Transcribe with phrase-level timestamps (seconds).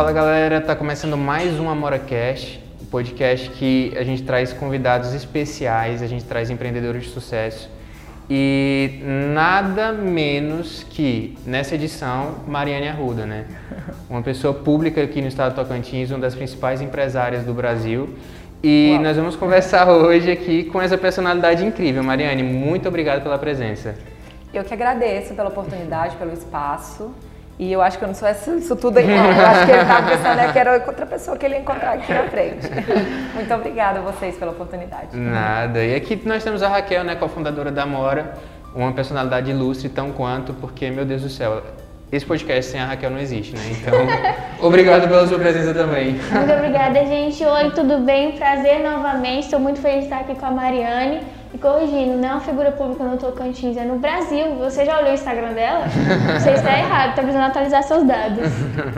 [0.00, 6.00] Fala galera, tá começando mais um AmoraCast, um podcast que a gente traz convidados especiais,
[6.00, 7.68] a gente traz empreendedores de sucesso
[8.30, 9.02] e
[9.34, 13.44] nada menos que nessa edição Mariane Arruda, né?
[14.08, 18.08] Uma pessoa pública aqui no estado do Tocantins, uma das principais empresárias do Brasil.
[18.62, 19.02] E Uau.
[19.02, 22.02] nós vamos conversar hoje aqui com essa personalidade incrível.
[22.02, 23.94] Mariane, muito obrigado pela presença.
[24.50, 27.12] Eu que agradeço pela oportunidade, pelo espaço.
[27.60, 29.16] E eu acho que eu não sou isso tudo aí, não.
[29.16, 31.92] Eu acho que ele estava pensando né, que era outra pessoa que ele ia encontrar
[31.92, 32.66] aqui na frente.
[33.36, 35.14] Muito obrigada a vocês pela oportunidade.
[35.14, 35.84] Nada.
[35.84, 38.32] E aqui nós temos a Raquel, né, cofundadora da Mora,
[38.74, 41.62] uma personalidade ilustre tão quanto, porque, meu Deus do céu,
[42.10, 43.62] esse podcast sem a Raquel não existe, né?
[43.72, 43.94] Então,
[44.66, 46.12] obrigado pela sua presença também.
[46.12, 47.44] Muito obrigada, gente.
[47.44, 48.32] Oi, tudo bem?
[48.38, 49.44] Prazer novamente.
[49.44, 51.20] Estou muito feliz de estar aqui com a Mariane.
[51.52, 54.54] E corrigindo, não é uma figura pública no Tocantins, é no Brasil.
[54.56, 55.84] Você já olhou o Instagram dela?
[56.38, 58.52] Você está errado, está precisando atualizar seus dados.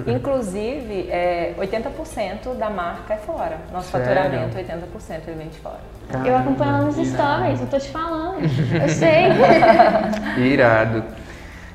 [0.07, 3.57] Inclusive, é, 80% da marca é fora.
[3.73, 4.07] Nosso Sério?
[4.07, 5.81] faturamento, 80% ele vem de fora.
[6.11, 8.41] Caramba, eu acompanho ela nos stories, eu tô te falando.
[8.43, 9.29] Eu sei.
[10.37, 11.05] Irado.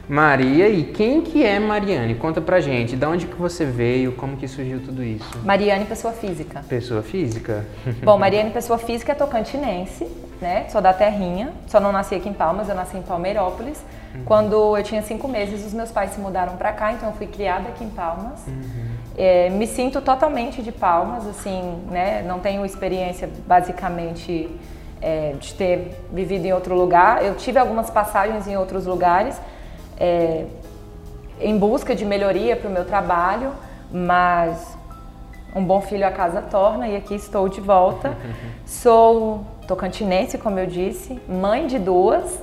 [0.10, 2.16] Maria, e quem que é Mariane?
[2.16, 5.38] Conta pra gente, de onde que você veio, como que surgiu tudo isso?
[5.44, 6.64] Mariane, pessoa física.
[6.70, 7.66] Pessoa física?
[8.04, 10.08] Bom, Mariane, pessoa física, é tocantinense,
[10.42, 10.66] né?
[10.70, 13.84] Sou da terrinha, só não nasci aqui em Palmas, eu nasci em Palmeirópolis.
[14.16, 14.24] Uhum.
[14.24, 17.28] Quando eu tinha cinco meses, os meus pais se mudaram pra cá, então eu fui
[17.28, 18.48] criada aqui em Palmas.
[18.48, 18.88] Uhum.
[19.18, 22.24] É, me sinto totalmente de Palmas, assim, né?
[22.26, 24.50] Não tenho experiência, basicamente,
[25.02, 27.26] é, de ter vivido em outro lugar.
[27.26, 29.38] Eu tive algumas passagens em outros lugares,
[30.00, 30.46] é,
[31.40, 33.52] em busca de melhoria para o meu trabalho,
[33.92, 34.78] mas
[35.56, 38.16] um bom filho a casa torna e aqui estou de volta.
[38.66, 42.40] Sou tocantinense, como eu disse, mãe de duas,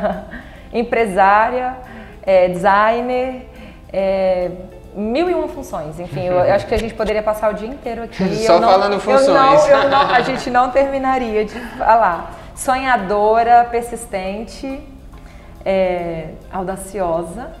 [0.72, 1.76] empresária,
[2.22, 3.48] é, designer,
[3.92, 4.50] é,
[4.94, 6.00] mil e uma funções.
[6.00, 8.24] Enfim, eu, eu, acho que a gente poderia passar o dia inteiro aqui.
[8.44, 9.28] Só não, falando funções.
[9.28, 12.34] Eu não, eu não, a gente não terminaria de falar.
[12.54, 14.80] Sonhadora, persistente,
[15.64, 17.52] é, audaciosa.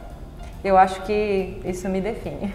[0.62, 2.54] Eu acho que isso me define.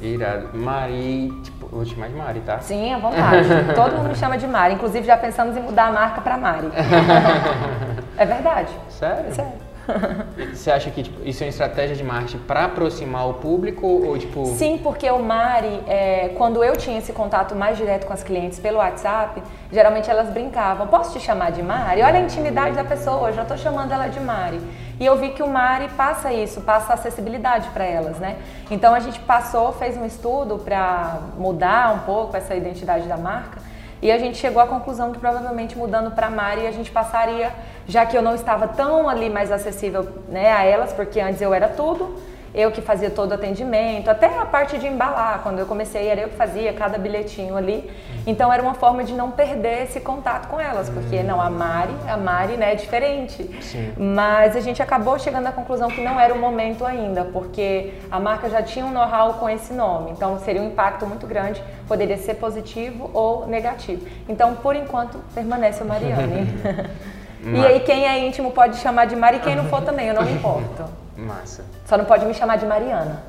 [0.00, 0.56] Irado.
[0.56, 2.58] Mari, tipo, vou te chamar de Mari, tá?
[2.60, 3.48] Sim, à vontade.
[3.74, 4.74] Todo mundo me chama de Mari.
[4.74, 6.68] Inclusive, já pensamos em mudar a marca para Mari.
[8.16, 8.70] é verdade.
[8.88, 9.34] Sério?
[9.34, 9.67] Sério.
[10.52, 14.18] Você acha que tipo, isso é uma estratégia de marketing para aproximar o público ou
[14.18, 14.46] tipo?
[14.46, 18.58] Sim, porque o Mari, é, quando eu tinha esse contato mais direto com as clientes
[18.58, 22.02] pelo WhatsApp, geralmente elas brincavam: posso te chamar de Mari?
[22.02, 24.60] Olha a intimidade da pessoa, já estou chamando ela de Mari.
[25.00, 28.36] E eu vi que o Mari passa isso, passa acessibilidade para elas, né?
[28.70, 33.67] Então a gente passou, fez um estudo para mudar um pouco essa identidade da marca
[34.00, 37.52] e a gente chegou à conclusão que provavelmente mudando para Mari a gente passaria,
[37.86, 41.52] já que eu não estava tão ali mais acessível né, a elas, porque antes eu
[41.52, 42.16] era tudo,
[42.54, 46.20] eu que fazia todo o atendimento, até a parte de embalar, quando eu comecei era
[46.20, 47.90] eu que fazia cada bilhetinho ali.
[48.26, 51.94] Então era uma forma de não perder esse contato com elas, porque não, a Mari,
[52.06, 53.48] a Mari né, é diferente.
[53.62, 53.92] Sim.
[53.96, 58.18] Mas a gente acabou chegando à conclusão que não era o momento ainda, porque a
[58.20, 62.16] marca já tinha um know-how com esse nome, então seria um impacto muito grande, poderia
[62.16, 64.06] ser positivo ou negativo.
[64.28, 66.46] Então, por enquanto, permanece o Mariane.
[67.42, 70.14] e aí quem é íntimo pode chamar de Mari, e quem não for também, eu
[70.14, 70.84] não me importo.
[71.18, 71.64] Massa.
[71.84, 73.22] Só não pode me chamar de Mariana.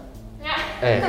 [0.81, 1.01] É,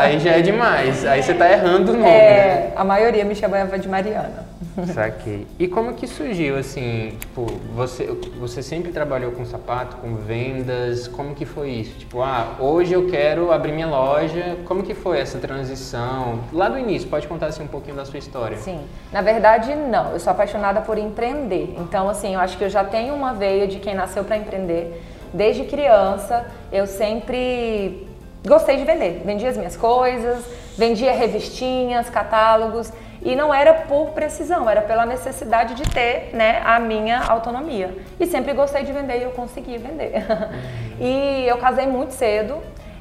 [0.00, 1.04] aí já é demais.
[1.04, 2.72] Aí você tá errando o nome, é, né?
[2.74, 4.46] a maioria me chamava de Mariana.
[4.94, 5.46] Saquei.
[5.58, 8.06] E como que surgiu, assim, tipo, você,
[8.38, 11.98] você sempre trabalhou com sapato, com vendas, como que foi isso?
[11.98, 16.40] Tipo, ah, hoje eu quero abrir minha loja, como que foi essa transição?
[16.52, 18.56] Lá do início, pode contar, assim, um pouquinho da sua história?
[18.56, 18.80] Sim,
[19.12, 22.84] na verdade, não, eu sou apaixonada por empreender, então, assim, eu acho que eu já
[22.84, 25.02] tenho uma veia de quem nasceu para empreender,
[25.32, 28.06] Desde criança, eu sempre
[28.46, 29.22] gostei de vender.
[29.24, 30.44] Vendia as minhas coisas,
[30.76, 36.78] vendia revistinhas, catálogos e não era por precisão, era pela necessidade de ter né, a
[36.78, 37.94] minha autonomia.
[38.18, 40.24] E sempre gostei de vender e eu consegui vender.
[41.00, 42.58] e eu casei muito cedo,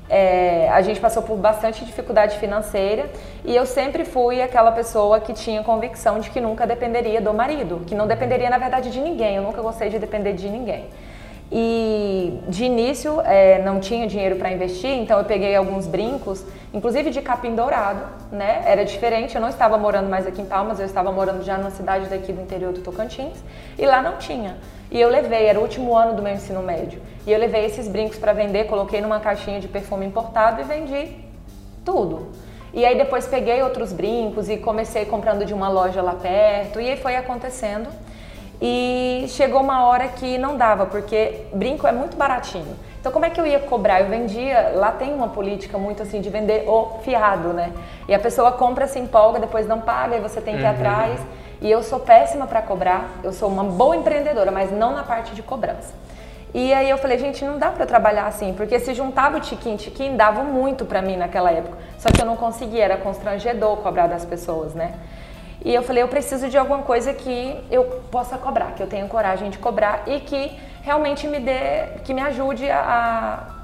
[0.09, 3.09] é, a gente passou por bastante dificuldade financeira
[3.43, 7.81] e eu sempre fui aquela pessoa que tinha convicção de que nunca dependeria do marido,
[7.85, 10.85] que não dependeria na verdade de ninguém, eu nunca gostei de depender de ninguém.
[11.49, 17.09] E de início é, não tinha dinheiro para investir, então eu peguei alguns brincos, inclusive
[17.09, 18.01] de capim dourado,
[18.31, 18.63] né?
[18.65, 21.71] Era diferente, eu não estava morando mais aqui em Palmas, eu estava morando já numa
[21.71, 23.37] cidade daqui do interior do Tocantins,
[23.79, 24.57] e lá não tinha.
[24.91, 27.87] E eu levei, era o último ano do meu ensino médio, e eu levei esses
[27.87, 31.15] brincos para vender, coloquei numa caixinha de perfume importado e vendi
[31.85, 32.27] tudo.
[32.73, 36.89] E aí depois peguei outros brincos e comecei comprando de uma loja lá perto, e
[36.89, 37.89] aí foi acontecendo.
[38.61, 42.75] E chegou uma hora que não dava, porque brinco é muito baratinho.
[42.99, 44.01] Então como é que eu ia cobrar?
[44.01, 47.71] Eu vendia, lá tem uma política muito assim de vender o fiado, né?
[48.07, 50.71] E a pessoa compra, se empolga, depois não paga e você tem que ir uhum.
[50.71, 51.21] atrás.
[51.61, 55.33] E eu sou péssima para cobrar, eu sou uma boa empreendedora, mas não na parte
[55.33, 55.93] de cobrança.
[56.53, 59.75] E aí eu falei, gente, não dá para trabalhar assim, porque se juntava o tiquim,
[59.75, 61.77] tiquim, dava muito para mim naquela época.
[61.97, 64.93] Só que eu não conseguia, era constrangedor cobrar das pessoas, né?
[65.63, 69.07] E eu falei, eu preciso de alguma coisa que eu possa cobrar, que eu tenha
[69.07, 70.51] coragem de cobrar e que
[70.83, 73.55] realmente me dê, que me ajude a,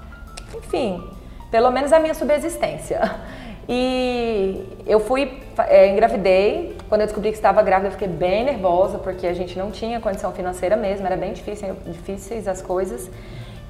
[0.56, 1.08] enfim,
[1.52, 3.00] pelo menos a minha subsistência.
[3.66, 6.76] E eu fui, é, engravidei.
[6.90, 10.02] Quando eu descobri que estava grávida, eu fiquei bem nervosa, porque a gente não tinha
[10.02, 13.10] condição financeira mesmo, era bem difícil, difíceis as coisas.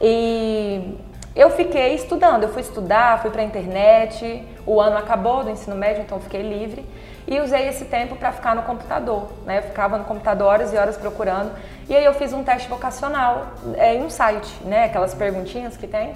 [0.02, 0.98] E
[1.36, 4.44] eu fiquei estudando, eu fui estudar, fui para a internet.
[4.66, 6.84] O ano acabou do ensino médio, então fiquei livre
[7.28, 9.30] e usei esse tempo para ficar no computador.
[9.46, 9.60] Né?
[9.60, 11.52] Eu ficava no computador horas e horas procurando.
[11.88, 14.86] E aí eu fiz um teste vocacional é, em um site, né?
[14.86, 16.14] aquelas perguntinhas que tem.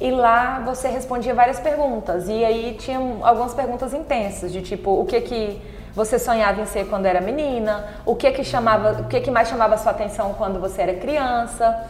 [0.00, 2.28] E lá você respondia várias perguntas.
[2.28, 5.62] E aí tinha algumas perguntas intensas, de tipo, o que que
[5.94, 9.48] você sonhava em ser quando era menina, o que que chamava, o que que mais
[9.48, 11.86] chamava sua atenção quando você era criança.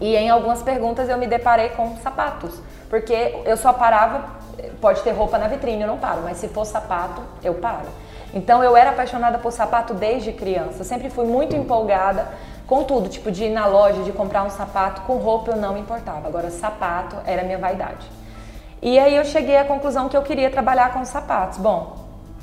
[0.00, 4.39] E em algumas perguntas eu me deparei com sapatos, porque eu só parava,
[4.80, 7.88] pode ter roupa na vitrine, eu não paro, mas se for sapato, eu paro.
[8.32, 12.28] Então eu era apaixonada por sapato desde criança, eu sempre fui muito empolgada
[12.70, 15.74] com tudo, tipo de ir na loja, de comprar um sapato, com roupa eu não
[15.74, 16.28] me importava.
[16.28, 18.06] Agora, sapato era minha vaidade.
[18.80, 21.58] E aí eu cheguei à conclusão que eu queria trabalhar com sapatos.
[21.58, 21.96] Bom,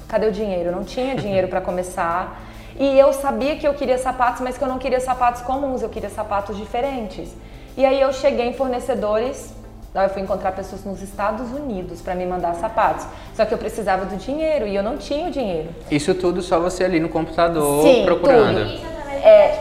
[0.05, 0.69] cadê o dinheiro?
[0.69, 2.41] Eu não tinha dinheiro para começar.
[2.77, 5.87] E eu sabia que eu queria sapatos, mas que eu não queria sapatos comuns, eu
[5.87, 7.33] queria sapatos diferentes.
[7.77, 9.53] E aí eu cheguei em fornecedores
[9.95, 13.05] eu fui encontrar pessoas nos Estados Unidos para me mandar sapatos.
[13.33, 15.69] Só que eu precisava do dinheiro e eu não tinha o dinheiro.
[15.89, 18.59] Isso tudo só você ali no computador Sim, procurando.
[18.59, 18.73] Tudo.
[18.75, 18.85] Isso
[19.23, 19.59] é,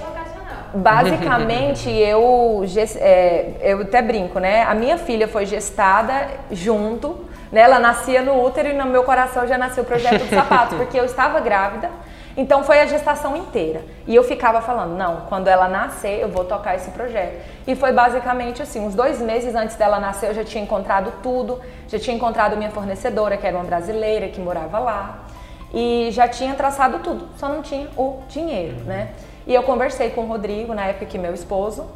[0.75, 2.65] Basicamente, eu,
[2.97, 4.63] é, eu até brinco, né?
[4.65, 7.63] A minha filha foi gestada junto, né?
[7.63, 10.99] Ela nascia no útero e no meu coração já nasceu o projeto do sapato, porque
[10.99, 11.91] eu estava grávida.
[12.37, 13.83] Então foi a gestação inteira.
[14.07, 17.41] E eu ficava falando, não, quando ela nascer, eu vou tocar esse projeto.
[17.67, 21.61] E foi basicamente assim, uns dois meses antes dela nascer, eu já tinha encontrado tudo,
[21.89, 25.25] já tinha encontrado minha fornecedora, que era uma brasileira que morava lá,
[25.73, 29.11] e já tinha traçado tudo, só não tinha o dinheiro, né?
[29.47, 31.87] E eu conversei com o Rodrigo, na época que meu esposo,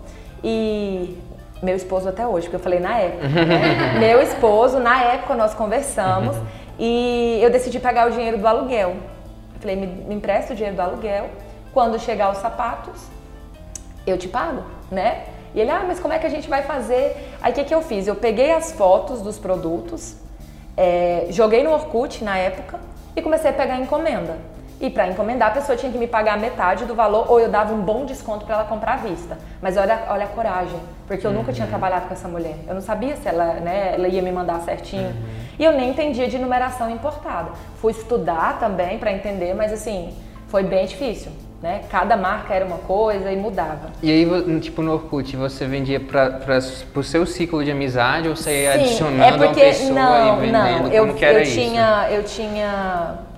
[0.43, 1.19] e
[1.63, 3.99] meu esposo até hoje, porque eu falei na época, né?
[4.01, 6.37] meu esposo, na época nós conversamos
[6.79, 8.97] e eu decidi pegar o dinheiro do aluguel.
[9.61, 11.31] Falei, me, me empresta o dinheiro do aluguel,
[11.73, 13.01] quando chegar os sapatos,
[14.07, 15.25] eu te pago, né?
[15.55, 17.37] E ele, ah, mas como é que a gente vai fazer?
[17.43, 18.07] Aí o que, que eu fiz?
[18.07, 20.17] Eu peguei as fotos dos produtos,
[20.77, 22.81] é, joguei no Orkut na época
[23.15, 24.39] e comecei a pegar encomenda.
[24.81, 27.75] E para encomendar, a pessoa tinha que me pagar metade do valor ou eu dava
[27.75, 29.37] um bom desconto para ela comprar à vista.
[29.61, 31.71] Mas olha, olha a coragem, porque eu nunca tinha uhum.
[31.71, 32.57] trabalhado com essa mulher.
[32.67, 35.09] Eu não sabia se ela, né, ela ia me mandar certinho.
[35.09, 35.41] Uhum.
[35.59, 37.51] E eu nem entendia de numeração importada.
[37.77, 40.15] Fui estudar também para entender, mas assim,
[40.49, 41.31] foi bem difícil.
[41.61, 41.83] Né?
[41.91, 43.91] Cada marca era uma coisa e mudava.
[44.03, 46.59] E aí, tipo no Orkut, você vendia para
[46.95, 50.41] o seu ciclo de amizade ou você ia Sim, adicionando é porque, pessoa não, e
[50.41, 50.83] vendendo?
[50.85, 51.53] Não, eu, Como que era eu isso?
[51.53, 53.29] Tinha, eu tinha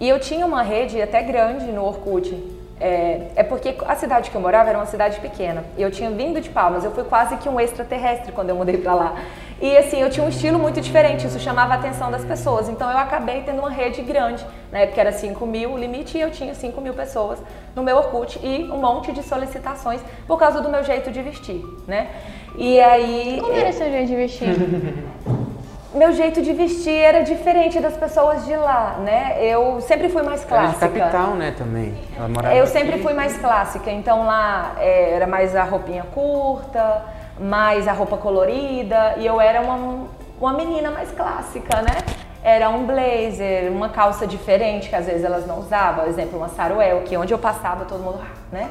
[0.00, 2.34] e eu tinha uma rede até grande no Orkut.
[2.80, 5.62] É, é, porque a cidade que eu morava era uma cidade pequena.
[5.76, 8.78] E eu tinha vindo de Palmas, eu fui quase que um extraterrestre quando eu mudei
[8.78, 9.16] para lá.
[9.60, 12.70] E assim, eu tinha um estilo muito diferente, isso chamava a atenção das pessoas.
[12.70, 16.22] Então eu acabei tendo uma rede grande, na época era 5 mil o limite, e
[16.22, 17.38] eu tinha 5 mil pessoas
[17.76, 21.62] no meu Orkut e um monte de solicitações por causa do meu jeito de vestir,
[21.86, 22.08] né?
[22.56, 23.38] E aí.
[23.42, 24.48] Como era seu jeito de vestir?
[25.92, 29.38] meu jeito de vestir era diferente das pessoas de lá, né?
[29.40, 30.84] Eu sempre fui mais clássica.
[30.84, 31.94] Era de capital, né, também.
[32.16, 37.02] Ela morava eu sempre fui mais clássica, então lá é, era mais a roupinha curta,
[37.40, 40.06] mais a roupa colorida, e eu era uma,
[40.40, 41.96] uma menina mais clássica, né?
[42.42, 46.48] Era um blazer, uma calça diferente que às vezes elas não usavam, por exemplo, uma
[46.48, 48.20] saruel, que onde eu passava todo mundo,
[48.52, 48.70] né?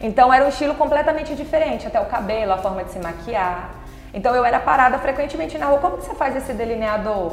[0.00, 3.70] Então era um estilo completamente diferente, até o cabelo, a forma de se maquiar.
[4.12, 5.78] Então eu era parada frequentemente na rua.
[5.78, 7.32] Como que você faz esse delineador?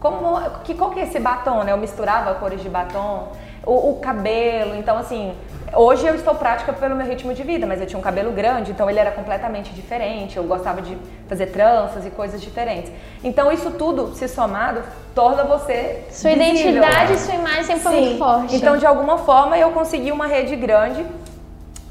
[0.00, 1.72] Como, que, qual que é esse batom, né?
[1.72, 3.32] Eu misturava cores de batom,
[3.66, 4.76] o, o, cabelo.
[4.76, 5.34] Então, assim,
[5.74, 8.70] hoje eu estou prática pelo meu ritmo de vida, mas eu tinha um cabelo grande,
[8.70, 10.36] então ele era completamente diferente.
[10.36, 10.96] Eu gostava de
[11.28, 12.92] fazer tranças e coisas diferentes.
[13.24, 14.82] Então, isso tudo, se somado,
[15.16, 16.04] torna você.
[16.10, 16.70] Sua visível.
[16.70, 18.54] identidade e sua imagem sempre foi muito forte.
[18.54, 21.04] Então, de alguma forma, eu consegui uma rede grande,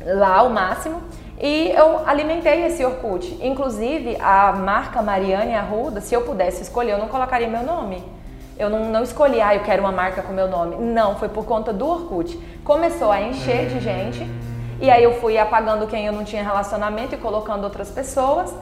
[0.05, 1.01] lá o máximo.
[1.39, 3.37] E eu alimentei esse Orkut.
[3.41, 8.03] Inclusive, a marca Mariane Arruda, se eu pudesse escolher, eu não colocaria meu nome.
[8.57, 10.75] Eu não, não escolhi, ah, eu quero uma marca com meu nome.
[10.77, 12.35] Não, foi por conta do Orkut.
[12.63, 14.27] Começou a encher de gente
[14.81, 18.53] E aí eu fui apagando quem eu não tinha relacionamento e colocando outras pessoas.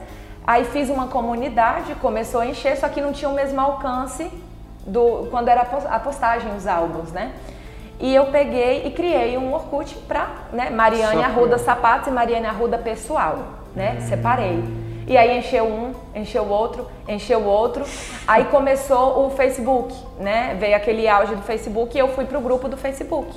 [0.46, 4.30] Aí fiz uma comunidade, começou a encher, só que não tinha o mesmo alcance
[4.86, 7.32] do quando era a postagem, os álbuns, né?
[7.98, 12.76] E eu peguei e criei um Orkut para né, Mariane Arruda Sapatos e Mariane Arruda
[12.76, 13.38] Pessoal,
[13.74, 13.96] né?
[13.98, 14.00] Hum.
[14.02, 14.64] Separei.
[15.06, 17.84] E aí encheu um, encheu o outro, encheu o outro.
[18.26, 20.56] Aí começou o Facebook, né?
[20.58, 23.32] Veio aquele auge do Facebook e eu fui pro grupo do Facebook.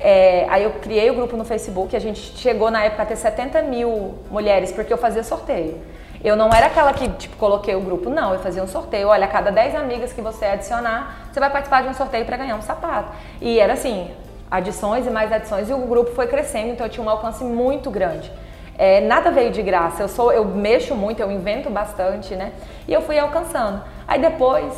[0.00, 3.16] É, aí eu criei o grupo no Facebook, a gente chegou na época a ter
[3.16, 5.78] 70 mil mulheres, porque eu fazia sorteio.
[6.22, 9.08] Eu não era aquela que, tipo, coloquei o grupo, não, eu fazia um sorteio.
[9.08, 12.36] Olha, a cada 10 amigas que você adicionar, você vai participar de um sorteio para
[12.36, 13.12] ganhar um sapato.
[13.40, 14.10] E era assim,
[14.50, 17.90] adições e mais adições, e o grupo foi crescendo, então eu tinha um alcance muito
[17.90, 18.32] grande.
[18.76, 22.52] É, nada veio de graça, eu sou, eu mexo muito, eu invento bastante, né?
[22.86, 23.82] E eu fui alcançando.
[24.06, 24.72] Aí depois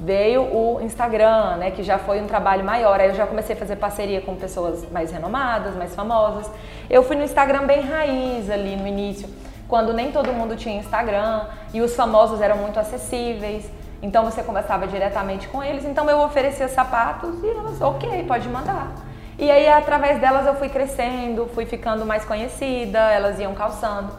[0.00, 3.00] veio o Instagram, né, que já foi um trabalho maior.
[3.00, 6.48] Aí eu já comecei a fazer parceria com pessoas mais renomadas, mais famosas.
[6.88, 9.28] Eu fui no Instagram bem raiz ali no início
[9.70, 13.70] quando nem todo mundo tinha Instagram e os famosos eram muito acessíveis.
[14.02, 15.84] Então você conversava diretamente com eles.
[15.84, 18.92] Então eu oferecia sapatos e elas, ok, pode mandar.
[19.38, 24.12] E aí através delas eu fui crescendo, fui ficando mais conhecida, elas iam calçando.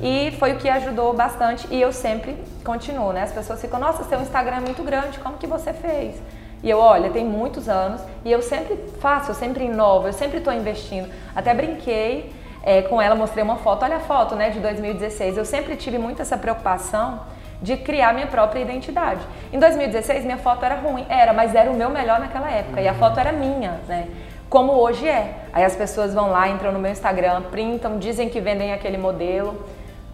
[0.00, 3.22] E foi o que ajudou bastante e eu sempre continuo, né?
[3.22, 6.20] As pessoas ficam, nossa, seu Instagram é muito grande, como que você fez?
[6.62, 10.38] E eu, olha, tem muitos anos e eu sempre faço, eu sempre inovo, eu sempre
[10.38, 11.10] estou investindo.
[11.36, 12.32] Até brinquei
[12.64, 15.36] é, com ela, mostrei uma foto, olha a foto né, de 2016.
[15.36, 17.20] Eu sempre tive muito essa preocupação
[17.60, 19.20] de criar minha própria identidade.
[19.52, 22.88] Em 2016 minha foto era ruim, era, mas era o meu melhor naquela época e
[22.88, 24.08] a foto era minha, né?
[24.48, 25.34] Como hoje é.
[25.52, 29.62] Aí as pessoas vão lá, entram no meu Instagram, printam, dizem que vendem aquele modelo,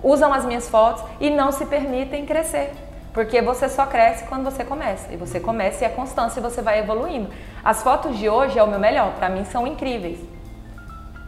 [0.02, 2.73] usam as minhas fotos e não se permitem crescer.
[3.12, 5.12] Porque você só cresce quando você começa.
[5.12, 7.28] E você começa e é constância e você vai evoluindo.
[7.64, 10.19] As fotos de hoje é o meu melhor, para mim são incríveis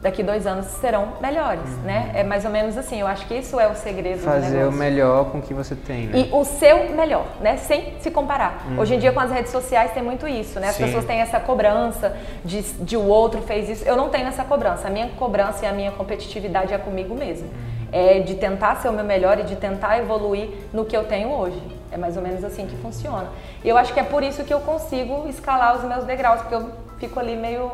[0.03, 1.83] daqui dois anos serão melhores, uhum.
[1.85, 2.11] né?
[2.13, 3.01] É mais ou menos assim.
[3.01, 6.09] Eu acho que isso é o segredo Fazer o melhor com o que você tem,
[6.09, 6.19] né?
[6.19, 7.57] E o seu melhor, né?
[7.57, 8.65] Sem se comparar.
[8.67, 8.81] Uhum.
[8.81, 10.69] Hoje em dia com as redes sociais tem muito isso, né?
[10.69, 10.87] As Sim.
[10.87, 13.85] pessoas têm essa cobrança de, de o outro fez isso.
[13.85, 14.89] Eu não tenho essa cobrança.
[14.89, 17.47] A minha cobrança e a minha competitividade é comigo mesmo.
[17.47, 17.73] Uhum.
[17.93, 21.29] É de tentar ser o meu melhor e de tentar evoluir no que eu tenho
[21.29, 21.63] hoje.
[21.93, 23.29] É mais ou menos assim que funciona.
[23.63, 26.55] E eu acho que é por isso que eu consigo escalar os meus degraus, porque
[26.55, 27.71] eu fico ali meio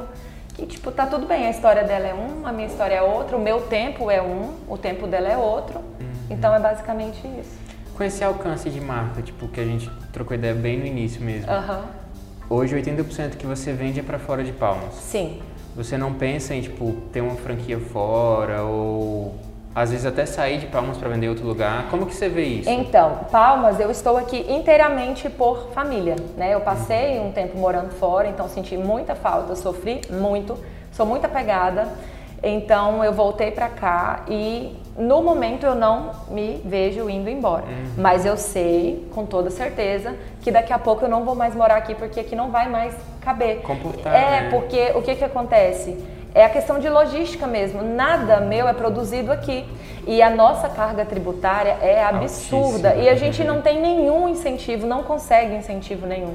[0.58, 3.36] que tipo, tá tudo bem, a história dela é um, a minha história é outra,
[3.36, 5.78] o meu tempo é um, o tempo dela é outro.
[5.78, 6.06] Uhum.
[6.28, 7.56] Então é basicamente isso.
[7.96, 11.48] Com esse alcance de marca, tipo, que a gente trocou ideia bem no início mesmo.
[11.48, 11.82] Uhum.
[12.50, 14.94] Hoje 80% que você vende é para fora de Palmas.
[14.94, 15.40] Sim.
[15.76, 19.38] Você não pensa em tipo ter uma franquia fora ou
[19.78, 21.86] às vezes até sair de Palmas para vender em outro lugar.
[21.88, 22.68] Como que você vê isso?
[22.68, 26.52] Então, Palmas, eu estou aqui inteiramente por família, né?
[26.52, 30.58] Eu passei um tempo morando fora, então senti muita falta, sofri muito,
[30.90, 31.88] sou muito apegada.
[32.42, 37.64] Então eu voltei para cá e no momento eu não me vejo indo embora.
[37.64, 37.94] Uhum.
[37.96, 41.76] Mas eu sei com toda certeza que daqui a pouco eu não vou mais morar
[41.76, 43.62] aqui porque aqui não vai mais caber.
[43.62, 44.50] Comportar, é, né?
[44.50, 45.96] porque o que que acontece?
[46.34, 47.82] É a questão de logística mesmo.
[47.82, 49.64] Nada meu é produzido aqui.
[50.06, 52.94] E a nossa carga tributária é absurda.
[52.94, 56.34] E a gente não tem nenhum incentivo, não consegue incentivo nenhum.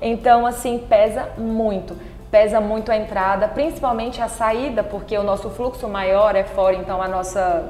[0.00, 1.96] Então, assim, pesa muito.
[2.30, 7.00] Pesa muito a entrada, principalmente a saída, porque o nosso fluxo maior é fora, então
[7.00, 7.64] a nossa.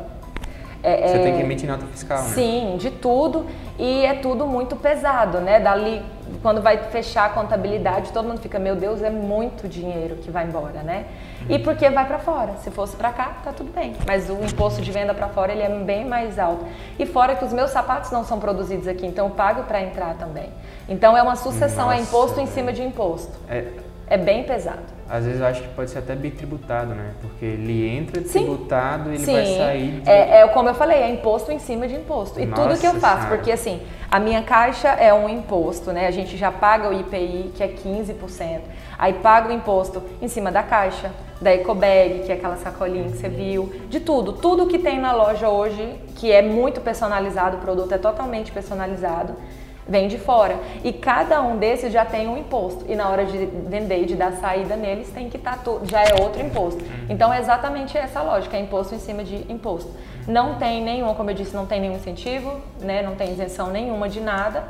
[0.82, 2.28] É, Você é, tem que emitir nota fiscal, né?
[2.28, 3.46] Sim, de tudo.
[3.78, 5.60] E é tudo muito pesado, né?
[5.60, 6.02] Dali,
[6.42, 10.46] quando vai fechar a contabilidade, todo mundo fica, meu Deus, é muito dinheiro que vai
[10.46, 11.06] embora, né?
[11.48, 12.54] E porque vai para fora.
[12.58, 13.94] Se fosse para cá, tá tudo bem.
[14.06, 16.64] Mas o imposto de venda para fora ele é bem mais alto.
[16.98, 20.14] E fora que os meus sapatos não são produzidos aqui, então eu pago para entrar
[20.14, 20.50] também.
[20.88, 23.32] Então é uma sucessão, é Nossa, é imposto em cima de imposto.
[23.48, 23.64] É,
[24.08, 24.96] é bem pesado.
[25.08, 27.12] Às vezes eu acho que pode ser até bitributado, né?
[27.20, 29.32] Porque ele entra tributado e ele Sim.
[29.32, 30.00] vai sair.
[30.00, 30.10] De...
[30.10, 32.40] É, é, como eu falei, é imposto em cima de imposto.
[32.40, 33.36] E Nossa tudo que eu faço, senhora.
[33.36, 36.06] porque assim, a minha caixa é um imposto, né?
[36.06, 38.60] A gente já paga o IPI, que é 15%.
[38.98, 41.10] Aí paga o imposto em cima da caixa,
[41.40, 44.32] da ecobag, que é aquela sacolinha que você viu, de tudo.
[44.32, 49.34] Tudo que tem na loja hoje, que é muito personalizado, o produto é totalmente personalizado,
[49.88, 50.58] vem de fora.
[50.82, 52.84] E cada um desses já tem um imposto.
[52.88, 55.88] E na hora de vender e de dar saída neles, tem que estar tá tudo,
[55.88, 56.82] já é outro imposto.
[57.08, 59.90] Então é exatamente essa lógica, é imposto em cima de imposto.
[60.26, 63.02] Não tem nenhum, como eu disse, não tem nenhum incentivo, né?
[63.02, 64.64] não tem isenção nenhuma de nada.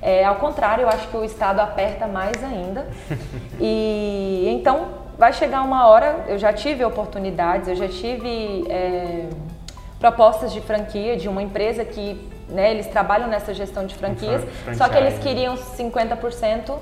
[0.00, 2.86] É, ao contrário, eu acho que o Estado aperta mais ainda.
[3.58, 9.30] E então vai chegar uma hora, eu já tive oportunidades, eu já tive é,
[9.98, 14.42] propostas de franquia de uma empresa que né, eles trabalham nessa gestão de franquias,
[14.76, 16.74] só que eles queriam 50%,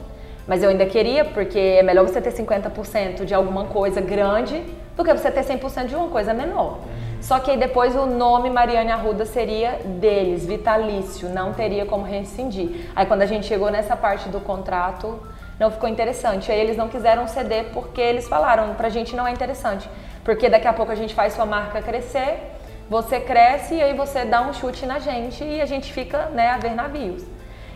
[0.46, 4.62] mas eu ainda queria, porque é melhor você ter 50% de alguma coisa grande
[4.96, 6.78] do que você ter 100% de uma coisa menor.
[7.20, 12.90] Só que aí depois o nome Mariane Arruda seria deles, vitalício, não teria como rescindir.
[12.94, 15.18] Aí quando a gente chegou nessa parte do contrato,
[15.58, 16.52] não ficou interessante.
[16.52, 19.88] Aí eles não quiseram ceder porque eles falaram, pra gente não é interessante.
[20.22, 22.53] Porque daqui a pouco a gente faz sua marca crescer,
[22.88, 26.50] você cresce e aí você dá um chute na gente e a gente fica né,
[26.50, 27.24] a ver navios.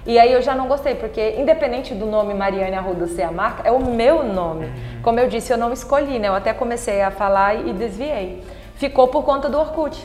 [0.06, 3.68] E aí eu já não gostei, porque independente do nome Mariane Arruda ser a marca,
[3.68, 4.72] é o meu nome.
[5.02, 6.28] Como eu disse, eu não escolhi, né?
[6.28, 8.42] Eu até comecei a falar e desviei.
[8.76, 10.02] Ficou por conta do Orkut.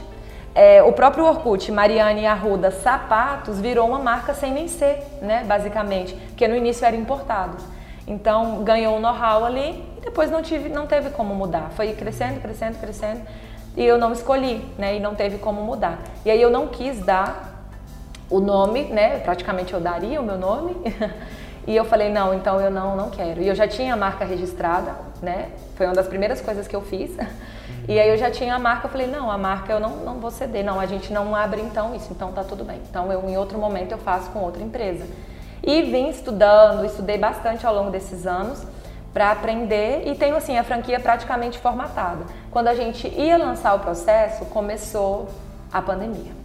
[0.56, 5.44] É, o próprio Orkut, Mariane Arruda Sapatos, virou uma marca sem nem ser, né?
[5.46, 7.58] Basicamente, porque no início era importado.
[8.06, 11.72] Então ganhou um know-how ali e depois não, tive, não teve como mudar.
[11.76, 13.22] Foi crescendo, crescendo, crescendo
[13.76, 14.96] e eu não escolhi, né?
[14.96, 16.00] E não teve como mudar.
[16.26, 17.70] E aí eu não quis dar
[18.30, 19.20] o nome, né?
[19.20, 20.76] Praticamente eu daria o meu nome.
[21.66, 23.42] e eu falei, não, então eu não, não quero.
[23.42, 25.50] E eu já tinha a marca registrada, né?
[25.76, 27.12] Foi uma das primeiras coisas que eu fiz.
[27.86, 30.18] E aí eu já tinha a marca, eu falei, não, a marca eu não, não
[30.18, 32.80] vou ceder, não, a gente não abre então isso, então tá tudo bem.
[32.90, 35.06] Então eu em outro momento eu faço com outra empresa.
[35.62, 38.66] E vim estudando, estudei bastante ao longo desses anos
[39.14, 42.26] para aprender e tenho assim a franquia praticamente formatada.
[42.52, 45.30] Quando a gente ia lançar o processo, começou
[45.72, 46.44] a pandemia.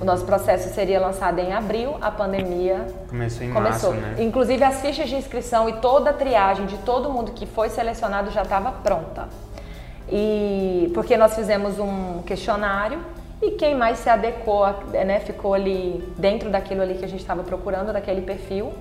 [0.00, 3.92] O nosso processo seria lançado em abril, a pandemia Começou em começou.
[3.92, 4.24] março, né?
[4.24, 8.32] Inclusive as fichas de inscrição e toda a triagem de todo mundo que foi selecionado
[8.32, 9.28] já estava pronta.
[10.10, 12.98] E porque nós fizemos um questionário
[13.40, 17.44] e quem mais se adequou, né, ficou ali dentro daquilo ali que a gente estava
[17.44, 18.72] procurando, daquele perfil,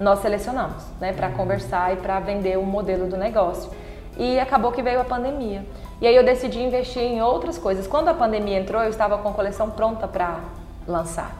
[0.00, 3.70] nós selecionamos, né, para conversar e para vender o modelo do negócio.
[4.16, 5.62] E acabou que veio a pandemia.
[6.00, 7.86] E aí eu decidi investir em outras coisas.
[7.86, 10.40] Quando a pandemia entrou, eu estava com a coleção pronta para
[10.88, 11.36] lançar.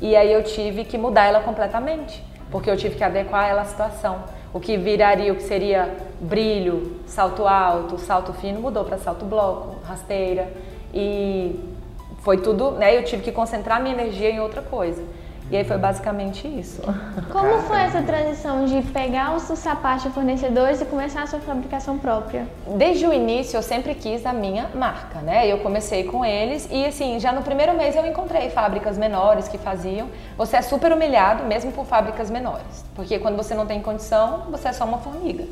[0.00, 3.64] E aí eu tive que mudar ela completamente, porque eu tive que adequar ela à
[3.64, 4.22] situação.
[4.52, 9.76] O que viraria, o que seria brilho, salto alto, salto fino, mudou para salto bloco,
[9.84, 10.52] rasteira.
[10.92, 11.58] E
[12.20, 12.96] foi tudo, né?
[12.96, 15.02] Eu tive que concentrar minha energia em outra coisa.
[15.50, 16.80] E aí foi basicamente isso.
[17.30, 21.98] Como foi essa transição de pegar os sapatos de fornecedores e começar a sua fabricação
[21.98, 22.48] própria?
[22.66, 25.46] Desde o início eu sempre quis a minha marca, né?
[25.46, 29.58] Eu comecei com eles e assim, já no primeiro mês eu encontrei fábricas menores que
[29.58, 30.08] faziam.
[30.38, 34.68] Você é super humilhado mesmo por fábricas menores, porque quando você não tem condição, você
[34.68, 35.44] é só uma formiga.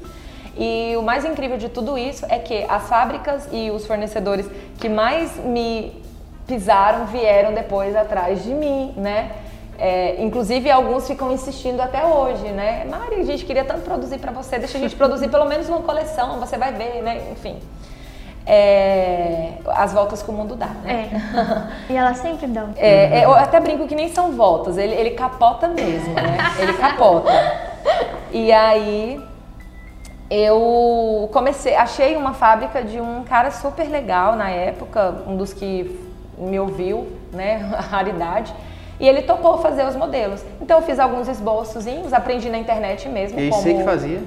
[0.56, 4.88] E o mais incrível de tudo isso é que as fábricas e os fornecedores que
[4.88, 6.02] mais me
[6.46, 9.30] pisaram vieram depois atrás de mim, né?
[9.78, 12.84] É, inclusive, alguns ficam insistindo até hoje, né?
[12.84, 15.80] Mari, a gente queria tanto produzir para você, deixa a gente produzir pelo menos uma
[15.80, 17.30] coleção, você vai ver, né?
[17.32, 17.58] Enfim.
[18.44, 21.10] É, as voltas que o mundo dá, né?
[21.88, 21.92] É.
[21.92, 22.70] E elas sempre dão.
[22.76, 26.38] É, é, eu até brinco que nem são voltas, ele, ele capota mesmo, né?
[26.58, 27.30] Ele capota.
[28.34, 29.22] E aí
[30.30, 36.00] eu comecei, achei uma fábrica de um cara super legal na época, um dos que
[36.38, 37.70] me ouviu, né?
[37.76, 38.54] A raridade.
[39.02, 40.44] E ele topou fazer os modelos.
[40.60, 43.38] Então eu fiz alguns esboçozinhos, aprendi na internet mesmo.
[43.40, 43.60] E como...
[43.60, 44.22] você que fazia?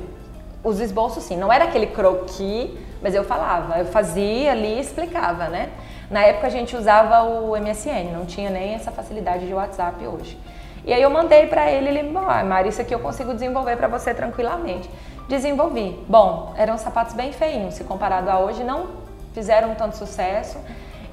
[0.62, 5.48] Os esboços sim, não era aquele croquis, mas eu falava, eu fazia ali e explicava,
[5.48, 5.70] né?
[6.12, 10.38] Na época a gente usava o MSN, não tinha nem essa facilidade de WhatsApp hoje.
[10.84, 13.88] E aí eu mandei para ele, ele, ah, Mari, isso aqui eu consigo desenvolver para
[13.88, 14.90] você tranquilamente.
[15.30, 16.04] Desenvolvi.
[16.10, 18.88] Bom, eram sapatos bem feinhos, se comparado a hoje, não
[19.34, 20.60] fizeram tanto sucesso.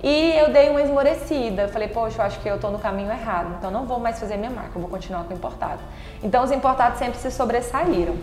[0.02, 1.62] E eu dei uma esmorecida.
[1.62, 3.54] Eu falei, poxa, eu acho que eu estou no caminho errado.
[3.58, 5.80] Então não vou mais fazer minha marca, eu vou continuar com o importado.
[6.22, 8.16] Então os importados sempre se sobressaíram.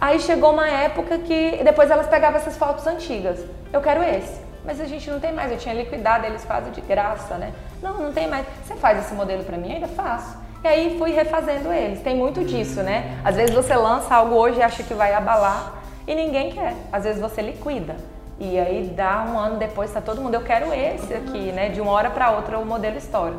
[0.00, 3.38] Aí chegou uma época que depois elas pegavam essas fotos antigas.
[3.72, 4.40] Eu quero esse.
[4.64, 7.52] Mas a gente não tem mais, eu tinha liquidado eles quase de graça, né?
[7.80, 8.46] Não, não tem mais.
[8.64, 9.72] Você faz esse modelo para mim?
[9.72, 10.36] Ainda faço.
[10.64, 12.00] E aí fui refazendo eles.
[12.00, 13.20] Tem muito disso, né?
[13.24, 16.74] Às vezes você lança algo hoje e acha que vai abalar e ninguém quer.
[16.92, 17.96] Às vezes você liquida.
[18.44, 21.68] E aí dá um ano depois, tá todo mundo, eu quero esse aqui, né?
[21.68, 23.34] De uma hora para outra o modelo estoura.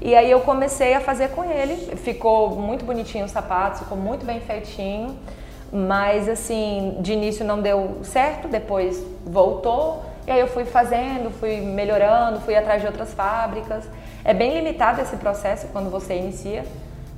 [0.00, 4.24] E aí eu comecei a fazer com ele, ficou muito bonitinho o sapato, ficou muito
[4.24, 5.18] bem feitinho,
[5.72, 11.60] mas assim, de início não deu certo, depois voltou, e aí eu fui fazendo, fui
[11.60, 13.88] melhorando, fui atrás de outras fábricas.
[14.24, 16.64] É bem limitado esse processo quando você inicia,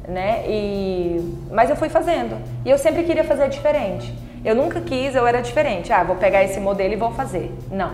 [0.08, 0.42] né?
[0.48, 2.40] E mas eu fui fazendo.
[2.64, 4.10] E eu sempre queria fazer diferente.
[4.44, 5.92] Eu nunca quis, eu era diferente.
[5.92, 7.52] Ah, vou pegar esse modelo e vou fazer.
[7.70, 7.92] Não.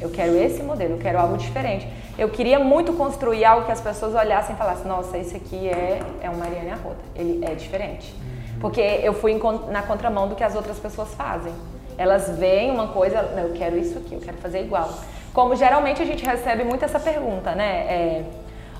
[0.00, 1.88] Eu quero esse modelo, eu quero algo diferente.
[2.18, 6.00] Eu queria muito construir algo que as pessoas olhassem e falassem: nossa, esse aqui é,
[6.20, 6.96] é um Mariane Arruda.
[7.14, 8.14] Ele é diferente.
[8.60, 11.52] Porque eu fui na contramão do que as outras pessoas fazem.
[11.96, 14.90] Elas veem uma coisa, eu quero isso aqui, eu quero fazer igual.
[15.32, 17.86] Como geralmente a gente recebe muito essa pergunta, né?
[17.88, 18.24] É,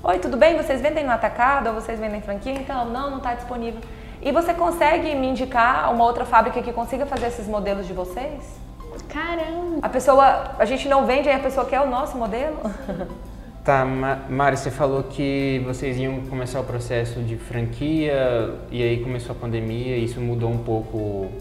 [0.07, 0.55] Oi, tudo bem?
[0.55, 2.53] Vocês vendem no atacado ou vocês vendem franquia?
[2.53, 3.81] Então, não, não está disponível.
[4.25, 8.59] E você consegue me indicar uma outra fábrica que consiga fazer esses modelos de vocês?
[9.07, 9.77] Caramba!
[9.83, 12.57] A pessoa, a gente não vende, aí a pessoa quer o nosso modelo.
[13.65, 18.99] Tá, Ma- Mari, você falou que vocês iam começar o processo de franquia e aí
[19.03, 21.31] começou a pandemia e isso mudou um pouco.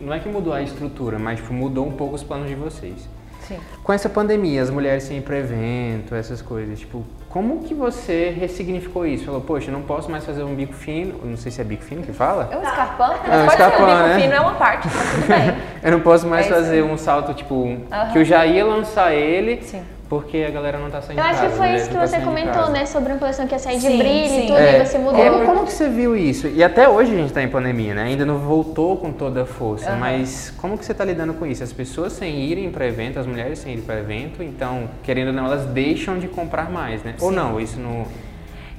[0.00, 3.08] Não é que mudou a estrutura, mas tipo, mudou um pouco os planos de vocês.
[3.46, 3.60] Sim.
[3.84, 8.34] Com essa pandemia, as mulheres sem ir para evento, essas coisas, tipo, como que você
[8.36, 9.24] ressignificou isso?
[9.24, 11.84] Falou, poxa, eu não posso mais fazer um bico fino, não sei se é bico
[11.84, 12.48] fino que fala?
[12.50, 13.12] É um escarpão?
[13.12, 14.20] É um Pode ser escarpão, um bico né?
[14.20, 15.56] fino, é uma parte, tá tudo bem.
[15.82, 19.14] Eu não posso mais É fazer um salto, tipo, um- que eu já ia lançar
[19.14, 19.80] ele, Sim.
[20.10, 21.50] Porque a galera não tá saindo Eu acho casa.
[21.50, 22.84] que foi isso que tá você de comentou, né?
[22.84, 24.42] Sobre uma coleção que ia sair de Sim, brilho sim.
[24.42, 25.24] e tudo, É, e você mudou.
[25.24, 26.48] Como, como que você viu isso?
[26.48, 28.02] E até hoje a gente está em pandemia, né?
[28.02, 30.00] Ainda não voltou com toda a força, Aham.
[30.00, 31.62] mas como que você está lidando com isso?
[31.62, 35.32] As pessoas sem irem para evento, as mulheres sem irem para evento, então, querendo ou
[35.32, 37.14] não, elas deixam de comprar mais, né?
[37.20, 38.04] Ou não, isso não...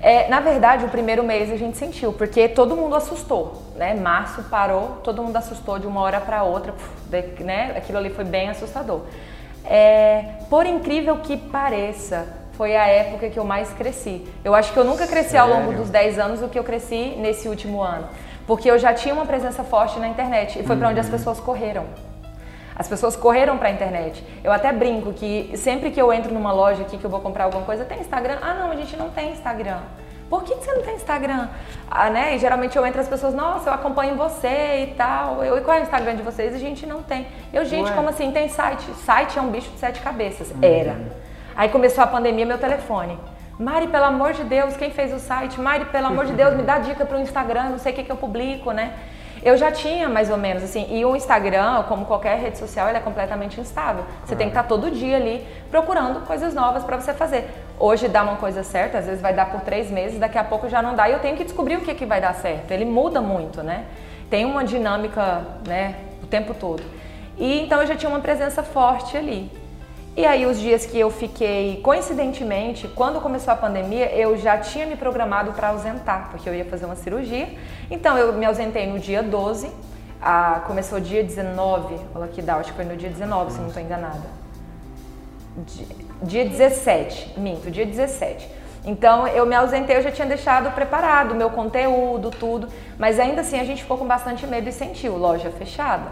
[0.02, 3.94] É, na verdade, o primeiro mês a gente sentiu, porque todo mundo assustou, né?
[3.94, 6.74] Março parou, todo mundo assustou de uma hora para outra,
[7.39, 7.72] né?
[7.78, 9.02] Aquilo ali foi bem assustador.
[9.65, 14.26] É, por incrível que pareça, foi a época que eu mais cresci.
[14.43, 15.80] Eu acho que eu nunca cresci ao longo Sério?
[15.80, 18.08] dos 10 anos o que eu cresci nesse último ano,
[18.45, 21.39] porque eu já tinha uma presença forte na internet e foi para onde as pessoas
[21.39, 21.86] correram.
[22.76, 24.24] As pessoas correram para a internet.
[24.43, 27.43] Eu até brinco que sempre que eu entro numa loja aqui que eu vou comprar
[27.45, 28.38] alguma coisa, tem Instagram?
[28.41, 29.80] Ah, não, a gente não tem Instagram.
[30.32, 31.50] Por que que você não tem Instagram?
[31.89, 32.38] Ah, né?
[32.38, 35.44] E geralmente eu entro as pessoas, nossa, eu acompanho você e tal.
[35.44, 36.56] Eu, e qual é o Instagram de vocês?
[36.56, 37.28] A gente não tem.
[37.52, 37.94] Eu, gente, Ué.
[37.94, 38.32] como assim?
[38.32, 38.89] Tem site.
[39.06, 40.54] Site é um bicho de sete cabeças.
[40.62, 40.96] Era.
[41.54, 43.20] Aí começou a pandemia, meu telefone.
[43.60, 45.60] Mari, pelo amor de Deus, quem fez o site?
[45.60, 48.12] Mari, pelo amor de Deus, me dá dica pro Instagram, não sei o que, que
[48.12, 48.94] eu publico, né?
[49.44, 53.00] Eu já tinha mais ou menos assim, e o Instagram, como qualquer rede social, ele
[53.00, 54.06] é completamente instável.
[54.24, 57.61] Você tem que estar todo dia ali procurando coisas novas para você fazer.
[57.84, 60.70] Hoje dá uma coisa certa, às vezes vai dar por três meses, daqui a pouco
[60.70, 62.70] já não dá e eu tenho que descobrir o que, que vai dar certo.
[62.70, 63.86] Ele muda muito, né?
[64.30, 66.84] Tem uma dinâmica, né, o tempo todo.
[67.39, 69.52] E então eu já tinha uma presença forte ali.
[70.15, 74.86] E aí os dias que eu fiquei, coincidentemente, quando começou a pandemia, eu já tinha
[74.86, 77.50] me programado para ausentar, porque eu ia fazer uma cirurgia.
[77.89, 79.72] Então eu me ausentei no dia 12,
[80.22, 83.70] ah, começou dia 19, olha que dá, acho que foi no dia 19, se não
[83.70, 84.22] estou enganada.
[86.21, 88.47] Di- Dia 17, minto, dia 17.
[88.86, 93.41] Então eu me ausentei, eu já tinha deixado preparado o meu conteúdo, tudo, mas ainda
[93.41, 96.05] assim a gente ficou com bastante medo e sentiu, loja fechada.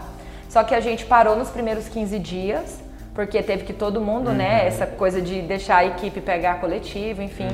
[0.48, 2.80] Só que a gente parou nos primeiros 15 dias,
[3.14, 7.48] porque teve que todo mundo, né, essa coisa de deixar a equipe pegar coletivo, enfim.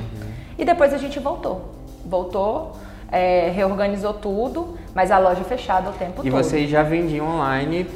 [0.58, 1.74] E depois a gente voltou.
[2.04, 2.72] Voltou,
[3.10, 6.42] é, reorganizou tudo, mas a loja fechada o tempo E todo.
[6.42, 7.86] vocês já vendiam online,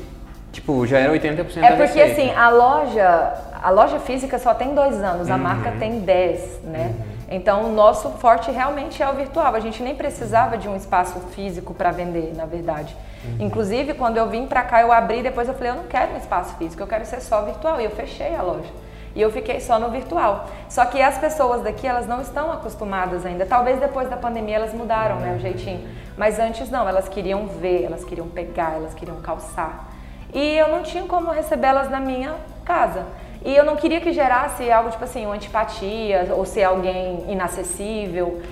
[0.53, 2.13] tipo, já era 80% É da porque receita.
[2.13, 5.35] assim, a loja, a loja física só tem dois anos, Uhum.
[5.35, 6.95] a marca tem 10, né?
[7.31, 9.55] Então o nosso forte realmente é o virtual.
[9.55, 12.97] A gente nem precisava de um espaço físico para vender, na verdade.
[13.25, 13.47] Uhum.
[13.47, 16.17] Inclusive, quando eu vim para cá, eu abri, depois eu falei, eu não quero um
[16.17, 17.81] espaço físico, eu quero ser só virtual.
[17.81, 18.69] E eu fechei a loja.
[19.15, 20.47] E eu fiquei só no virtual.
[20.69, 23.47] Só que as pessoas daqui, elas não estão acostumadas ainda.
[23.47, 25.87] Talvez depois da pandemia elas mudaram, né, o jeitinho.
[26.17, 29.89] Mas antes não, elas queriam ver, elas queriam pegar, elas queriam calçar.
[30.33, 33.05] E eu não tinha como recebê-las na minha casa.
[33.45, 38.43] E eu não queria que gerasse algo tipo assim, uma antipatia ou ser alguém inacessível.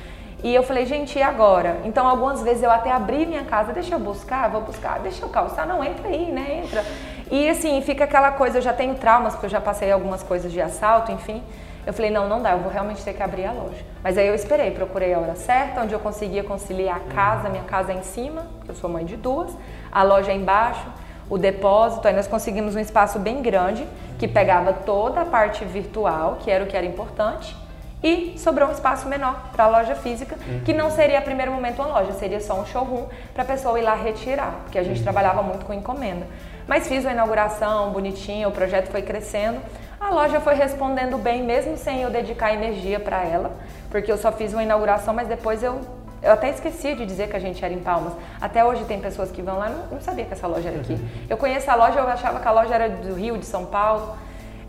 [0.42, 1.78] E eu falei, gente, e agora?
[1.84, 5.28] Então, algumas vezes eu até abri minha casa, deixa eu buscar, vou buscar, deixa eu
[5.28, 6.84] calçar, não, entra aí, né, entra.
[7.28, 10.52] E assim, fica aquela coisa, eu já tenho traumas, porque eu já passei algumas coisas
[10.52, 11.42] de assalto, enfim.
[11.84, 13.84] Eu falei, não, não dá, eu vou realmente ter que abrir a loja.
[14.02, 17.64] Mas aí eu esperei, procurei a hora certa, onde eu conseguia conciliar a casa, minha
[17.64, 19.56] casa é em cima, eu sou mãe de duas,
[19.90, 20.86] a loja é embaixo,
[21.30, 23.86] o depósito, aí nós conseguimos um espaço bem grande,
[24.18, 27.56] que pegava toda a parte virtual, que era o que era importante,
[28.02, 31.82] e sobrou um espaço menor para a loja física, que não seria a primeiro momento
[31.82, 35.02] uma loja, seria só um showroom para a pessoa ir lá retirar, porque a gente
[35.02, 36.26] trabalhava muito com encomenda.
[36.66, 39.58] Mas fiz a inauguração bonitinha, o projeto foi crescendo,
[40.00, 43.50] a loja foi respondendo bem, mesmo sem eu dedicar energia para ela,
[43.90, 45.80] porque eu só fiz uma inauguração, mas depois eu
[46.22, 48.12] eu até esqueci de dizer que a gente era em Palmas.
[48.40, 50.98] Até hoje tem pessoas que vão lá, não, não sabia que essa loja era aqui.
[51.28, 54.16] Eu conheço a loja, eu achava que a loja era do Rio, de São Paulo.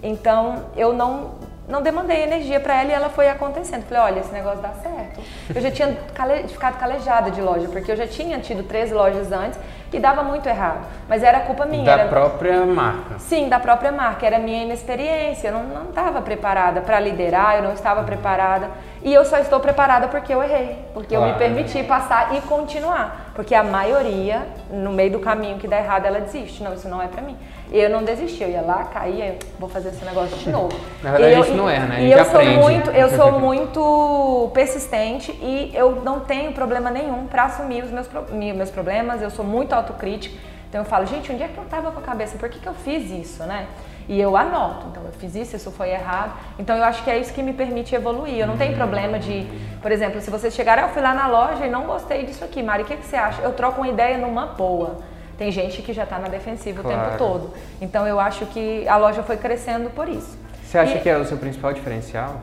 [0.01, 1.31] Então eu não,
[1.67, 3.83] não demandei energia para ela e ela foi acontecendo.
[3.83, 5.19] Falei, olha, esse negócio dá certo.
[5.53, 9.31] Eu já tinha cale- ficado calejada de loja, porque eu já tinha tido três lojas
[9.31, 9.59] antes
[9.91, 10.79] e dava muito errado.
[11.07, 11.83] Mas era culpa minha.
[11.85, 12.07] Da era...
[12.09, 13.19] própria marca.
[13.19, 14.25] Sim, da própria marca.
[14.25, 15.49] Era minha inexperiência.
[15.49, 18.69] Eu não estava preparada para liderar, eu não estava preparada.
[19.01, 20.77] E eu só estou preparada porque eu errei.
[20.93, 21.39] Porque eu me Claro.
[21.39, 23.28] permiti passar e continuar.
[23.39, 26.61] Porque a maioria, no meio do caminho que dá errado, ela desiste.
[26.61, 27.37] Não, isso não é para mim.
[27.71, 28.43] E eu não desisti.
[28.43, 30.77] Eu ia lá, caía, eu vou fazer esse negócio de novo.
[31.01, 31.95] Na verdade, E a eu- gente não erra, né?
[31.95, 32.57] A E eu sou aprende.
[32.57, 38.09] muito, eu sou muito persistente e eu não tenho problema nenhum para assumir os meus,
[38.29, 39.21] meus problemas.
[39.21, 40.35] Eu sou muito autocrítica.
[40.67, 42.37] Então eu falo, gente, onde é que eu tava com a cabeça?
[42.37, 43.67] Por que, que eu fiz isso, né?
[44.09, 46.33] E eu anoto, então eu fiz isso, isso foi errado.
[46.57, 48.39] Então eu acho que é isso que me permite evoluir.
[48.39, 49.47] Eu não tenho problema de,
[49.83, 52.63] por exemplo, se vocês chegarem, eu fui lá na loja e não gostei disso aqui,
[52.63, 53.39] Mari, o que, que você acha?
[53.43, 54.97] Eu troco uma ideia numa boa.
[55.37, 56.97] Tem gente que já está na defensiva claro.
[56.97, 57.53] o tempo todo.
[57.79, 60.35] Então eu acho que a loja foi crescendo por isso.
[60.63, 61.01] Você acha e...
[61.01, 62.41] que é o seu principal diferencial?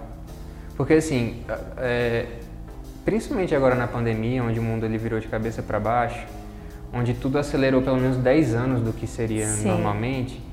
[0.77, 1.43] Porque assim,
[1.79, 2.27] é,
[3.05, 6.25] principalmente agora na pandemia, onde o mundo ele virou de cabeça para baixo,
[6.95, 9.67] onde tudo acelerou pelo menos 10 anos do que seria Sim.
[9.67, 10.46] normalmente,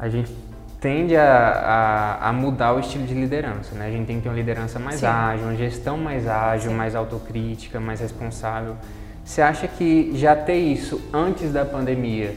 [0.00, 0.34] a gente
[0.80, 3.86] tende a, a, a, mudar o estilo de liderança, né?
[3.86, 5.06] A gente tem que ter uma liderança mais Sim.
[5.06, 6.76] ágil, uma gestão mais ágil, Sim.
[6.76, 8.76] mais autocrítica, mais responsável.
[9.22, 12.34] Você acha que já ter isso antes da pandemia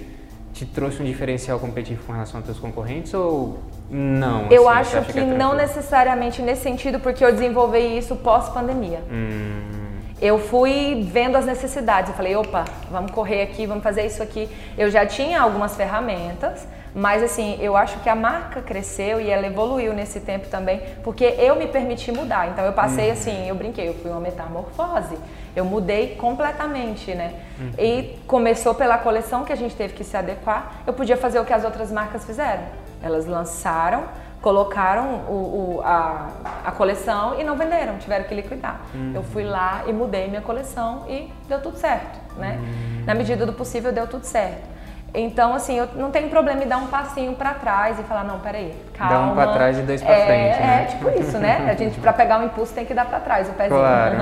[0.53, 4.47] te trouxe um diferencial competitivo com relação aos seus concorrentes ou não?
[4.51, 9.01] Eu assim, acho que, que é não necessariamente nesse sentido, porque eu desenvolvi isso pós-pandemia.
[9.09, 9.83] Hum
[10.23, 12.09] eu fui vendo as necessidades.
[12.09, 14.49] Eu falei, opa, vamos correr aqui, vamos fazer isso aqui.
[14.77, 19.47] Eu já tinha algumas ferramentas, mas assim, eu acho que a marca cresceu e ela
[19.47, 22.49] evoluiu nesse tempo também, porque eu me permiti mudar.
[22.49, 23.13] Então eu passei uhum.
[23.13, 25.17] assim, eu brinquei, eu fui uma metamorfose.
[25.55, 27.33] Eu mudei completamente, né?
[27.59, 27.71] Uhum.
[27.77, 30.81] E começou pela coleção que a gente teve que se adequar.
[30.85, 32.63] Eu podia fazer o que as outras marcas fizeram.
[33.01, 34.03] Elas lançaram
[34.43, 36.27] colocaram o, o, a,
[36.65, 38.81] a, coleção e não venderam, tiveram que liquidar.
[38.93, 39.13] Uhum.
[39.15, 42.59] Eu fui lá e mudei minha coleção e deu tudo certo, né?
[42.59, 43.05] Uhum.
[43.05, 44.67] Na medida do possível deu tudo certo.
[45.15, 48.39] Então, assim, eu não tenho problema em dar um passinho para trás e falar, não,
[48.39, 49.13] peraí, calma.
[49.13, 50.81] Dá um para trás e dois para é, frente, né?
[50.81, 51.69] É, tipo isso, né?
[51.69, 53.79] A gente, para pegar um impulso, tem que dar para trás o pezinho.
[53.79, 54.17] Claro.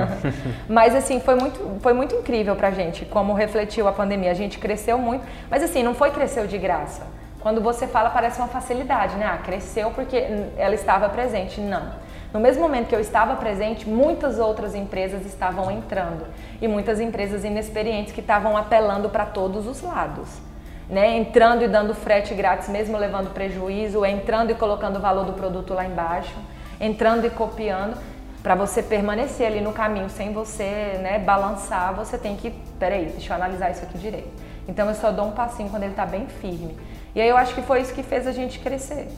[0.68, 4.30] mas, assim, foi muito, foi muito incrível pra gente como refletiu a pandemia.
[4.30, 7.06] A gente cresceu muito, mas, assim, não foi cresceu de graça.
[7.40, 9.24] Quando você fala, parece uma facilidade, né?
[9.26, 10.26] Ah, cresceu porque
[10.58, 11.58] ela estava presente.
[11.58, 11.90] Não.
[12.34, 16.26] No mesmo momento que eu estava presente, muitas outras empresas estavam entrando.
[16.60, 20.51] E muitas empresas inexperientes que estavam apelando para todos os lados.
[20.92, 21.16] Né?
[21.16, 25.72] Entrando e dando frete grátis, mesmo levando prejuízo, entrando e colocando o valor do produto
[25.72, 26.34] lá embaixo,
[26.78, 27.96] entrando e copiando.
[28.42, 32.50] Para você permanecer ali no caminho sem você né, balançar, você tem que.
[32.78, 34.30] Peraí, deixa eu analisar isso aqui direito.
[34.68, 36.76] Então eu só dou um passinho quando ele está bem firme.
[37.14, 39.08] E aí eu acho que foi isso que fez a gente crescer.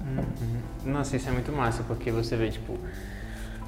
[0.00, 0.92] Uhum.
[0.92, 2.78] Nossa, isso é muito massa, porque você vê, tipo,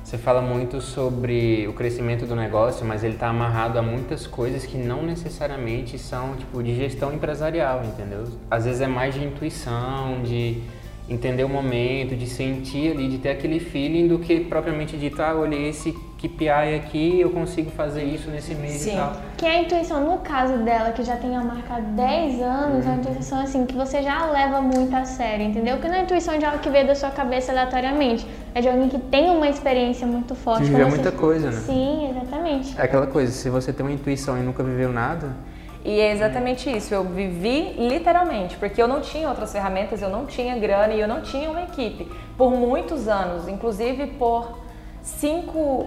[0.06, 4.64] você fala muito sobre o crescimento do negócio, mas ele está amarrado a muitas coisas
[4.64, 8.22] que não necessariamente são, tipo, de gestão empresarial, entendeu?
[8.48, 10.62] Às vezes é mais de intuição, de
[11.08, 15.34] entender o momento, de sentir ali, de ter aquele feeling do que propriamente dito, ah,
[15.34, 18.94] olhei esse KPI aqui, eu consigo fazer isso nesse mês Sim.
[18.94, 19.12] e tal.
[19.36, 22.84] Que é a intuição, no caso dela, que já tem a marca há 10 anos,
[22.84, 22.90] uhum.
[22.90, 25.76] é uma intuição assim, que você já leva muito a sério, entendeu?
[25.78, 28.68] Que não é a intuição de algo que veio da sua cabeça aleatoriamente, é de
[28.68, 30.64] alguém que tem uma experiência muito forte.
[30.64, 31.60] Que viveu muita coisa, né?
[31.60, 32.74] Sim, exatamente.
[32.78, 35.36] É aquela coisa, se você tem uma intuição e nunca viveu nada,
[35.84, 40.26] e é exatamente isso, eu vivi literalmente, porque eu não tinha outras ferramentas, eu não
[40.26, 42.10] tinha grana e eu não tinha uma equipe.
[42.36, 44.58] Por muitos anos, inclusive por
[45.00, 45.86] cinco,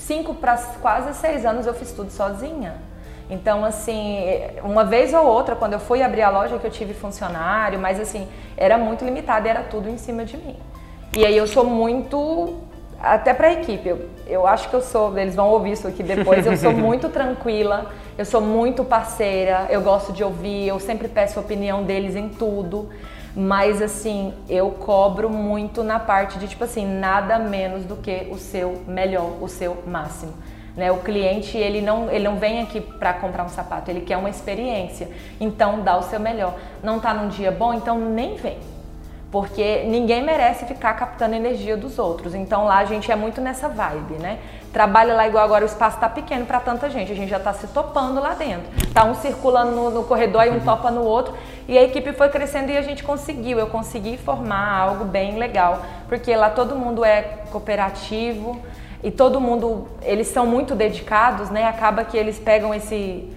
[0.00, 2.74] cinco para quase seis anos eu fiz tudo sozinha.
[3.28, 4.24] Então, assim,
[4.64, 8.00] uma vez ou outra, quando eu fui abrir a loja, que eu tive funcionário, mas
[8.00, 10.56] assim, era muito limitado, era tudo em cima de mim.
[11.16, 12.56] E aí eu sou muito
[13.00, 16.02] até para a equipe, eu, eu acho que eu sou, eles vão ouvir isso aqui
[16.02, 21.08] depois, eu sou muito tranquila, eu sou muito parceira, eu gosto de ouvir, eu sempre
[21.08, 22.90] peço a opinião deles em tudo,
[23.34, 28.38] mas assim, eu cobro muito na parte de tipo assim, nada menos do que o
[28.38, 30.34] seu melhor, o seu máximo.
[30.76, 30.90] Né?
[30.90, 34.30] O cliente ele não, ele não vem aqui para comprar um sapato, ele quer uma
[34.30, 35.08] experiência.
[35.40, 36.56] Então dá o seu melhor.
[36.82, 38.58] Não está num dia bom, então nem vem
[39.30, 42.34] porque ninguém merece ficar captando energia dos outros.
[42.34, 44.38] Então lá a gente é muito nessa vibe, né?
[44.72, 47.52] Trabalha lá igual agora o espaço está pequeno para tanta gente, a gente já está
[47.52, 48.68] se topando lá dentro.
[48.92, 51.34] Tá um circulando no, no corredor e um topa no outro
[51.68, 53.58] e a equipe foi crescendo e a gente conseguiu.
[53.58, 58.60] Eu consegui formar algo bem legal, porque lá todo mundo é cooperativo
[59.02, 61.66] e todo mundo eles são muito dedicados, né?
[61.66, 63.30] Acaba que eles pegam esse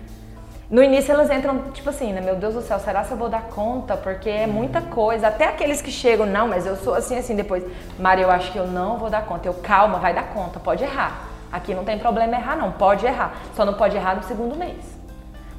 [0.74, 2.20] no início elas entram tipo assim, né?
[2.20, 3.96] Meu Deus do céu, será que eu vou dar conta?
[3.96, 5.28] Porque é muita coisa.
[5.28, 7.64] Até aqueles que chegam, não, mas eu sou assim, assim, depois,
[8.00, 9.48] Maria, eu acho que eu não vou dar conta.
[9.48, 11.28] Eu, calma, vai dar conta, pode errar.
[11.52, 13.36] Aqui não tem problema errar, não, pode errar.
[13.56, 14.84] Só não pode errar no segundo mês.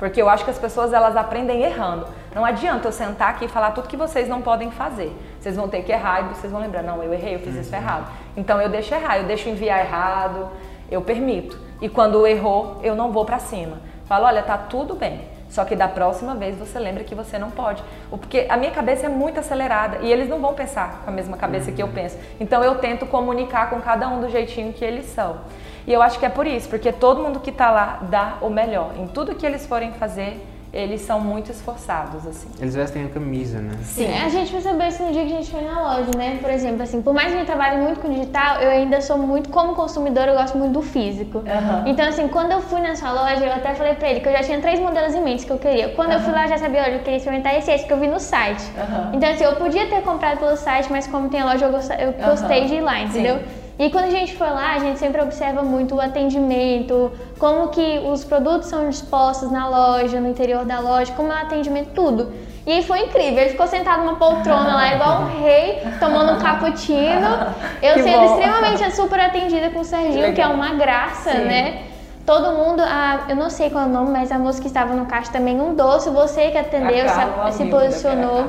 [0.00, 2.08] Porque eu acho que as pessoas elas aprendem errando.
[2.34, 5.16] Não adianta eu sentar aqui e falar tudo que vocês não podem fazer.
[5.38, 7.70] Vocês vão ter que errar e vocês vão lembrar, não, eu errei, eu fiz isso
[7.70, 7.80] uhum.
[7.80, 8.10] errado.
[8.36, 10.48] Então eu deixo errar, eu deixo enviar errado,
[10.90, 11.56] eu permito.
[11.80, 13.93] E quando errou, eu não vou para cima.
[14.06, 15.20] Fala, olha, tá tudo bem.
[15.48, 17.82] Só que da próxima vez você lembra que você não pode.
[18.10, 21.36] Porque a minha cabeça é muito acelerada e eles não vão pensar com a mesma
[21.36, 21.92] cabeça que eu uhum.
[21.92, 22.18] penso.
[22.40, 25.38] Então eu tento comunicar com cada um do jeitinho que eles são.
[25.86, 28.48] E eu acho que é por isso, porque todo mundo que está lá dá o
[28.48, 28.92] melhor.
[28.98, 32.48] Em tudo que eles forem fazer, eles são muito esforçados, assim.
[32.60, 33.72] Eles vestem a camisa, né?
[33.84, 34.12] Sim.
[34.12, 36.38] A gente percebeu isso no dia que a gente foi na loja, né?
[36.42, 39.50] Por exemplo, assim, por mais que eu trabalhe muito com digital, eu ainda sou muito,
[39.50, 41.38] como consumidor, eu gosto muito do físico.
[41.38, 41.86] Uhum.
[41.86, 44.32] Então, assim, quando eu fui na sua loja, eu até falei pra ele que eu
[44.32, 45.90] já tinha três modelos em mente que eu queria.
[45.90, 48.00] Quando eu fui lá, eu já sabia, olha, eu queria experimentar esse, esse que eu
[48.00, 48.64] vi no site.
[48.76, 49.14] Uhum.
[49.14, 51.96] Então, assim, eu podia ter comprado pelo site, mas como tem a loja, eu gostei,
[52.00, 53.38] eu gostei de ir lá, entendeu?
[53.38, 53.63] Sim.
[53.78, 57.98] E quando a gente for lá, a gente sempre observa muito o atendimento, como que
[58.06, 62.32] os produtos são dispostos na loja, no interior da loja, como é o atendimento, tudo.
[62.66, 66.38] E aí foi incrível, ele ficou sentado numa poltrona lá, igual um rei, tomando um
[66.38, 67.52] cappuccino.
[67.82, 68.34] Eu Que sendo bom.
[68.38, 71.44] extremamente super atendida com o Serginho, que é uma graça, Sim.
[71.44, 71.82] né?
[72.26, 74.94] Todo mundo, a, eu não sei qual é o nome, mas a moça que estava
[74.94, 78.46] no caixa também, um doce, você que atendeu, Carla, se, se posicionou.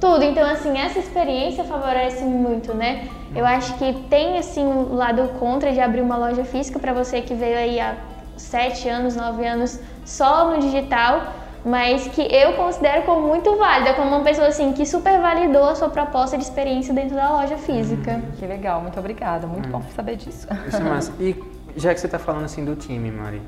[0.00, 3.08] Tudo, então assim, essa experiência favorece muito, né?
[3.34, 7.20] Eu acho que tem assim um lado contra de abrir uma loja física para você
[7.20, 7.94] que veio aí há
[8.36, 11.22] sete anos, nove anos só no digital,
[11.64, 15.74] mas que eu considero como muito válida, como uma pessoa assim que super validou a
[15.76, 18.20] sua proposta de experiência dentro da loja física.
[18.38, 19.46] Que legal, muito obrigada.
[19.46, 20.46] Muito bom saber disso.
[20.66, 21.12] Isso é massa.
[21.18, 23.40] E já que você tá falando assim do time, Mari,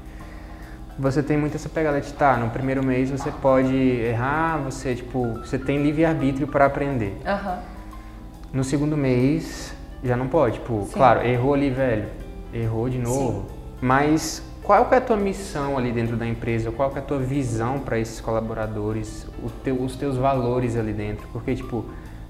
[0.98, 5.34] você tem muito essa pegada de tá, no primeiro mês você pode errar, você tipo,
[5.34, 7.16] você tem livre-arbítrio para aprender.
[7.26, 7.58] Aham.
[8.52, 10.92] No segundo mês já não pode, tipo, Sim.
[10.94, 12.06] claro, errou ali, velho.
[12.52, 13.44] Errou de novo.
[13.80, 16.70] Mas qual é a tua missão ali dentro da empresa?
[16.70, 19.26] Qual que é a tua visão para esses colaboradores?
[19.62, 21.28] Teu- os teus valores ali dentro?
[21.32, 21.84] Porque, tipo,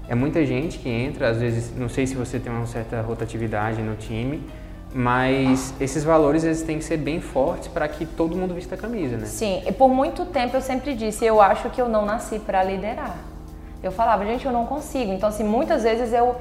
[0.09, 3.81] é muita gente que entra, às vezes, não sei se você tem uma certa rotatividade
[3.81, 4.41] no time,
[4.93, 8.77] mas esses valores eles têm que ser bem fortes para que todo mundo vista a
[8.77, 9.25] camisa, né?
[9.25, 12.63] Sim, e por muito tempo eu sempre disse, eu acho que eu não nasci para
[12.63, 13.15] liderar.
[13.83, 15.13] Eu falava, gente, eu não consigo.
[15.13, 16.35] Então, assim, muitas vezes eu,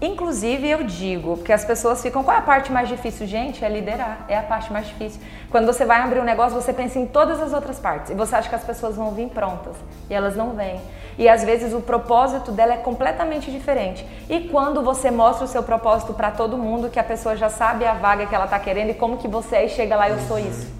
[0.00, 3.26] inclusive eu digo, porque as pessoas ficam, qual é a parte mais difícil?
[3.26, 5.20] Gente, é liderar, é a parte mais difícil.
[5.50, 8.34] Quando você vai abrir um negócio, você pensa em todas as outras partes e você
[8.34, 9.74] acha que as pessoas vão vir prontas
[10.10, 10.80] e elas não vêm.
[11.18, 14.06] E às vezes o propósito dela é completamente diferente.
[14.28, 17.84] E quando você mostra o seu propósito para todo mundo, que a pessoa já sabe
[17.84, 20.18] a vaga que ela tá querendo e como que você é e chega lá, eu
[20.20, 20.72] sou isso.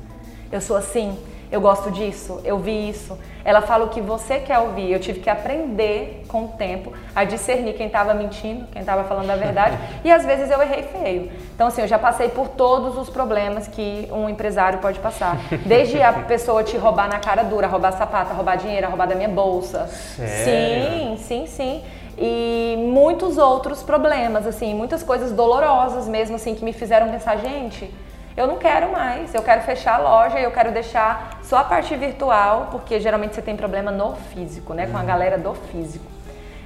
[0.51, 1.19] Eu sou assim,
[1.53, 3.17] eu gosto disso, eu vi isso.
[3.45, 4.91] Ela fala o que você quer ouvir.
[4.91, 9.29] Eu tive que aprender com o tempo a discernir quem estava mentindo, quem estava falando
[9.29, 9.77] a verdade.
[10.03, 11.31] e às vezes eu errei feio.
[11.55, 15.37] Então, assim, eu já passei por todos os problemas que um empresário pode passar.
[15.67, 19.29] Desde a pessoa te roubar na cara dura, roubar sapato, roubar dinheiro, roubar da minha
[19.29, 19.87] bolsa.
[19.89, 21.17] Sério?
[21.17, 21.83] Sim, sim, sim.
[22.17, 27.93] E muitos outros problemas, assim, muitas coisas dolorosas mesmo, assim, que me fizeram pensar, gente,
[28.37, 31.95] eu não quero mais, eu quero fechar a loja, eu quero deixar só a parte
[31.97, 36.05] virtual, porque geralmente você tem problema no físico, né, com a galera do físico.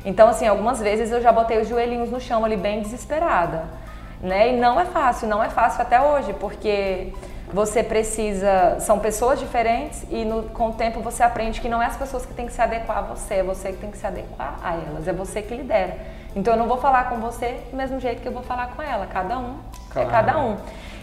[0.04, 3.64] Então, assim, algumas vezes eu já botei os joelhinhos no chão ali bem desesperada,
[4.20, 4.52] né?
[4.52, 7.12] E não é fácil, não é fácil até hoje, porque
[7.52, 11.86] você precisa, são pessoas diferentes e no, com o tempo você aprende que não é
[11.86, 14.06] as pessoas que têm que se adequar a você, é você que tem que se
[14.06, 15.96] adequar a elas, é você que lidera.
[16.34, 18.82] Então eu não vou falar com você do mesmo jeito que eu vou falar com
[18.82, 19.56] ela, cada um
[19.90, 20.08] Claro.
[20.08, 20.56] é cada um.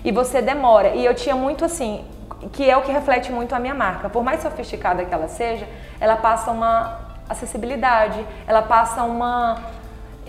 [0.04, 0.90] E você demora.
[0.90, 2.04] E eu tinha muito assim,
[2.52, 4.10] que é o que reflete muito a minha marca.
[4.10, 5.68] Por mais sofisticada que ela seja,
[6.00, 9.58] ela passa uma acessibilidade, ela passa uma.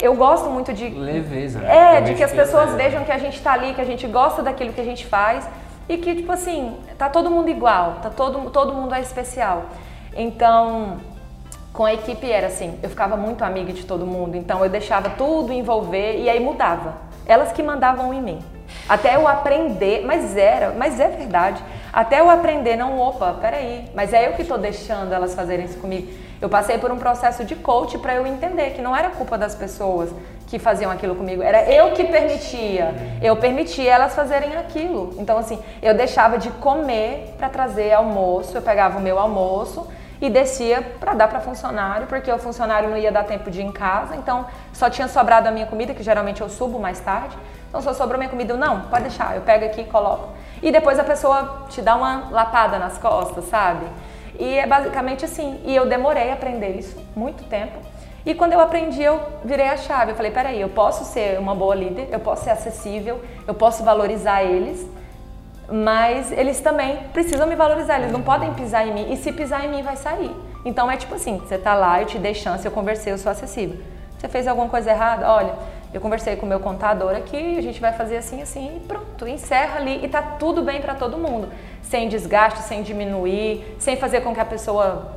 [0.01, 0.89] Eu gosto muito de.
[0.89, 1.97] Leveza, né?
[1.97, 4.07] É, de que as pessoas é- vejam que a gente tá ali, que a gente
[4.07, 5.49] gosta daquilo que a gente faz
[5.89, 9.65] e que, tipo assim, tá todo mundo igual, tá todo, todo mundo é especial.
[10.17, 10.99] Então,
[11.73, 15.11] com a equipe era assim, eu ficava muito amiga de todo mundo, então eu deixava
[15.11, 16.95] tudo envolver e aí mudava.
[17.27, 18.39] Elas que mandavam em mim.
[18.89, 21.63] Até eu aprender, mas era, mas é verdade.
[21.93, 25.79] Até eu aprender, não, opa, peraí, mas é eu que tô deixando elas fazerem isso
[25.79, 26.13] comigo.
[26.41, 29.55] Eu passei por um processo de coach para eu entender que não era culpa das
[29.55, 30.11] pessoas
[30.47, 32.95] que faziam aquilo comigo, era eu que permitia.
[33.23, 35.15] Eu permitia elas fazerem aquilo.
[35.19, 39.89] Então assim, eu deixava de comer para trazer almoço, eu pegava o meu almoço
[40.21, 43.65] e descia para dar para funcionário, porque o funcionário não ia dar tempo de ir
[43.65, 47.37] em casa, então só tinha sobrado a minha comida, que geralmente eu subo mais tarde.
[47.75, 50.29] Então só sobrou minha comida, eu não, pode deixar, eu pego aqui e coloco.
[50.63, 53.85] E depois a pessoa te dá uma lapada nas costas, sabe?
[54.39, 55.61] E é basicamente assim.
[55.65, 57.77] E eu demorei a aprender isso, muito tempo.
[58.25, 60.13] E quando eu aprendi, eu virei a chave.
[60.13, 63.83] Eu falei, peraí, eu posso ser uma boa líder, eu posso ser acessível, eu posso
[63.83, 64.89] valorizar eles,
[65.69, 69.13] mas eles também precisam me valorizar, eles não podem pisar em mim.
[69.13, 70.31] E se pisar em mim, vai sair.
[70.65, 73.33] Então é tipo assim, você tá lá, eu te dei chance, eu conversei, eu sou
[73.33, 73.81] acessível.
[74.17, 75.29] Você fez alguma coisa errada?
[75.29, 75.55] Olha,
[75.95, 79.29] eu conversei com o meu contador aqui, a gente vai fazer assim, assim, e pronto,
[79.29, 81.49] encerra ali e tá tudo bem para todo mundo.
[81.85, 85.13] Sem desgaste, sem diminuir, sem fazer com que a pessoa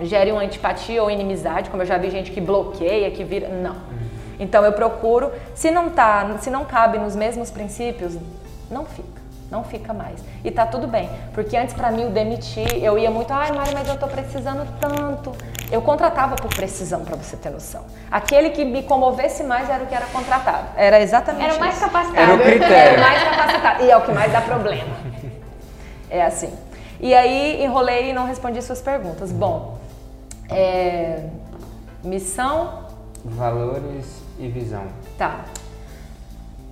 [0.00, 3.48] gere uma antipatia ou inimizade, como eu já vi gente que bloqueia, que vira.
[3.48, 3.74] Não.
[4.38, 8.16] Então eu procuro, se não tá, se não cabe nos mesmos princípios,
[8.70, 9.23] não fica.
[9.50, 10.20] Não fica mais.
[10.42, 11.08] E tá tudo bem.
[11.32, 14.66] Porque antes para mim o demitir, eu ia muito, ai Mari, mas eu tô precisando
[14.80, 15.32] tanto.
[15.70, 17.84] Eu contratava por precisão, para você ter noção.
[18.10, 20.68] Aquele que me comovesse mais era o que era contratado.
[20.76, 21.84] Era exatamente Era o mais isso.
[21.84, 22.20] capacitado.
[22.20, 22.74] Era o critério.
[22.74, 23.84] Era o mais capacitado.
[23.84, 24.94] E é o que mais dá problema.
[26.10, 26.52] É assim.
[27.00, 29.30] E aí enrolei e não respondi suas perguntas.
[29.32, 29.78] Bom,
[30.48, 31.24] é,
[32.02, 32.84] missão,
[33.24, 34.84] Valores e visão.
[35.18, 35.40] tá.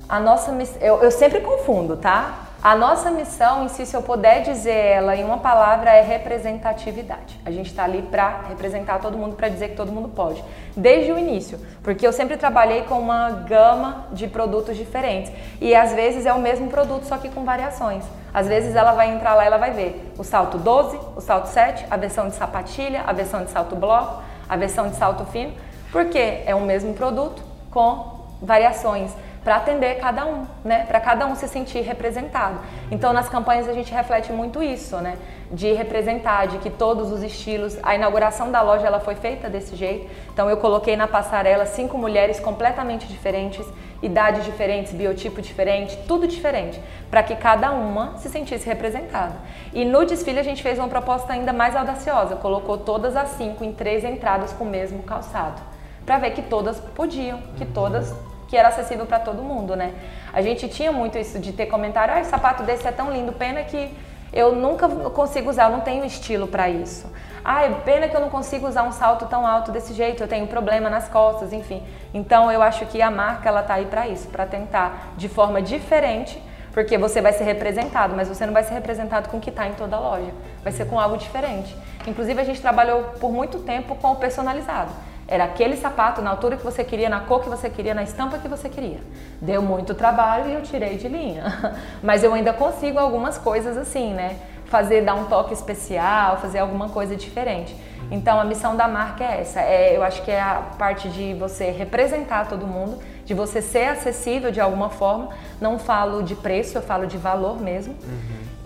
[0.09, 2.35] A nossa missão, eu, eu sempre confundo, tá?
[2.63, 7.41] A nossa missão, em si, se eu puder dizer ela em uma palavra, é representatividade.
[7.45, 10.45] A gente está ali para representar todo mundo, para dizer que todo mundo pode.
[10.77, 15.33] Desde o início, porque eu sempre trabalhei com uma gama de produtos diferentes.
[15.61, 18.05] E às vezes é o mesmo produto, só que com variações.
[18.33, 21.47] Às vezes ela vai entrar lá e ela vai ver o salto 12, o salto
[21.47, 25.53] 7, a versão de sapatilha, a versão de salto bloco, a versão de salto fino,
[25.91, 27.43] porque é o mesmo produto
[27.73, 29.11] com variações
[29.45, 30.85] para atender cada um, né?
[30.87, 32.59] Para cada um se sentir representado.
[32.91, 35.17] Então nas campanhas a gente reflete muito isso, né?
[35.51, 39.75] De representar, de que todos os estilos, a inauguração da loja ela foi feita desse
[39.75, 40.09] jeito.
[40.33, 43.67] Então eu coloquei na passarela cinco mulheres completamente diferentes,
[44.01, 46.81] idades diferentes, biotipo diferente, tudo diferente,
[47.11, 49.35] para que cada uma se sentisse representada.
[49.73, 53.65] E no desfile a gente fez uma proposta ainda mais audaciosa, colocou todas as cinco
[53.65, 55.61] em três entradas com o mesmo calçado,
[56.07, 58.15] para ver que todas podiam, que todas
[58.53, 59.95] que era acessível para todo mundo, né?
[60.31, 63.63] A gente tinha muito isso de ter comentário, ah, sapato desse é tão lindo, pena
[63.63, 63.91] que
[64.31, 67.11] eu nunca consigo usar, eu não tenho estilo para isso.
[67.43, 70.47] Ah, pena que eu não consigo usar um salto tão alto desse jeito, eu tenho
[70.47, 71.83] problema nas costas, enfim.
[72.13, 75.63] Então eu acho que a marca ela tá aí para isso, para tentar de forma
[75.63, 76.39] diferente,
[76.75, 79.67] porque você vai ser representado, mas você não vai ser representado com o que está
[79.67, 80.31] em toda a loja,
[80.63, 81.75] vai ser com algo diferente.
[82.07, 84.93] Inclusive a gente trabalhou por muito tempo com o personalizado.
[85.33, 88.37] Era aquele sapato na altura que você queria, na cor que você queria, na estampa
[88.37, 89.01] que você queria.
[89.41, 91.75] Deu muito trabalho e eu tirei de linha.
[92.05, 94.37] Mas eu ainda consigo algumas coisas assim, né?
[94.67, 97.75] Fazer, dar um toque especial, fazer alguma coisa diferente.
[98.11, 99.63] Então a missão da marca é essa.
[99.63, 103.89] É, eu acho que é a parte de você representar todo mundo, de você ser
[103.89, 105.31] acessível de alguma forma.
[105.59, 107.97] Não falo de preço, eu falo de valor mesmo.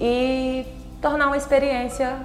[0.01, 0.67] E
[1.01, 2.17] tornar uma experiência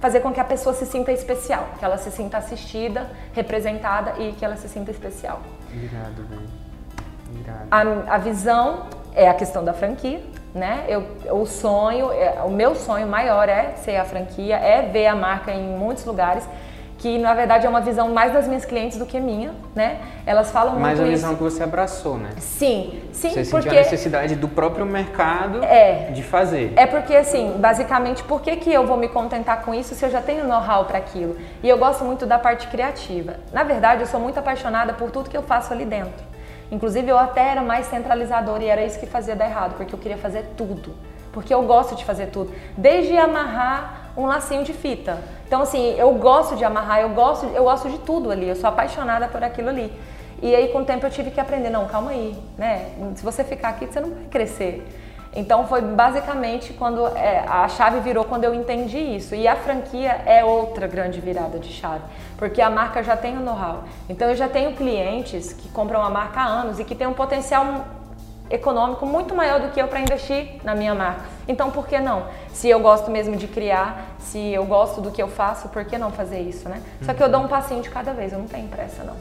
[0.00, 4.32] fazer com que a pessoa se sinta especial, que ela se sinta assistida, representada e
[4.32, 5.40] que ela se sinta especial.
[5.72, 6.48] Irado, velho.
[7.38, 8.08] Irado.
[8.08, 10.22] A, a visão é a questão da franquia,
[10.54, 10.84] né?
[10.88, 15.14] Eu, o sonho, é, o meu sonho maior é ser a franquia, é ver a
[15.14, 16.48] marca em muitos lugares,
[17.00, 20.00] que na verdade é uma visão mais das minhas clientes do que minha, né?
[20.26, 21.22] Elas falam Mas muito a isso.
[21.22, 22.28] visão que você abraçou, né?
[22.38, 26.10] Sim, sim, Você porque sentiu a necessidade do próprio mercado É.
[26.12, 26.74] de fazer.
[26.76, 30.10] É porque, assim, basicamente, por que, que eu vou me contentar com isso se eu
[30.10, 31.38] já tenho know-how para aquilo?
[31.62, 33.36] E eu gosto muito da parte criativa.
[33.50, 36.22] Na verdade, eu sou muito apaixonada por tudo que eu faço ali dentro.
[36.70, 39.98] Inclusive, eu até era mais centralizadora e era isso que fazia dar errado, porque eu
[39.98, 40.94] queria fazer tudo.
[41.32, 42.52] Porque eu gosto de fazer tudo.
[42.76, 45.18] Desde amarrar um lacinho de fita.
[45.46, 48.48] Então, assim, eu gosto de amarrar, eu gosto, eu gosto de tudo ali.
[48.48, 49.92] Eu sou apaixonada por aquilo ali.
[50.42, 51.70] E aí, com o tempo, eu tive que aprender.
[51.70, 52.90] Não, calma aí, né?
[53.14, 54.86] Se você ficar aqui, você não vai crescer.
[55.34, 59.34] Então foi basicamente quando é, a chave virou quando eu entendi isso.
[59.34, 62.02] E a franquia é outra grande virada de chave,
[62.36, 63.84] porque a marca já tem o know-how.
[64.08, 67.12] Então eu já tenho clientes que compram a marca há anos e que têm um
[67.12, 67.84] potencial
[68.50, 71.22] econômico muito maior do que eu para investir na minha marca.
[71.46, 72.24] Então por que não?
[72.52, 75.96] Se eu gosto mesmo de criar, se eu gosto do que eu faço, por que
[75.96, 76.82] não fazer isso, né?
[77.02, 79.16] Só que eu dou um passinho de cada vez, eu não tenho pressa não.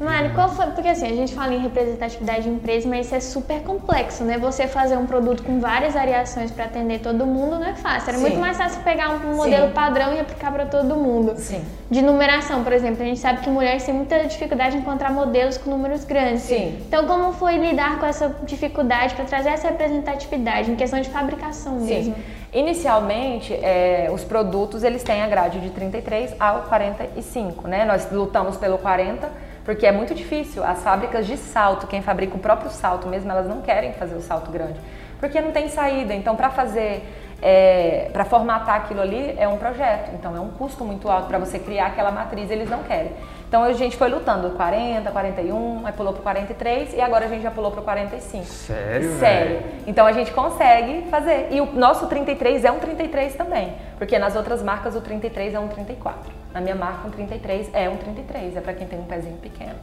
[0.00, 0.66] Mari, qual foi?
[0.66, 4.38] Porque assim, a gente fala em representatividade de empresa, mas isso é super complexo, né?
[4.38, 8.10] Você fazer um produto com várias variações para atender todo mundo não é fácil.
[8.10, 8.22] Era Sim.
[8.22, 9.72] muito mais fácil pegar um modelo Sim.
[9.72, 11.34] padrão e aplicar para todo mundo.
[11.36, 11.64] Sim.
[11.90, 15.58] De numeração, por exemplo, a gente sabe que mulheres têm muita dificuldade em encontrar modelos
[15.58, 16.42] com números grandes.
[16.42, 16.78] Sim.
[16.86, 21.74] Então, como foi lidar com essa dificuldade para trazer essa representatividade em questão de fabricação
[21.80, 22.14] mesmo?
[22.14, 22.22] Sim.
[22.52, 27.84] Inicialmente, é, os produtos eles têm a grade de 33 ao 45, né?
[27.84, 30.64] Nós lutamos pelo 40 porque é muito difícil.
[30.64, 34.22] As fábricas de salto, quem fabrica o próprio salto mesmo, elas não querem fazer o
[34.22, 34.80] salto grande,
[35.20, 36.14] porque não tem saída.
[36.14, 37.06] Então, para fazer,
[37.42, 40.12] é, para formatar aquilo ali é um projeto.
[40.14, 42.50] Então, é um custo muito alto para você criar aquela matriz.
[42.50, 43.12] Eles não querem.
[43.48, 47.42] Então, a gente foi lutando 40, 41, aí pulou pro 43 e agora a gente
[47.42, 48.44] já pulou pro 45.
[48.44, 49.48] Sério, Sério.
[49.58, 49.66] velho?
[49.86, 51.48] Então a gente consegue fazer.
[51.50, 53.72] E o nosso 33 é um 33 também.
[53.96, 56.30] Porque nas outras marcas o 33 é um 34.
[56.52, 58.56] Na minha marca um 33 é um 33.
[58.56, 59.76] É pra quem tem um pezinho pequeno.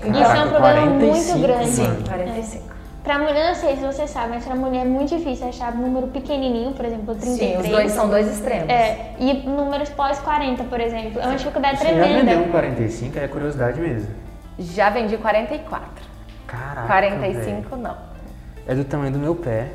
[0.00, 1.68] Isso é um problema muito 45, grande.
[1.68, 2.04] Sim, mano.
[2.08, 2.81] 45.
[3.02, 5.78] Pra mulher, não sei se você sabe, mas pra mulher é muito difícil achar um
[5.78, 7.36] número pequenininho, por exemplo, 33.
[7.36, 8.68] Sim, os dois são dois extremos.
[8.68, 11.20] É, e números pós 40, por exemplo.
[11.20, 12.30] É uma dificuldade Você já tremenda.
[12.30, 13.18] vendeu um 45?
[13.18, 14.08] É curiosidade mesmo.
[14.58, 15.88] Já vendi 44.
[16.46, 17.96] Caraca, 45 não.
[18.68, 19.68] é do tamanho do meu pé.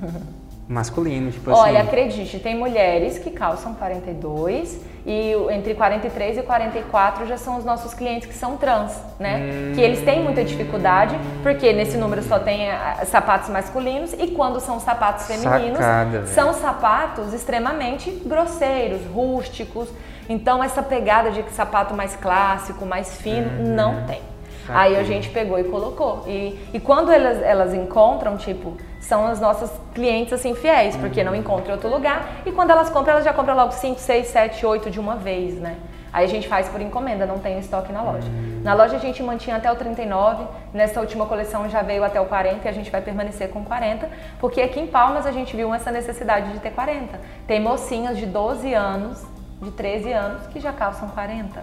[0.72, 1.88] Masculino, tipo Olha, assim.
[1.88, 7.92] acredite, tem mulheres que calçam 42 e entre 43 e 44 já são os nossos
[7.92, 9.72] clientes que são trans, né?
[9.74, 14.60] Que eles têm muita dificuldade, porque nesse número só tem ah, sapatos masculinos e quando
[14.60, 19.88] são sapatos femininos, Sacada, são sapatos extremamente grosseiros, rústicos.
[20.28, 23.74] Então essa pegada de sapato mais clássico, mais fino, Uhum.
[23.74, 24.20] não tem.
[24.68, 26.22] Aí a gente pegou e colocou.
[26.28, 31.34] E, e quando elas, elas encontram, tipo, são as nossas clientes assim fiéis, porque não
[31.34, 32.42] encontram em outro lugar.
[32.46, 35.56] E quando elas compram, elas já compram logo 5, 6, 7, 8 de uma vez,
[35.56, 35.76] né?
[36.12, 38.28] Aí a gente faz por encomenda, não tem estoque na loja.
[38.62, 42.26] Na loja a gente mantinha até o 39, nessa última coleção já veio até o
[42.26, 45.74] 40 e a gente vai permanecer com 40, porque aqui em Palmas a gente viu
[45.74, 47.18] essa necessidade de ter 40.
[47.46, 49.24] Tem mocinhas de 12 anos,
[49.60, 51.60] de 13 anos, que já calçam 40.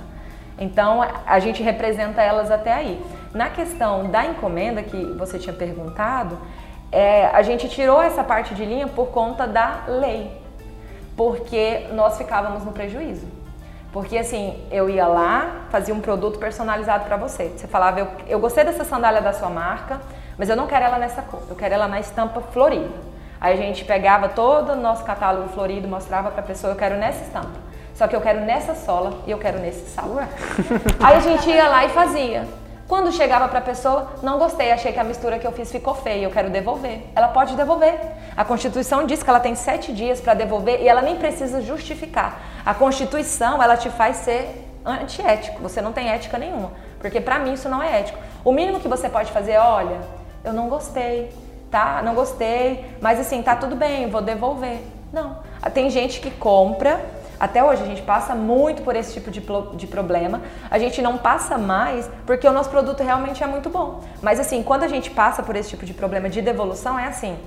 [0.58, 3.02] Então a gente representa elas até aí.
[3.34, 6.38] Na questão da encomenda que você tinha perguntado,
[6.92, 10.32] é, a gente tirou essa parte de linha por conta da lei,
[11.16, 13.28] porque nós ficávamos no prejuízo.
[13.92, 17.52] Porque assim, eu ia lá, fazia um produto personalizado para você.
[17.56, 20.00] Você falava, eu, eu gostei dessa sandália da sua marca,
[20.38, 23.10] mas eu não quero ela nessa cor, eu quero ela na estampa florida.
[23.42, 26.98] Aí a gente pegava todo o nosso catálogo florido, mostrava para a pessoa, eu quero
[26.98, 27.70] nessa estampa.
[27.96, 30.20] Só que eu quero nessa sola e eu quero nesse salto.
[31.04, 32.48] Aí a gente ia lá e fazia.
[32.90, 35.94] Quando chegava para a pessoa, não gostei, achei que a mistura que eu fiz ficou
[35.94, 37.04] feia, eu quero devolver.
[37.16, 38.00] Ela pode devolver.
[38.36, 42.42] A Constituição diz que ela tem sete dias para devolver e ela nem precisa justificar.
[42.66, 46.72] A Constituição, ela te faz ser antiético, você não tem ética nenhuma.
[47.00, 48.18] Porque para mim isso não é ético.
[48.44, 50.02] O mínimo que você pode fazer é, olha,
[50.44, 51.32] eu não gostei,
[51.70, 52.02] tá?
[52.02, 54.80] Não gostei, mas assim, tá tudo bem, vou devolver.
[55.14, 55.38] Não.
[55.76, 57.00] Tem gente que compra
[57.40, 59.42] até hoje a gente passa muito por esse tipo de,
[59.76, 60.42] de, problema.
[60.70, 64.02] A gente não passa mais porque o nosso produto realmente é muito bom.
[64.22, 67.38] Mas assim, quando a gente passa por esse tipo de problema de devolução, é assim.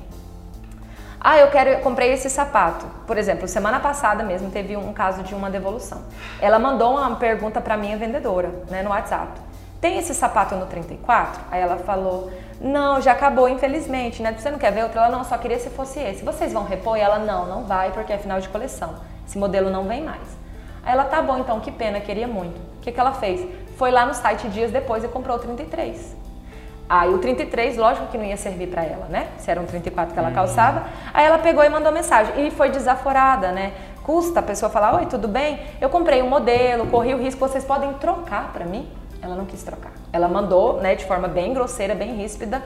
[1.20, 2.84] Ah, eu quero, eu comprei esse sapato.
[3.06, 6.02] Por exemplo, semana passada mesmo teve um caso de uma devolução.
[6.40, 9.40] Ela mandou uma pergunta para minha vendedora, né, no WhatsApp.
[9.82, 11.42] Tem esse sapato no 34?
[11.50, 12.30] Aí ela falou:
[12.60, 14.32] Não, já acabou, infelizmente, né?
[14.32, 14.98] Você não quer ver outro?
[14.98, 16.24] Ela não, só queria se fosse esse.
[16.24, 16.96] Vocês vão repor?
[16.96, 18.94] E ela: Não, não vai porque é final de coleção.
[19.26, 20.42] Esse modelo não vem mais.
[20.84, 22.56] Aí ela, tá bom então, que pena, queria muito.
[22.78, 23.46] O que, que ela fez?
[23.76, 26.16] Foi lá no site dias depois e comprou o 33.
[26.88, 29.28] Aí o 33, lógico que não ia servir para ela, né?
[29.38, 30.84] Se era um 34 que ela calçava.
[31.14, 32.46] Aí ela pegou e mandou mensagem.
[32.46, 33.72] E foi desaforada, né?
[34.02, 35.60] Custa a pessoa falar, oi, tudo bem?
[35.80, 38.90] Eu comprei um modelo, corri o risco, vocês podem trocar para mim?
[39.22, 39.92] Ela não quis trocar.
[40.12, 42.60] Ela mandou, né, de forma bem grosseira, bem ríspida.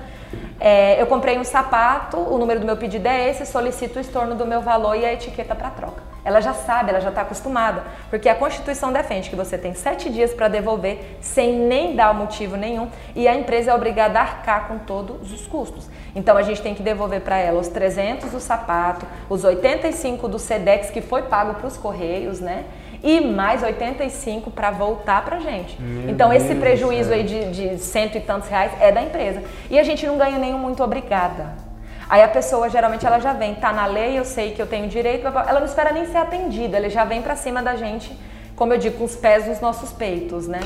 [0.59, 4.35] É, eu comprei um sapato, o número do meu pedido é esse, solicito o estorno
[4.35, 6.16] do meu valor e a etiqueta para troca.
[6.27, 10.11] Ela já sabe, ela já está acostumada, porque a Constituição defende que você tem sete
[10.11, 14.67] dias para devolver sem nem dar motivo nenhum e a empresa é obrigada a arcar
[14.67, 15.89] com todos os custos.
[16.17, 20.37] Então a gente tem que devolver para ela os 300 do sapato, os 85 do
[20.37, 22.65] Sedex que foi pago para os correios, né?
[23.05, 25.81] E mais 85 para voltar para gente.
[25.81, 29.01] Meu então esse Deus prejuízo do aí de, de cento e tantos reais é da
[29.01, 29.45] empresa.
[29.71, 31.66] E a gente não ganha nenhum muito obrigada.
[32.09, 34.89] Aí a pessoa geralmente ela já vem, tá na lei, eu sei que eu tenho
[34.89, 38.17] direito, ela não espera nem ser atendida, ela já vem para cima da gente,
[38.55, 40.61] como eu digo, com os pés nos nossos peitos, né?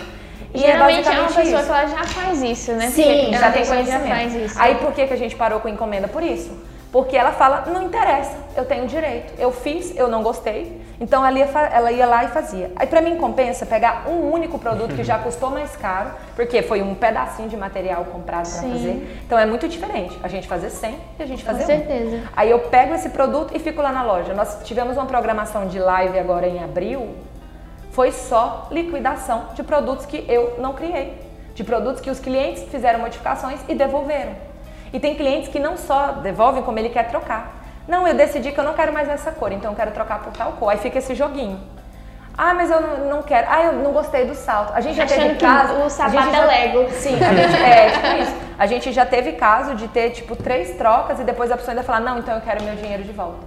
[0.52, 1.64] E Geralmente é, uma pessoa isso.
[1.64, 2.90] que ela já faz isso, né?
[2.90, 4.08] Sim, Porque já ela tem conhecimento.
[4.08, 4.60] Já faz isso.
[4.60, 6.08] Aí por que, que a gente parou com encomenda?
[6.08, 6.50] Por isso.
[6.92, 9.32] Porque ela fala, não interessa, eu tenho direito.
[9.38, 10.80] Eu fiz, eu não gostei.
[11.00, 12.72] Então ela ia, ela ia lá e fazia.
[12.74, 16.82] Aí para mim compensa pegar um único produto que já custou mais caro, porque foi
[16.82, 19.20] um pedacinho de material comprado para fazer.
[19.24, 21.66] Então é muito diferente a gente fazer 100 e a gente Com fazer um.
[21.66, 22.22] certeza.
[22.36, 24.34] Aí eu pego esse produto e fico lá na loja.
[24.34, 27.14] Nós tivemos uma programação de live agora em abril.
[27.92, 31.18] Foi só liquidação de produtos que eu não criei.
[31.54, 34.49] De produtos que os clientes fizeram modificações e devolveram.
[34.92, 37.56] E tem clientes que não só devolvem, como ele quer trocar.
[37.86, 40.32] Não, eu decidi que eu não quero mais essa cor, então eu quero trocar por
[40.32, 40.70] tal cor.
[40.70, 41.60] Aí fica esse joguinho.
[42.36, 43.46] Ah, mas eu não, quero.
[43.50, 44.72] Ah, eu não gostei do salto.
[44.74, 45.74] A gente já Achando teve caso.
[45.74, 46.90] o sapato é Lego.
[46.92, 48.36] Sim, a gente, é tipo isso.
[48.58, 51.82] A gente já teve caso de ter tipo três trocas e depois a pessoa ainda
[51.82, 53.38] falar, não, então eu quero meu dinheiro de volta.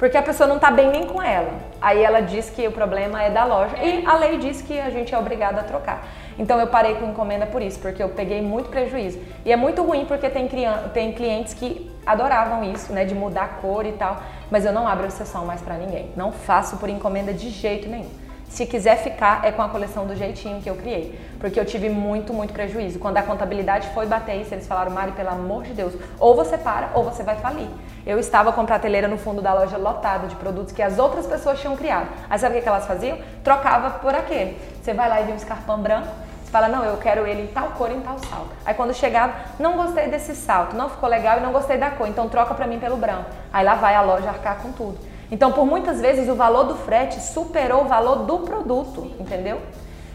[0.00, 1.52] Porque a pessoa não tá bem nem com ela.
[1.78, 4.88] Aí ela diz que o problema é da loja e a lei diz que a
[4.88, 6.08] gente é obrigado a trocar.
[6.38, 9.20] Então eu parei com encomenda por isso, porque eu peguei muito prejuízo.
[9.44, 10.48] E é muito ruim porque tem,
[10.94, 14.88] tem clientes que adoravam isso, né, de mudar a cor e tal, mas eu não
[14.88, 16.10] abro exceção mais pra ninguém.
[16.16, 18.08] Não faço por encomenda de jeito nenhum.
[18.50, 21.16] Se quiser ficar, é com a coleção do jeitinho que eu criei.
[21.38, 22.98] Porque eu tive muito, muito prejuízo.
[22.98, 26.58] Quando a contabilidade foi bater isso, eles falaram, Mari, pelo amor de Deus, ou você
[26.58, 27.68] para ou você vai falir.
[28.04, 31.60] Eu estava com prateleira no fundo da loja lotada de produtos que as outras pessoas
[31.60, 32.08] tinham criado.
[32.28, 33.18] Aí sabe o que elas faziam?
[33.44, 34.58] Trocava por aquele.
[34.82, 36.08] Você vai lá e vê um escarpão branco,
[36.42, 38.50] Você fala, não, eu quero ele em tal cor, em tal salto.
[38.66, 42.08] Aí quando chegava, não gostei desse salto, não ficou legal e não gostei da cor,
[42.08, 43.30] então troca pra mim pelo branco.
[43.52, 45.09] Aí lá vai a loja arcar com tudo.
[45.30, 49.60] Então, por muitas vezes, o valor do frete superou o valor do produto, entendeu?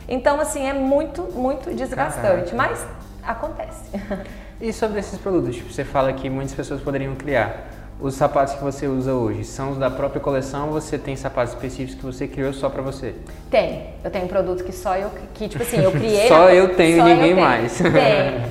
[0.08, 2.56] Então, assim, é muito, muito desgastante, Caraca.
[2.56, 2.86] mas
[3.24, 3.92] acontece.
[4.62, 7.66] E sobre esses produtos, tipo, você fala que muitas pessoas poderiam criar.
[7.98, 11.54] Os sapatos que você usa hoje são os da própria coleção ou você tem sapatos
[11.54, 13.16] específicos que você criou só pra você?
[13.50, 13.92] Tem.
[14.04, 16.28] Eu tenho produtos que só eu, que tipo assim, eu criei.
[16.28, 17.48] Só na- eu tenho e só ninguém eu tenho.
[17.48, 17.78] mais.
[17.78, 17.96] Tenho.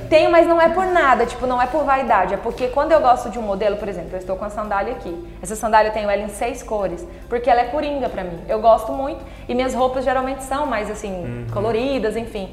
[0.09, 2.33] Tenho, mas não é por nada, tipo, não é por vaidade.
[2.33, 4.93] É porque quando eu gosto de um modelo, por exemplo, eu estou com a sandália
[4.93, 5.15] aqui.
[5.41, 8.39] Essa sandália eu tenho ela em seis cores, porque ela é coringa pra mim.
[8.49, 11.47] Eu gosto muito e minhas roupas geralmente são mais assim, Uhum.
[11.53, 12.49] coloridas, enfim.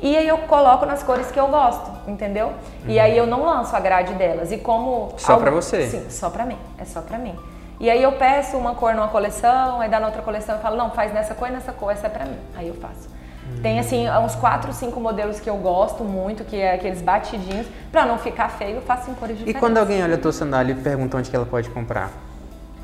[0.00, 2.52] E aí eu coloco nas cores que eu gosto, entendeu?
[2.86, 4.52] E aí eu não lanço a grade delas.
[4.52, 4.90] E como.
[4.90, 5.18] Uhum.
[5.18, 5.86] Só pra você?
[5.86, 6.58] Sim, só pra mim.
[6.78, 7.34] É só pra mim.
[7.78, 10.76] E aí eu peço uma cor numa coleção, aí dá na outra coleção eu falo,
[10.76, 12.38] não, faz nessa cor e nessa cor, essa é pra mim.
[12.56, 13.14] Aí eu faço.
[13.62, 17.66] Tem assim, uns quatro, cinco modelos que eu gosto muito, que é aqueles batidinhos.
[17.92, 19.60] Pra não ficar feio, eu faço em cores E diferentes.
[19.60, 22.10] quando alguém olha a tua sandália e pergunta onde que ela pode comprar?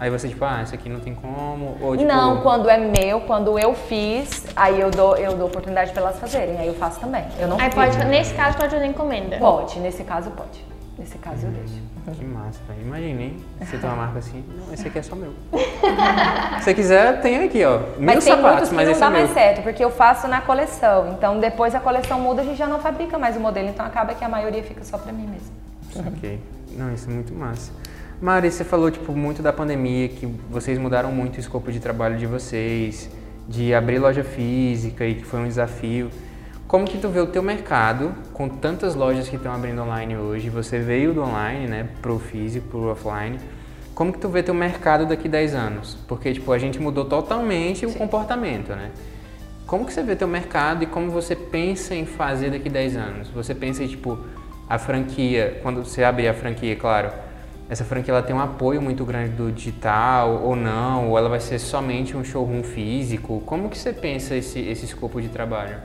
[0.02, 2.08] Aí você tipo, ah, isso aqui não tem como, ou tipo...
[2.08, 6.18] Não, quando é meu, quando eu fiz, aí eu dou, eu dou oportunidade pra elas
[6.18, 6.58] fazerem.
[6.58, 7.24] Aí eu faço também.
[7.38, 7.76] Eu não Aí fico.
[7.76, 9.36] pode, nesse caso pode fazer encomenda.
[9.38, 10.66] Pode, nesse caso pode.
[10.98, 11.74] Nesse caso eu deixo.
[12.18, 12.82] Que massa, velho.
[12.82, 13.36] Imagina, hein?
[13.60, 15.32] Você tem uma marca assim, não, esse aqui é só meu.
[16.58, 17.78] Se você quiser, tem aqui, ó.
[17.78, 19.20] Mil Mas tem sapatos, muitos que mas não esse dá é meu.
[19.20, 21.10] mais certo, porque eu faço na coleção.
[21.16, 23.68] Então depois a coleção muda, a gente já não fabrica mais o modelo.
[23.68, 26.08] Então acaba que a maioria fica só pra mim mesmo.
[26.08, 26.40] Ok.
[26.72, 27.70] Não, isso é muito massa.
[28.22, 32.16] Mari, você falou, tipo, muito da pandemia, que vocês mudaram muito o escopo de trabalho
[32.16, 33.10] de vocês,
[33.48, 36.08] de abrir loja física e que foi um desafio.
[36.68, 40.48] Como que tu vê o teu mercado com tantas lojas que estão abrindo online hoje?
[40.50, 43.40] Você veio do online, né, pro físico, pro offline.
[43.92, 45.98] Como que tu vê teu mercado daqui 10 anos?
[46.06, 48.92] Porque, tipo, a gente mudou totalmente o comportamento, né?
[49.66, 53.28] Como que você vê teu mercado e como você pensa em fazer daqui 10 anos?
[53.30, 54.16] Você pensa em, tipo,
[54.68, 57.10] a franquia, quando você abrir a franquia, claro,
[57.68, 61.40] essa franquia ela tem um apoio muito grande do digital ou não, ou ela vai
[61.40, 63.42] ser somente um showroom físico?
[63.46, 65.76] Como que você pensa esse, esse escopo de trabalho?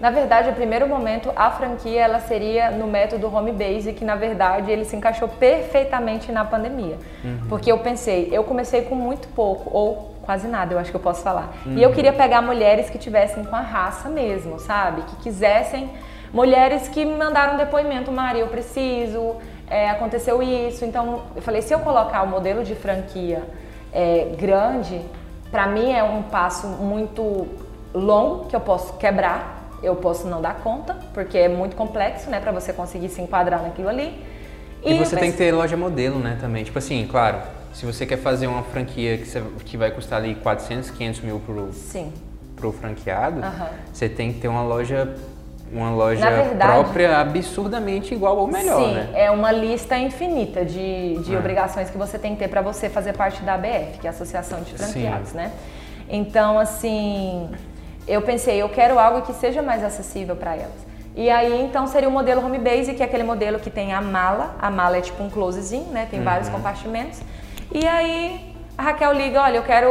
[0.00, 4.16] Na verdade, no primeiro momento, a franquia ela seria no método home base, que na
[4.16, 6.98] verdade ele se encaixou perfeitamente na pandemia.
[7.48, 11.00] Porque eu pensei, eu comecei com muito pouco, ou quase nada, eu acho que eu
[11.00, 11.54] posso falar.
[11.66, 15.02] E eu queria pegar mulheres que tivessem com a raça mesmo, sabe?
[15.02, 15.88] Que quisessem.
[16.32, 19.36] Mulheres que me mandaram depoimento, Maria, eu preciso,
[19.68, 20.84] é, aconteceu isso.
[20.84, 23.42] Então, eu falei, se eu colocar o modelo de franquia
[23.92, 25.00] é, grande,
[25.50, 27.46] para mim é um passo muito
[27.92, 32.40] longo que eu posso quebrar, eu posso não dar conta, porque é muito complexo, né,
[32.40, 34.18] para você conseguir se enquadrar naquilo ali.
[34.82, 36.64] E, você tem que ter loja modelo, né, também.
[36.64, 37.38] Tipo assim, claro,
[37.72, 41.40] se você quer fazer uma franquia que, você- que vai custar ali 400, 500 mil
[41.40, 42.12] pro, Sim.
[42.56, 43.40] pro franqueado,
[43.92, 45.14] você tem que ter uma loja,
[45.72, 49.10] uma loja verdade- própria absurdamente igual ou melhor, Sim, né?
[49.14, 51.38] é uma lista infinita de, de É.
[51.38, 54.12] obrigações que você tem que ter para você fazer parte da ABF, que é a
[54.12, 55.50] Associação de Franqueados, né?
[56.08, 57.50] Então, assim,
[58.06, 60.84] eu pensei, eu quero algo que seja mais acessível para elas.
[61.16, 64.00] E aí, então, seria o modelo home base, que é aquele modelo que tem a
[64.00, 64.56] mala.
[64.60, 66.06] A mala é tipo um closezinho, né?
[66.10, 67.20] Tem vários compartimentos.
[67.72, 69.88] E aí, a Raquel liga, olha, eu quero,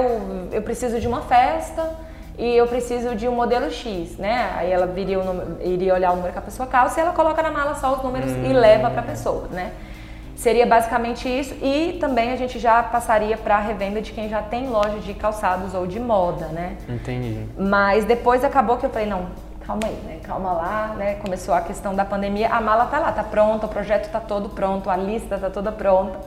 [0.51, 1.89] eu preciso de uma festa
[2.37, 4.51] e eu preciso de um modelo X, né?
[4.55, 7.41] Aí ela viria número- iria olhar o número que a pessoa calça e ela coloca
[7.43, 9.71] na mala só os números e leva para a pessoa, né?
[10.35, 14.41] Seria basicamente isso e também a gente já passaria para a revenda de quem já
[14.41, 16.75] tem loja de calçados ou de moda, né?
[16.89, 17.47] Entendi.
[17.57, 19.27] Mas depois acabou que eu falei, não,
[19.65, 20.19] calma aí, né?
[20.23, 21.15] Calma lá, né?
[21.23, 24.49] Começou a questão da pandemia, a mala tá lá, tá pronta, o projeto tá todo
[24.49, 26.19] pronto, a lista tá toda pronta,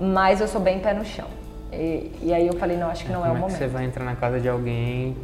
[0.00, 1.26] mas eu sou bem pé no chão.
[1.72, 3.56] E, e aí eu falei, não, acho que não é, o é momento.
[3.56, 5.16] você vai entrar na casa de alguém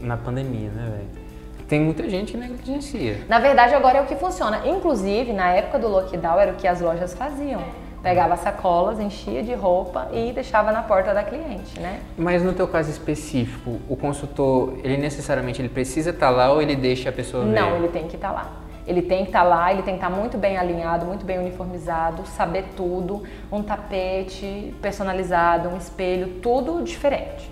[0.00, 1.28] na pandemia, né, velho?
[1.68, 3.18] Tem muita gente que negligencia.
[3.28, 4.66] Na verdade, agora é o que funciona.
[4.66, 7.62] Inclusive, na época do lockdown, era o que as lojas faziam.
[8.02, 12.00] Pegava sacolas, enchia de roupa e deixava na porta da cliente, né?
[12.16, 16.76] Mas no teu caso específico, o consultor, ele necessariamente ele precisa estar lá ou ele
[16.76, 17.50] deixa a pessoa ver?
[17.50, 18.52] Não, ele tem que estar lá.
[18.88, 22.26] Ele tem que estar lá, ele tem que estar muito bem alinhado, muito bem uniformizado,
[22.26, 23.22] saber tudo,
[23.52, 27.50] um tapete personalizado, um espelho, tudo diferente.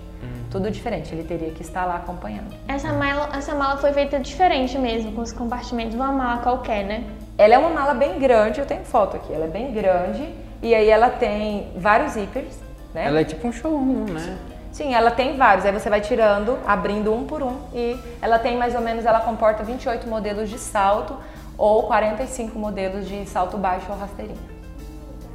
[0.49, 2.55] Tudo diferente, ele teria que estar lá acompanhando.
[2.67, 6.83] Essa mala, essa mala foi feita diferente mesmo, com os compartimentos de uma mala qualquer,
[6.83, 7.03] né?
[7.37, 10.27] Ela é uma mala bem grande, eu tenho foto aqui, ela é bem grande
[10.63, 12.59] e aí ela tem vários zíperes,
[12.95, 13.05] né?
[13.05, 14.37] Ela é tipo um showroom, né?
[14.77, 15.65] Sim, ela tem vários.
[15.65, 17.57] Aí você vai tirando, abrindo um por um.
[17.73, 21.17] E ela tem mais ou menos, ela comporta 28 modelos de salto
[21.57, 24.37] ou 45 modelos de salto baixo ou rasteirinho.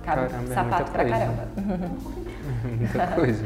[0.05, 1.19] Cabe Caramba, é sapato muita pra coisa.
[1.19, 1.49] caramba.
[2.63, 3.45] Muita coisa.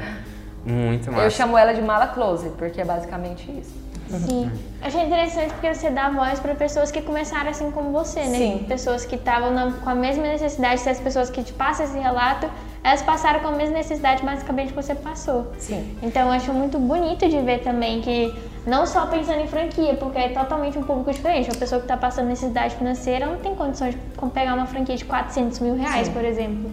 [0.66, 1.24] Muito massa.
[1.24, 3.72] Eu chamo ela de mala closet, porque é basicamente isso.
[4.10, 4.50] Sim.
[4.82, 8.38] Achei interessante porque você dá voz para pessoas que começaram assim como você, né?
[8.38, 8.64] Sim.
[8.68, 12.48] Pessoas que estavam com a mesma necessidade, se as pessoas que te passam esse relato,
[12.86, 15.48] elas passaram com a mesma necessidade basicamente que você passou.
[15.58, 15.96] Sim.
[16.00, 18.32] Então eu acho muito bonito de ver também que
[18.64, 21.50] não só pensando em franquia, porque é totalmente um público diferente.
[21.50, 25.04] Uma pessoa que está passando necessidade financeira não tem condições de pegar uma franquia de
[25.04, 26.12] 400 mil reais, Sim.
[26.12, 26.70] por exemplo.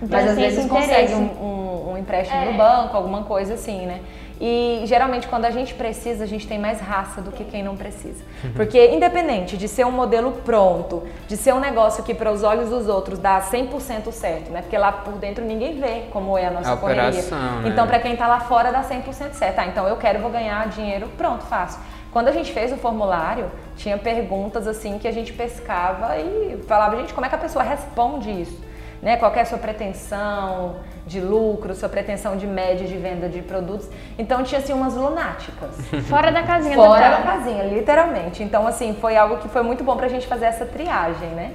[0.00, 2.52] Então, Mas às vezes consegue um, um- um empréstimo É.
[2.52, 4.00] no banco, alguma coisa assim, né?
[4.40, 7.76] E geralmente quando a gente precisa, a gente tem mais raça do que quem não
[7.76, 8.22] precisa.
[8.54, 12.68] Porque independente de ser um modelo pronto, de ser um negócio que para os olhos
[12.68, 14.60] dos outros dá 100% certo, né?
[14.60, 17.04] Porque lá por dentro ninguém vê como é a nossa A correria.
[17.08, 17.68] operação, né?
[17.70, 19.58] Então para quem tá lá fora dá 100% certo.
[19.58, 21.78] Ah, então eu quero, vou ganhar dinheiro, pronto, faço.
[22.12, 26.96] Quando a gente fez o formulário, tinha perguntas assim que a gente pescava e falava,
[26.96, 28.65] gente, como é que a pessoa responde isso?
[29.06, 29.16] Né?
[29.16, 33.88] Qual é a sua pretensão de lucro, sua pretensão de média de venda de produtos?
[34.18, 35.76] Então tinha assim umas lunáticas.
[36.10, 38.42] Fora da casinha Fora da casinha, literalmente.
[38.42, 41.54] Então, assim, foi algo que foi muito bom pra gente fazer essa triagem, né?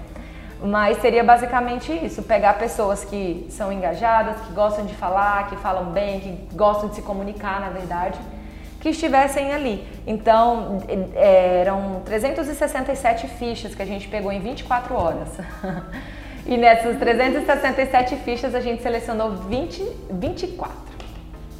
[0.63, 5.91] Mas seria basicamente isso, pegar pessoas que são engajadas, que gostam de falar, que falam
[5.91, 8.17] bem, que gostam de se comunicar, na verdade,
[8.79, 9.85] que estivessem ali.
[10.07, 15.27] Então, eh, eram 367 fichas que a gente pegou em 24 horas.
[16.45, 20.75] E nessas 367 fichas a gente selecionou 20, 24.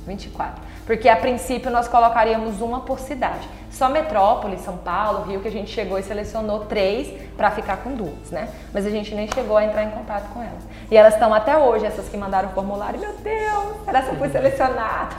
[0.08, 0.62] 24.
[0.86, 3.48] Porque a princípio nós colocaríamos uma por cidade.
[3.70, 7.08] Só Metrópole, São Paulo, Rio, que a gente chegou e selecionou três
[7.38, 8.50] para ficar com duas, né?
[8.74, 10.64] Mas a gente nem chegou a entrar em contato com elas.
[10.90, 13.00] E elas estão até hoje, essas que mandaram o formulário.
[13.00, 15.16] Meu Deus, será que fui selecionada?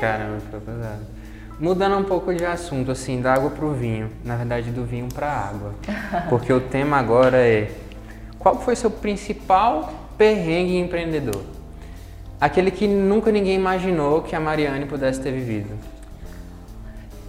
[0.00, 1.06] Caramba, foi pesado.
[1.58, 4.10] Mudando um pouco de assunto, assim, da água pro vinho.
[4.24, 5.74] Na verdade, do vinho pra água.
[6.28, 7.70] Porque o tema agora é:
[8.40, 11.42] qual foi seu principal perrengue empreendedor?
[12.40, 15.78] Aquele que nunca ninguém imaginou que a Mariane pudesse ter vivido.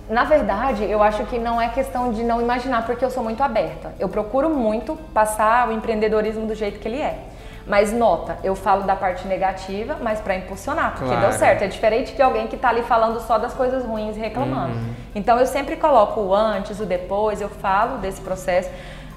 [0.10, 3.44] Na verdade, eu acho que não é questão de não imaginar, porque eu sou muito
[3.44, 3.94] aberta.
[4.00, 7.20] Eu procuro muito passar o empreendedorismo do jeito que ele é.
[7.68, 11.22] Mas nota, eu falo da parte negativa, mas para impulsionar, porque Claro.
[11.22, 11.62] deu certo.
[11.64, 14.74] É diferente de alguém que tá ali falando só das coisas ruins e reclamando.
[15.14, 18.70] Então eu sempre coloco o antes, o depois, eu falo desse processo.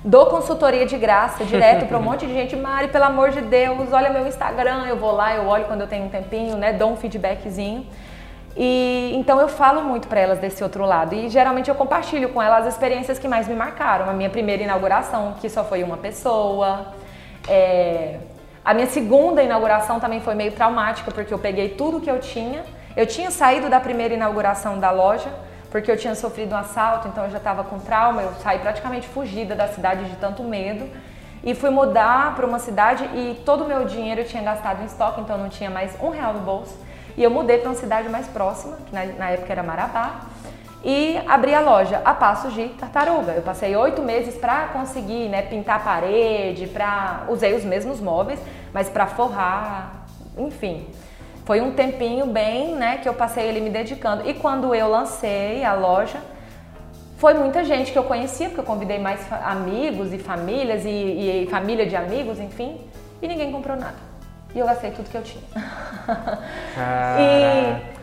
[0.05, 2.55] Dou consultoria de graça direto para um monte de gente.
[2.55, 4.85] Mari, pelo amor de Deus, olha meu Instagram.
[4.87, 6.75] Eu vou lá, eu olho quando eu tenho um tempinho, né?
[6.75, 7.87] Dou um feedbackzinho.
[8.55, 12.41] E então eu falo muito para elas desse outro lado e geralmente eu compartilho com
[12.41, 14.09] elas as experiências que mais me marcaram.
[14.09, 16.93] A minha primeira inauguração, que só foi uma pessoa.
[17.49, 18.19] É,
[18.63, 22.63] A minha segunda inauguração também foi meio traumática porque eu peguei tudo que eu tinha.
[22.95, 25.31] Eu tinha saído da primeira inauguração da loja
[25.75, 28.23] porque eu tinha sofrido um assalto, então eu já estava com trauma.
[28.23, 30.89] Eu saí praticamente fugida da cidade de tanto medo
[31.43, 34.85] e fui mudar para uma cidade e todo o meu dinheiro eu tinha gastado em
[34.85, 36.79] estoque, então eu não tinha mais um real no bolso.
[37.17, 40.21] E eu mudei para uma cidade mais próxima, que na, na época era Marabá,
[40.85, 43.33] e abri a loja a passos de tartaruga.
[43.33, 47.25] Eu passei oito meses para conseguir né, pintar a parede, pra...
[47.27, 48.39] usei os mesmos móveis,
[48.73, 50.07] mas para forrar,
[50.39, 50.87] enfim.
[51.45, 54.29] Foi um tempinho bem, né, que eu passei ali me dedicando.
[54.29, 56.19] E quando eu lancei a loja,
[57.19, 60.89] foi muita gente que eu conhecia, porque eu convidei mais amigos e famílias e,
[61.45, 62.81] e família de amigos, enfim,
[63.21, 64.15] e ninguém comprou nada.
[64.55, 65.43] E eu gastei tudo que eu tinha.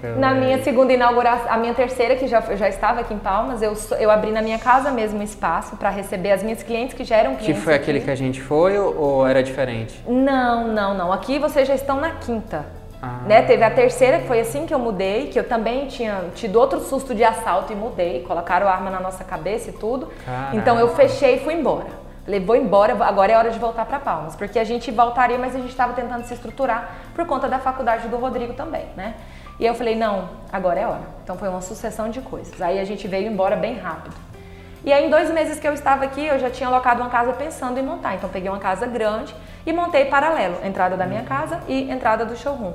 [0.05, 3.19] e na minha segunda inauguração, a minha terceira, que já, eu já estava aqui em
[3.19, 6.93] Palmas, eu, eu abri na minha casa mesmo um espaço para receber as minhas clientes
[6.93, 7.63] que já eram Que clientes.
[7.63, 8.05] foi aquele aqui.
[8.05, 9.99] que a gente foi ou, ou era diferente?
[10.05, 11.13] Não, não, não.
[11.13, 12.65] Aqui vocês já estão na quinta.
[13.01, 13.21] Ah.
[13.25, 13.41] Né?
[13.41, 16.79] Teve a terceira, que foi assim que eu mudei, que eu também tinha tido outro
[16.81, 18.23] susto de assalto e mudei.
[18.23, 20.07] Colocaram arma na nossa cabeça e tudo.
[20.25, 20.55] Caraca.
[20.55, 22.01] Então eu fechei e fui embora.
[22.23, 24.35] Falei, vou embora, agora é hora de voltar para Palmas.
[24.35, 28.07] Porque a gente voltaria, mas a gente estava tentando se estruturar por conta da faculdade
[28.07, 29.15] do Rodrigo também, né?
[29.59, 31.01] E eu falei, não, agora é hora.
[31.23, 32.61] Então foi uma sucessão de coisas.
[32.61, 34.15] Aí a gente veio embora bem rápido.
[34.83, 37.33] E aí, em dois meses que eu estava aqui, eu já tinha alocado uma casa
[37.33, 38.15] pensando em montar.
[38.15, 42.35] Então, peguei uma casa grande e montei paralelo, entrada da minha casa e entrada do
[42.35, 42.73] showroom.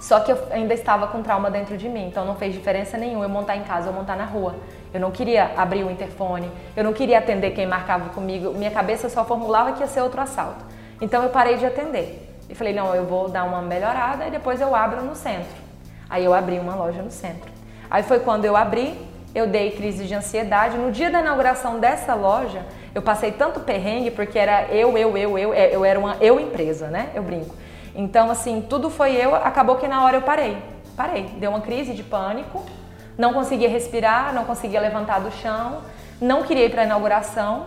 [0.00, 3.24] Só que eu ainda estava com trauma dentro de mim, então não fez diferença nenhuma
[3.24, 4.56] eu montar em casa ou montar na rua.
[4.92, 9.08] Eu não queria abrir o interfone, eu não queria atender quem marcava comigo, minha cabeça
[9.08, 10.64] só formulava que ia ser outro assalto.
[11.00, 12.30] Então eu parei de atender.
[12.48, 15.64] E falei, não, eu vou dar uma melhorada e depois eu abro no centro.
[16.08, 17.50] Aí eu abri uma loja no centro.
[17.90, 18.98] Aí foi quando eu abri,
[19.34, 20.76] eu dei crise de ansiedade.
[20.76, 22.62] No dia da inauguração dessa loja,
[22.94, 26.38] eu passei tanto perrengue porque era eu, eu, eu, eu, é, eu era uma eu
[26.38, 27.10] empresa, né?
[27.14, 27.54] Eu brinco.
[27.94, 30.56] Então, assim, tudo foi eu, acabou que na hora eu parei.
[30.96, 32.64] Parei, deu uma crise de pânico,
[33.16, 35.78] não conseguia respirar, não conseguia levantar do chão,
[36.20, 37.66] não queria ir para a inauguração,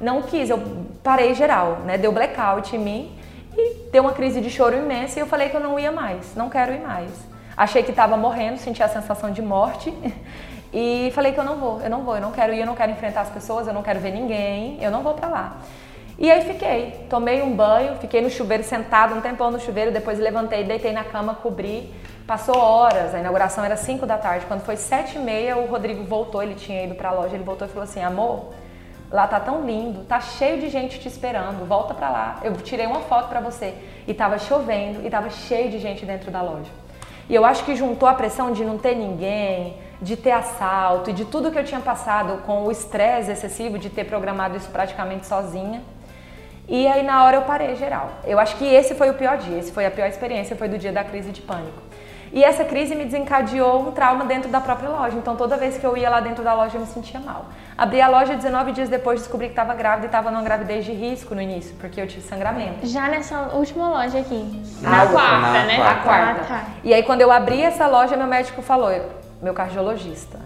[0.00, 0.62] não quis, eu
[1.02, 1.98] parei geral, né?
[1.98, 3.18] Deu blackout em mim
[3.56, 6.34] e deu uma crise de choro imensa e eu falei que eu não ia mais,
[6.34, 7.10] não quero ir mais.
[7.56, 9.92] Achei que estava morrendo, senti a sensação de morte
[10.72, 12.74] E falei que eu não vou, eu não vou, eu não quero ir, eu não
[12.74, 15.56] quero enfrentar as pessoas, eu não quero ver ninguém, eu não vou pra lá.
[16.18, 20.18] E aí fiquei, tomei um banho, fiquei no chuveiro sentado um tempão no chuveiro, depois
[20.18, 21.92] levantei, deitei na cama, cobri.
[22.26, 24.46] Passou horas, a inauguração era 5 da tarde.
[24.46, 27.66] Quando foi 7 e meia, o Rodrigo voltou, ele tinha ido pra loja, ele voltou
[27.66, 28.50] e falou assim, amor,
[29.10, 32.40] lá tá tão lindo, tá cheio de gente te esperando, volta pra lá.
[32.42, 33.74] Eu tirei uma foto pra você.
[34.06, 36.70] E tava chovendo e tava cheio de gente dentro da loja.
[37.28, 41.12] E eu acho que juntou a pressão de não ter ninguém, de ter assalto e
[41.12, 45.26] de tudo que eu tinha passado com o estresse excessivo de ter programado isso praticamente
[45.26, 45.82] sozinha.
[46.68, 48.10] E aí na hora eu parei geral.
[48.24, 50.78] Eu acho que esse foi o pior dia, esse foi a pior experiência, foi do
[50.78, 51.82] dia da crise de pânico.
[52.32, 55.16] E essa crise me desencadeou um trauma dentro da própria loja.
[55.18, 57.44] Então toda vez que eu ia lá dentro da loja eu me sentia mal.
[57.76, 60.92] Abri a loja 19 dias depois, descobri que estava grávida e estava numa gravidez de
[60.92, 62.86] risco no início, porque eu tive sangramento.
[62.86, 64.62] Já nessa última loja aqui.
[64.80, 65.66] Na na quarta, quarta.
[65.66, 65.76] né?
[65.82, 66.40] A quarta.
[66.40, 66.64] Ah, tá.
[66.82, 68.90] E aí quando eu abri essa loja, meu médico falou,
[69.42, 70.38] meu cardiologista,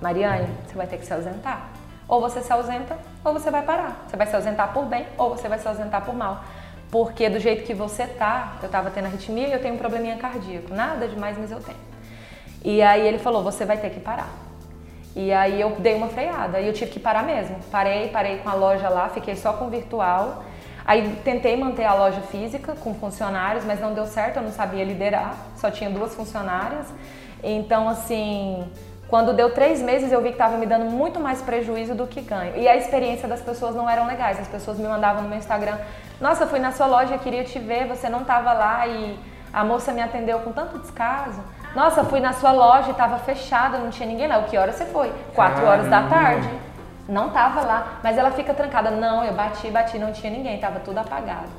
[0.00, 1.70] Mariane, você vai ter que se ausentar.
[2.12, 4.04] Ou você se ausenta, ou você vai parar.
[4.06, 6.44] Você vai se ausentar por bem, ou você vai se ausentar por mal.
[6.90, 10.18] Porque do jeito que você tá, eu tava tendo arritmia e eu tenho um probleminha
[10.18, 10.74] cardíaco.
[10.74, 11.78] Nada demais, mas eu tenho.
[12.62, 14.28] E aí ele falou, você vai ter que parar.
[15.16, 17.56] E aí eu dei uma freada e eu tive que parar mesmo.
[17.70, 20.44] Parei, parei com a loja lá, fiquei só com virtual.
[20.84, 24.84] Aí tentei manter a loja física com funcionários, mas não deu certo, eu não sabia
[24.84, 26.92] liderar, só tinha duas funcionárias.
[27.42, 28.70] Então, assim,
[29.12, 32.22] quando deu três meses eu vi que estava me dando muito mais prejuízo do que
[32.22, 32.56] ganho.
[32.56, 34.40] E a experiência das pessoas não eram legais.
[34.40, 35.76] As pessoas me mandavam no meu Instagram:
[36.18, 39.20] Nossa, fui na sua loja, queria te ver, você não estava lá e
[39.52, 41.42] a moça me atendeu com tanto descaso.
[41.76, 44.38] Nossa, fui na sua loja e estava fechada, não tinha ninguém lá.
[44.38, 45.12] O que hora você foi?
[45.34, 46.48] Quatro horas da tarde.
[47.06, 48.90] Não tava lá, mas ela fica trancada.
[48.90, 51.50] Não, eu bati, bati, não tinha ninguém, tava tudo apagado.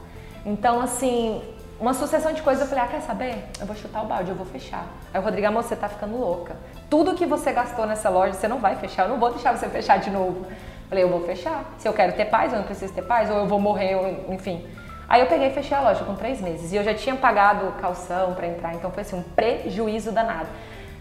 [0.43, 1.39] Então, assim,
[1.79, 3.43] uma sucessão de coisas, eu falei, ah, quer saber?
[3.59, 4.85] Eu vou chutar o balde, eu vou fechar.
[5.13, 6.55] Aí o Rodrigo, amor, você tá ficando louca.
[6.93, 9.67] Tudo que você gastou nessa loja, você não vai fechar, eu não vou deixar você
[9.67, 10.45] fechar de novo.
[10.87, 11.65] Falei, eu vou fechar.
[11.79, 14.31] Se eu quero ter paz, eu não preciso ter paz, ou eu vou morrer, ou,
[14.31, 14.63] enfim.
[15.09, 16.71] Aí eu peguei e fechei a loja com três meses.
[16.71, 20.45] E eu já tinha pagado calção para entrar, então foi assim, um prejuízo danado.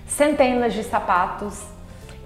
[0.07, 1.62] Centenas de sapatos,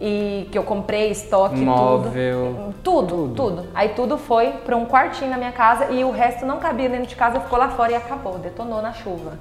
[0.00, 2.72] e que eu comprei, estoque, Móvel.
[2.84, 3.04] tudo.
[3.08, 3.66] Tudo, tudo.
[3.74, 7.08] Aí tudo foi para um quartinho na minha casa e o resto não cabia dentro
[7.08, 9.36] de casa, ficou lá fora e acabou, detonou na chuva.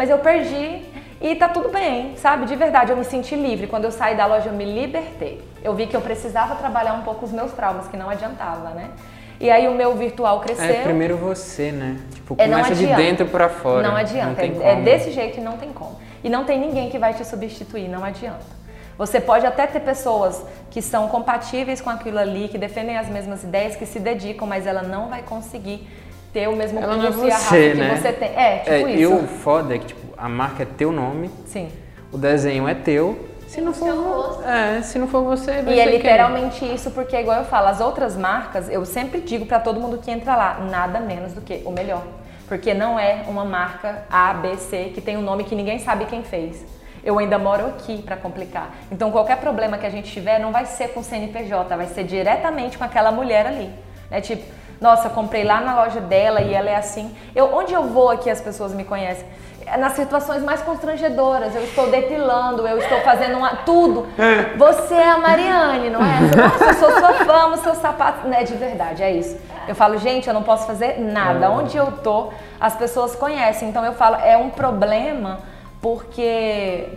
[0.00, 0.80] Mas eu perdi
[1.20, 2.46] e tá tudo bem, sabe?
[2.46, 3.66] De verdade, eu me senti livre.
[3.66, 5.44] Quando eu saí da loja, eu me libertei.
[5.62, 8.92] Eu vi que eu precisava trabalhar um pouco os meus traumas, que não adiantava, né?
[9.38, 10.64] E aí o meu virtual cresceu.
[10.64, 12.00] É primeiro você, né?
[12.14, 13.86] Tipo, É, não começa de dentro pra fora.
[13.86, 15.98] Não adianta, tem é, é desse jeito e não tem como.
[16.24, 18.58] E não tem ninguém que vai te substituir, não adianta.
[18.96, 23.42] Você pode até ter pessoas que são compatíveis com aquilo ali, que defendem as mesmas
[23.42, 25.86] ideias, que se dedicam, mas ela não vai conseguir
[26.32, 27.96] ter o mesmo Ela não é pulso e a raça você, que né?
[27.96, 28.28] você tem.
[28.36, 29.00] É, tipo É, isso.
[29.00, 31.68] E o foda é que, tipo, a marca é teu nome, Sim.
[32.12, 33.28] o desenho é teu.
[33.48, 35.98] Se não for, é, se não for você, vai E é ser quem?
[35.98, 39.98] literalmente isso, porque igual eu falo, as outras marcas, eu sempre digo pra todo mundo
[39.98, 42.04] que entra lá, nada menos do que o melhor.
[42.46, 46.04] Porque não é uma marca A, B, C que tem um nome que ninguém sabe
[46.04, 46.64] quem fez.
[47.02, 48.70] Eu ainda moro aqui pra complicar.
[48.92, 52.04] Então qualquer problema que a gente tiver não vai ser com o CNPJ, vai ser
[52.04, 53.70] diretamente com aquela mulher ali.
[54.10, 54.44] É tipo,
[54.80, 57.14] nossa, comprei lá na loja dela e ela é assim.
[57.34, 59.26] Eu, onde eu vou aqui as pessoas me conhecem?
[59.66, 61.54] É nas situações mais constrangedoras.
[61.54, 64.08] Eu estou depilando, eu estou fazendo uma, tudo.
[64.56, 66.20] Você é a Mariane, não é?
[66.34, 68.32] Nossa, eu sou sua fã, amo seus sapatos.
[68.32, 69.38] É de verdade, é isso.
[69.68, 71.50] Eu falo, gente, eu não posso fazer nada.
[71.50, 73.68] Onde eu tô, as pessoas conhecem.
[73.68, 75.40] Então eu falo, é um problema
[75.82, 76.88] porque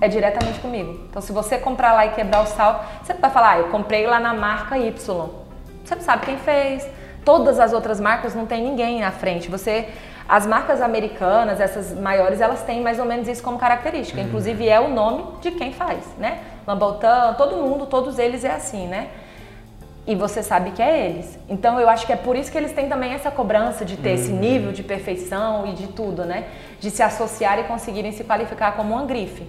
[0.00, 1.00] é diretamente comigo.
[1.10, 3.68] Então se você comprar lá e quebrar o sal, você não vai falar, ah, eu
[3.68, 4.90] comprei lá na marca Y.
[5.84, 6.88] Você não sabe quem fez.
[7.26, 9.50] Todas as outras marcas não tem ninguém na frente.
[9.50, 9.88] Você,
[10.28, 14.20] as marcas americanas, essas maiores, elas têm mais ou menos isso como característica.
[14.20, 16.38] Inclusive é o nome de quem faz, né?
[16.64, 19.08] Lambotan, todo mundo, todos eles é assim, né?
[20.06, 21.36] E você sabe que é eles.
[21.48, 24.10] Então eu acho que é por isso que eles têm também essa cobrança de ter
[24.10, 26.44] esse nível de perfeição e de tudo, né?
[26.78, 29.44] De se associar e conseguirem se qualificar como uma grife.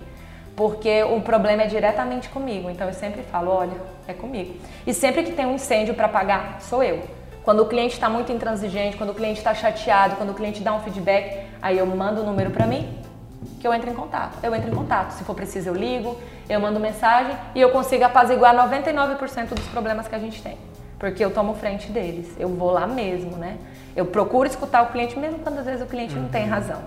[0.56, 2.72] Porque o problema é diretamente comigo.
[2.72, 4.56] Então eu sempre falo, olha, é comigo.
[4.88, 7.17] E sempre que tem um incêndio para pagar, sou eu.
[7.48, 10.74] Quando o cliente está muito intransigente, quando o cliente está chateado, quando o cliente dá
[10.74, 12.94] um feedback, aí eu mando o número para mim,
[13.62, 14.38] que eu entro em contato.
[14.44, 15.12] Eu entro em contato.
[15.12, 16.20] Se for preciso, eu ligo,
[16.50, 20.58] eu mando mensagem e eu consigo apaziguar 99% dos problemas que a gente tem.
[21.00, 22.36] Porque eu tomo frente deles.
[22.38, 23.58] Eu vou lá mesmo, né?
[23.96, 26.82] Eu procuro escutar o cliente, mesmo quando às vezes o cliente não tem razão.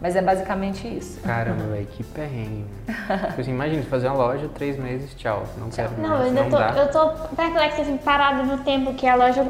[0.00, 1.20] Mas é basicamente isso.
[1.22, 2.64] Caramba, velho, que perrengue.
[3.28, 5.44] tipo assim, imagina, fazer uma loja, três meses, tchau.
[5.56, 6.70] Não quero Não, mais, eu ainda não tô, dá.
[6.76, 9.46] eu tô perplexa, assim, parada no tempo que a loja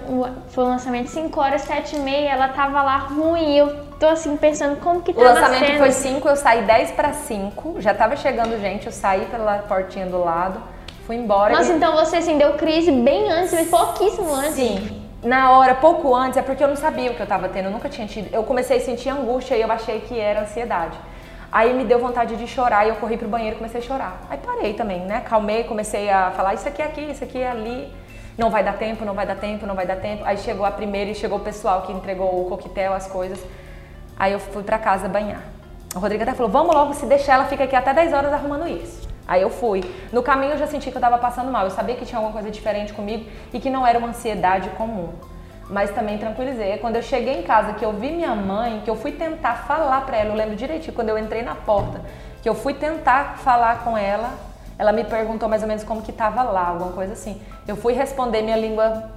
[0.49, 3.57] foi o lançamento 5 horas, 7 e meia, ela tava lá ruim.
[3.57, 5.79] Eu tô assim pensando como que O tava lançamento sendo.
[5.79, 10.07] foi 5, eu saí 10 para 5, já tava chegando gente, eu saí pela portinha
[10.07, 10.61] do lado,
[11.07, 11.55] fui embora.
[11.57, 14.55] Nossa, e- então você assim, deu crise bem antes, mas pouquíssimo antes.
[14.55, 15.04] Sim.
[15.25, 17.71] Na hora, pouco antes, é porque eu não sabia o que eu tava tendo, eu
[17.71, 18.29] nunca tinha tido.
[18.31, 20.99] Eu comecei a sentir angústia e eu achei que era ansiedade.
[21.51, 24.21] Aí me deu vontade de chorar e eu corri pro banheiro e comecei a chorar.
[24.29, 25.23] Aí parei também, né?
[25.27, 27.91] Calmei, comecei a falar isso aqui é aqui, isso aqui é ali.
[28.37, 30.23] Não vai dar tempo, não vai dar tempo, não vai dar tempo.
[30.27, 33.43] Aí chegou a primeira e chegou o pessoal que entregou o coquetel, as coisas.
[34.19, 35.41] Aí eu fui pra casa banhar.
[35.95, 38.69] O Rodrigo até falou: vamos logo, se deixar, ela fica aqui até 10 horas arrumando
[38.69, 39.04] isso.
[39.27, 39.83] Aí eu fui.
[40.13, 41.65] No caminho eu já senti que eu tava passando mal.
[41.65, 45.11] Eu sabia que tinha alguma coisa diferente comigo e que não era uma ansiedade comum.
[45.69, 46.77] Mas também tranquilizei.
[46.79, 50.03] Quando eu cheguei em casa, que eu vi minha mãe, que eu fui tentar falar
[50.03, 52.03] pra ela, eu lembro direitinho, quando eu entrei na porta,
[52.43, 54.31] que eu fui tentar falar com ela,
[54.79, 57.41] ela me perguntou mais ou menos como que tava lá, alguma coisa assim.
[57.67, 59.11] Eu fui responder, minha língua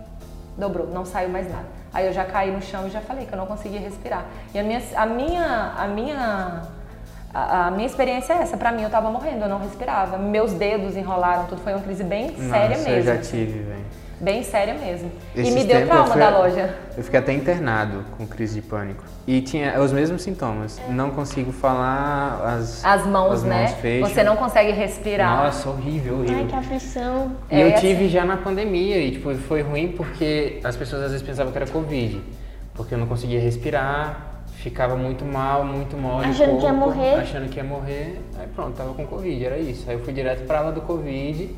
[0.58, 1.66] dobrou, não saiu mais nada.
[1.94, 4.26] Aí eu já caí no chão e já falei que eu não conseguia respirar.
[4.54, 6.62] E a minha, a minha, a minha,
[7.34, 8.58] a, a minha experiência é essa.
[8.58, 10.18] Pra mim, eu tava morrendo, eu não respirava.
[10.18, 13.10] Meus dedos enrolaram, tudo foi uma crise bem séria Nossa, mesmo.
[13.10, 13.88] eu já tive, velho.
[14.20, 15.12] Bem séria mesmo.
[15.36, 16.76] Esses e me deu trauma fui- da loja.
[16.98, 19.04] Eu fiquei até internado com crise de pânico.
[19.28, 20.82] E tinha os mesmos sintomas.
[20.90, 23.68] Não consigo falar, as, As mãos, as né?
[23.80, 24.10] fecham.
[24.10, 25.44] Você não consegue respirar.
[25.46, 26.36] Nossa, horrível, horrível.
[26.36, 27.32] Ai, que aflição.
[27.52, 31.04] E É, eu assim- tive já na pandemia e tipo, foi ruim porque as pessoas
[31.04, 32.20] às vezes pensavam que era Covid.
[32.74, 36.26] Porque eu não conseguia respirar, ficava muito mal, muito mole.
[36.28, 37.14] Achando que ia corpo, morrer.
[37.16, 38.22] Achando que ia morrer.
[38.40, 39.90] Aí pronto, tava com Covid, era isso.
[39.90, 41.54] Aí eu fui direto pra aula do Covid,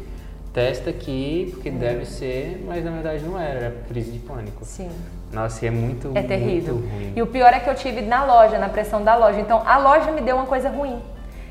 [0.53, 4.63] testa aqui, porque deve ser, mas na verdade não era, era crise de pânico.
[4.63, 4.89] Sim.
[5.31, 6.75] Nossa, e é muito, É terrível.
[6.75, 7.13] muito ruim.
[7.15, 9.39] E o pior é que eu tive na loja, na pressão da loja.
[9.39, 10.99] Então a loja me deu uma coisa ruim.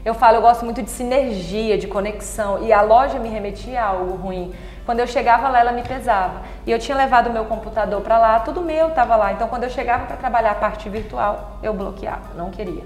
[0.05, 2.63] Eu falo, eu gosto muito de sinergia, de conexão.
[2.65, 4.53] E a loja me remetia a algo ruim.
[4.89, 6.41] Quando eu chegava lá, ela me pesava.
[6.65, 9.35] E eu tinha levado o meu computador para lá, tudo meu estava lá.
[9.35, 12.85] Então quando eu chegava para trabalhar a parte virtual, eu bloqueava, não queria.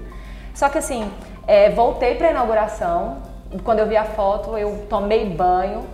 [0.53, 1.09] Só que assim,
[1.47, 3.19] é, voltei para a inauguração.
[3.63, 5.85] Quando eu vi a foto, eu tomei banho,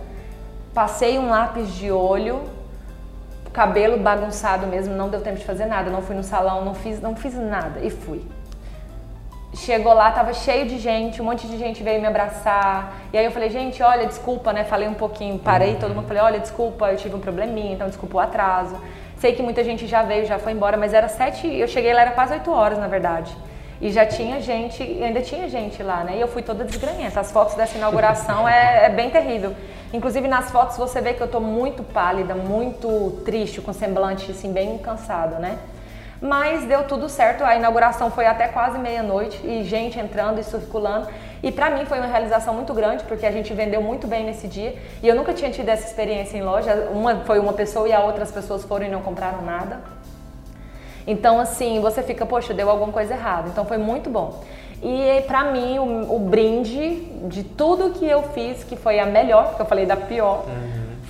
[0.74, 2.42] passei um lápis de olho,
[3.52, 7.00] cabelo bagunçado mesmo, não deu tempo de fazer nada, não fui no salão, não fiz,
[7.00, 8.26] não fiz nada e fui.
[9.52, 12.94] Chegou lá, tava cheio de gente, um monte de gente veio me abraçar.
[13.12, 14.62] E aí eu falei, gente, olha, desculpa, né?
[14.62, 18.16] Falei um pouquinho, parei, todo mundo falei, olha, desculpa, eu tive um probleminha, então desculpa
[18.16, 18.76] o atraso.
[19.16, 22.02] Sei que muita gente já veio, já foi embora, mas era sete, eu cheguei lá,
[22.02, 23.36] era quase oito horas, na verdade.
[23.80, 26.16] E já tinha gente, ainda tinha gente lá, né?
[26.16, 27.18] E eu fui toda desgranhenta.
[27.18, 29.54] As fotos dessa inauguração é, é bem terrível.
[29.92, 34.52] Inclusive nas fotos você vê que eu tô muito pálida, muito triste, com semblante assim,
[34.52, 35.58] bem cansado, né?
[36.20, 41.08] Mas deu tudo certo, a inauguração foi até quase meia-noite e gente entrando e circulando.
[41.42, 44.46] E pra mim foi uma realização muito grande, porque a gente vendeu muito bem nesse
[44.46, 44.76] dia.
[45.02, 46.90] E eu nunca tinha tido essa experiência em loja.
[46.92, 49.80] Uma foi uma pessoa e a outras pessoas foram e não compraram nada.
[51.06, 53.48] Então, assim, você fica, poxa, deu alguma coisa errada.
[53.48, 54.44] Então, foi muito bom.
[54.82, 56.96] E pra mim, o, o brinde
[57.28, 60.44] de tudo que eu fiz, que foi a melhor, porque eu falei da pior,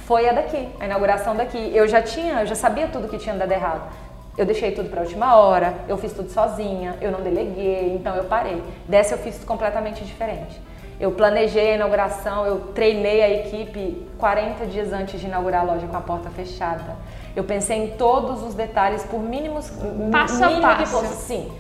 [0.07, 1.71] foi a daqui, a inauguração daqui.
[1.75, 3.83] Eu já tinha, eu já sabia tudo que tinha dado errado.
[4.41, 8.25] Eu deixei tudo pra última hora, eu fiz tudo sozinha, eu não deleguei, então eu
[8.25, 8.63] parei.
[8.89, 10.59] Dessa eu fiz completamente diferente.
[10.99, 15.87] Eu planejei a inauguração, eu treinei a equipe 40 dias antes de inaugurar a loja
[15.87, 16.97] com a porta fechada.
[17.37, 19.71] Eu pensei em todos os detalhes, por mínimos
[20.11, 20.93] Passo a mínimo que passo.
[20.97, 21.15] fosse.
[21.17, 21.53] Sim.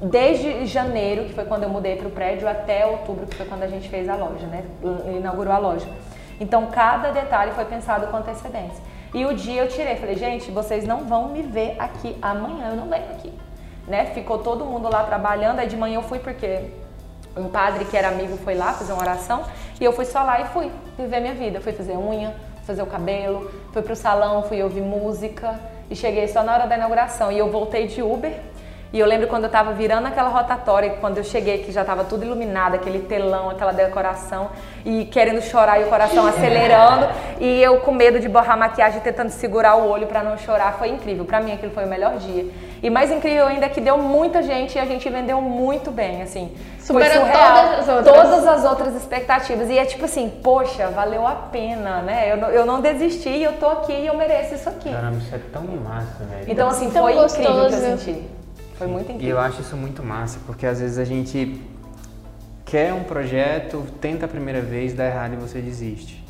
[0.00, 3.62] Desde janeiro, que foi quando eu mudei para o prédio, até outubro, que foi quando
[3.62, 4.64] a gente fez a loja, né?
[5.14, 5.86] Inaugurou a loja.
[6.40, 8.82] Então, cada detalhe foi pensado com antecedência.
[9.14, 12.76] E o dia eu tirei, falei, gente, vocês não vão me ver aqui amanhã, eu
[12.76, 13.32] não venho aqui.
[13.86, 14.06] Né?
[14.06, 16.70] Ficou todo mundo lá trabalhando, aí de manhã eu fui porque
[17.36, 19.44] um padre que era amigo foi lá fazer uma oração
[19.80, 21.60] e eu fui só lá e fui viver minha vida.
[21.60, 22.34] Fui fazer unha,
[22.64, 25.58] fazer o cabelo, fui pro salão, fui ouvir música
[25.90, 27.30] e cheguei só na hora da inauguração.
[27.30, 28.32] E eu voltei de Uber.
[28.92, 32.04] E eu lembro quando eu tava virando aquela rotatória, quando eu cheguei que já tava
[32.04, 34.50] tudo iluminado, aquele telão, aquela decoração,
[34.84, 37.06] e querendo chorar e o coração acelerando,
[37.40, 40.74] e eu com medo de borrar a maquiagem, tentando segurar o olho para não chorar,
[40.74, 41.24] foi incrível.
[41.24, 42.44] Para mim aquilo foi o melhor dia.
[42.82, 46.20] E mais incrível ainda é que deu muita gente e a gente vendeu muito bem,
[46.20, 46.54] assim.
[46.78, 48.14] Superou todas as outras.
[48.16, 49.70] Todas as outras expectativas.
[49.70, 52.30] E é tipo assim, poxa, valeu a pena, né?
[52.30, 54.90] Eu não, eu não desisti, eu tô aqui e eu mereço isso aqui.
[54.90, 56.44] Caramba, isso é tão massa, velho.
[56.46, 57.98] Então, assim, Tão foi incrível que eu gostoso.
[57.98, 58.41] senti.
[58.82, 59.36] Foi muito E incrível.
[59.36, 61.60] eu acho isso muito massa, porque às vezes a gente
[62.64, 66.24] quer um projeto, tenta a primeira vez, dá errado e você desiste.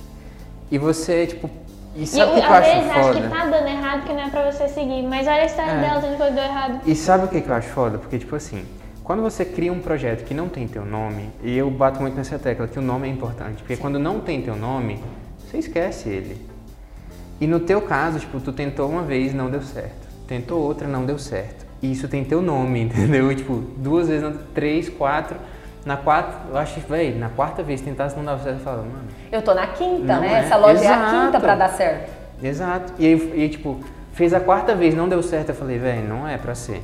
[0.71, 1.49] E você, tipo.
[1.95, 3.21] E E sabe o que, que eu às acho vezes acho foda?
[3.21, 5.03] que tá dando errado que não é pra você seguir.
[5.03, 5.81] Mas olha a história É.
[5.81, 6.81] dela, tendo coisa deu errado.
[6.87, 7.99] E sabe o que, que eu acho foda?
[7.99, 8.65] Porque, tipo assim,
[9.05, 12.39] quando você cria um projeto que não tem teu nome, e eu bato muito nessa
[12.39, 15.03] tecla que o nome é importante, porque quando não tem teu nome,
[15.51, 16.47] você esquece ele.
[17.41, 20.07] E no teu caso, tipo, tu tentou uma vez, não deu certo.
[20.27, 21.67] Tentou outra, não deu certo.
[21.83, 23.35] E isso tem teu nome, entendeu?
[23.35, 25.37] Tipo, duas vezes, não- três, quatro.
[25.85, 28.83] Na quarta, eu acho que, velho, na quarta vez tentasse não dava certo, eu falava,
[28.85, 30.33] mano, Eu tô na quinta, né?
[30.35, 30.39] é.
[30.39, 31.27] Essa loja é a Exato.
[31.27, 32.11] quinta pra dar certo.
[32.41, 32.93] Exato.
[33.01, 33.81] E aí, e, tipo,
[34.13, 35.49] fez a quarta vez, não deu certo.
[35.49, 36.83] Eu falei, velho, não é pra ser.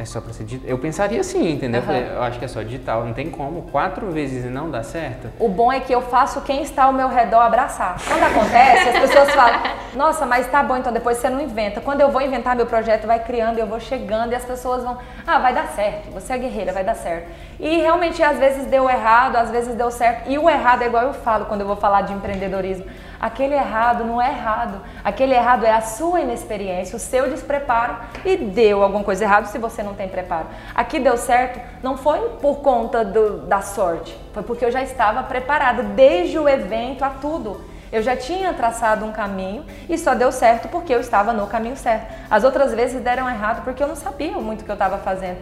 [0.00, 0.70] É só pra ser digital.
[0.70, 1.82] Eu pensaria assim, entendeu?
[1.82, 2.00] Eu, Aham.
[2.00, 3.62] falei, eu acho que é só digital, não tem como.
[3.70, 5.28] Quatro vezes e não dá certo.
[5.38, 7.98] O bom é que eu faço quem está ao meu redor abraçar.
[8.08, 9.60] Quando acontece, as pessoas falam:
[9.94, 11.82] Nossa, mas tá bom, então depois você não inventa.
[11.82, 14.96] Quando eu vou inventar meu projeto, vai criando, eu vou chegando e as pessoas vão:
[15.26, 16.10] Ah, vai dar certo.
[16.12, 17.28] Você é guerreira, vai dar certo.
[17.58, 20.30] E realmente, às vezes deu errado, às vezes deu certo.
[20.30, 22.86] E o errado é igual eu falo quando eu vou falar de empreendedorismo.
[23.20, 24.80] Aquele errado não é errado.
[25.04, 29.58] Aquele errado é a sua inexperiência, o seu despreparo e deu alguma coisa errada se
[29.58, 30.46] você não tem preparo.
[30.74, 35.22] Aqui deu certo, não foi por conta do- da sorte, foi porque eu já estava
[35.24, 37.62] preparada desde o evento a tudo.
[37.92, 41.76] Eu já tinha traçado um caminho e só deu certo porque eu estava no caminho
[41.76, 42.06] certo.
[42.30, 45.38] As outras vezes deram errado porque eu não sabia muito o que eu estava fazendo.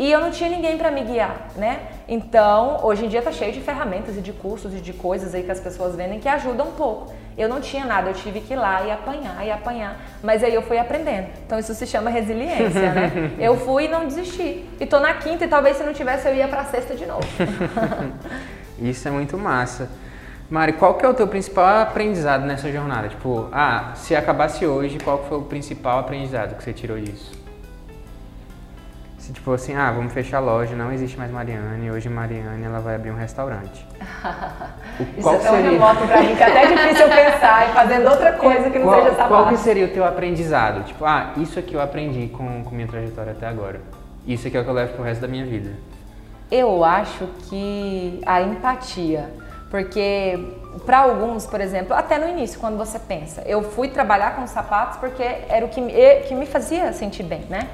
[0.00, 1.80] E eu não tinha ninguém para me guiar, né?
[2.08, 5.42] Então, hoje em dia tá cheio de ferramentas e de cursos e de coisas aí
[5.42, 7.12] que as pessoas vendem que ajudam um pouco.
[7.36, 10.54] Eu não tinha nada, eu tive que ir lá e apanhar e apanhar, mas aí
[10.54, 11.26] eu fui aprendendo.
[11.44, 13.32] Então isso se chama resiliência, né?
[13.38, 14.64] Eu fui e não desisti.
[14.80, 17.26] E tô na quinta e talvez se não tivesse eu ia pra sexta de novo.
[18.80, 19.90] Isso é muito massa.
[20.48, 23.08] Mari, qual que é o teu principal aprendizado nessa jornada?
[23.08, 27.39] Tipo, ah, se acabasse hoje, qual que foi o principal aprendizado que você tirou disso?
[29.30, 32.80] Se tipo assim, ah, vamos fechar a loja, não existe mais Mariane, hoje Mariane ela
[32.80, 33.86] vai abrir um restaurante.
[34.98, 37.70] O- Isso qual é tão seria- remoto pra mim que é até difícil eu pensar
[37.70, 40.84] em fazendo outra coisa que não qual, seja essa qual que seria o teu aprendizado?
[40.84, 43.80] Tipo, ah, isso aqui eu aprendi com, com minha trajetória até agora.
[44.26, 45.70] Isso aqui é o que eu levo pro resto da minha vida.
[46.50, 49.30] Eu acho que a empatia,
[49.70, 50.38] porque
[50.84, 54.98] para alguns, por exemplo, até no início, quando você pensa, eu fui trabalhar com sapatos
[54.98, 55.92] porque era o que me,
[56.26, 57.68] que me fazia sentir bem, né?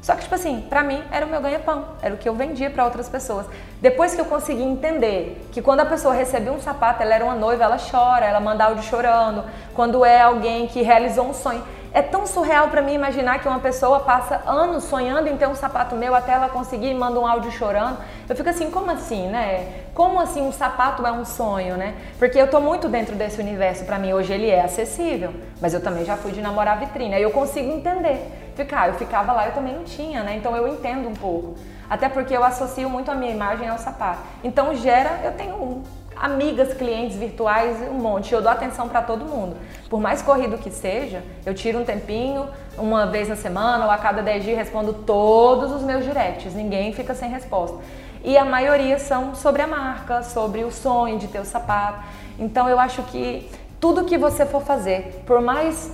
[0.00, 2.70] Só que, tipo assim, pra mim era o meu ganha-pão, era o que eu vendia
[2.70, 3.46] pra outras pessoas.
[3.80, 7.34] Depois que eu consegui entender que quando a pessoa recebeu um sapato, ela era uma
[7.34, 9.44] noiva, ela chora, ela manda áudio chorando.
[9.74, 11.62] Quando é alguém que realizou um sonho.
[11.92, 15.54] É tão surreal pra mim imaginar que uma pessoa passa anos sonhando em ter um
[15.54, 17.96] sapato meu até ela conseguir e manda um áudio chorando.
[18.28, 19.66] Eu fico assim, como assim, né?
[19.94, 21.94] Como assim um sapato é um sonho, né?
[22.18, 25.32] Porque eu tô muito dentro desse universo, pra mim hoje ele é acessível,
[25.62, 28.47] mas eu também já fui de namorar vitrine, aí eu consigo entender.
[28.58, 30.34] Ficar, eu ficava lá, eu também não tinha, né?
[30.36, 31.54] Então eu entendo um pouco.
[31.88, 34.18] Até porque eu associo muito a minha imagem ao sapato.
[34.42, 35.84] Então gera, eu tenho
[36.16, 38.34] amigas, clientes virtuais, um monte.
[38.34, 39.56] Eu dou atenção para todo mundo.
[39.88, 43.96] Por mais corrido que seja, eu tiro um tempinho, uma vez na semana ou a
[43.96, 46.52] cada 10 dias respondo todos os meus directs.
[46.52, 47.78] Ninguém fica sem resposta.
[48.24, 52.02] E a maioria são sobre a marca, sobre o sonho de ter o sapato.
[52.40, 53.48] Então eu acho que
[53.78, 55.92] tudo que você for fazer, por mais,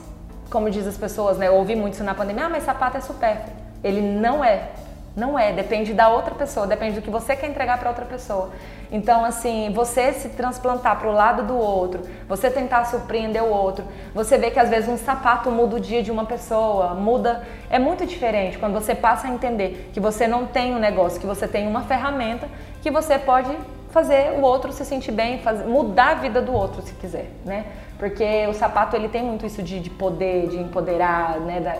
[0.50, 1.48] como diz as pessoas, né?
[1.48, 3.52] Eu ouvi muito isso na pandemia, ah, mas sapato é supérfluo.
[3.82, 4.68] Ele não é.
[5.16, 8.50] Não é, depende da outra pessoa, depende do que você quer entregar para outra pessoa.
[8.90, 13.84] Então, assim, você se transplantar para o lado do outro, você tentar surpreender o outro,
[14.12, 17.46] você vê que às vezes um sapato muda o dia de uma pessoa, muda.
[17.70, 21.26] É muito diferente quando você passa a entender que você não tem um negócio, que
[21.26, 22.48] você tem uma ferramenta
[22.82, 23.56] que você pode
[23.90, 27.64] fazer o outro se sentir bem, fazer, mudar a vida do outro se quiser, né?
[27.98, 31.60] Porque o sapato ele tem muito isso de, de poder, de empoderar, né?
[31.60, 31.76] Da-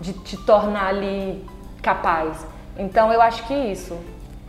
[0.00, 1.44] de te tornar ali
[1.82, 2.46] capaz.
[2.78, 3.96] Então eu acho que isso.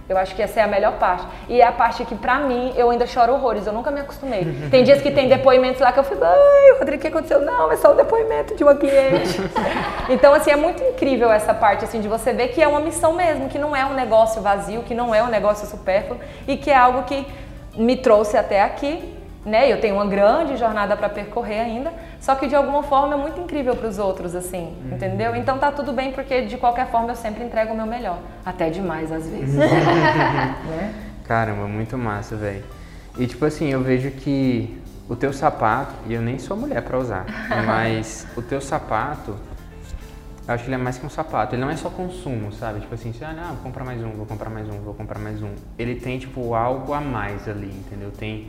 [0.08, 1.24] Eu acho que essa é a melhor parte.
[1.48, 3.68] E é a parte que, pra mim, eu ainda choro horrores.
[3.68, 4.44] Eu nunca me acostumei.
[4.72, 7.42] Tem dias que tem depoimentos lá que eu fico, ai, Rodrigo, o que aconteceu?
[7.42, 9.40] Não, é só o depoimento de uma cliente.
[10.10, 13.14] então, assim, é muito incrível essa parte, assim, de você ver que é uma missão
[13.14, 16.72] mesmo, que não é um negócio vazio, que não é um negócio supérfluo e que
[16.72, 17.28] é algo que
[17.76, 19.16] me trouxe até aqui,
[19.50, 19.72] né?
[19.72, 23.40] Eu tenho uma grande jornada para percorrer ainda, só que de alguma forma é muito
[23.40, 25.36] incrível para os outros, assim, entendeu?
[25.36, 28.70] Então tá tudo bem porque de qualquer forma eu sempre entrego o meu melhor, até
[28.70, 29.56] demais às vezes.
[29.58, 30.94] né?
[31.26, 32.64] Caramba, muito massa, velho.
[33.18, 36.98] E tipo assim, eu vejo que o teu sapato, e eu nem sou mulher pra
[36.98, 37.26] usar,
[37.66, 39.36] mas o teu sapato,
[40.48, 41.54] eu acho que ele é mais que um sapato.
[41.54, 42.80] Ele não é só consumo, sabe?
[42.80, 45.20] Tipo assim, você, ah, não, vou comprar mais um, vou comprar mais um, vou comprar
[45.20, 45.54] mais um.
[45.78, 48.10] Ele tem, tipo, algo a mais ali, entendeu?
[48.10, 48.48] Tem.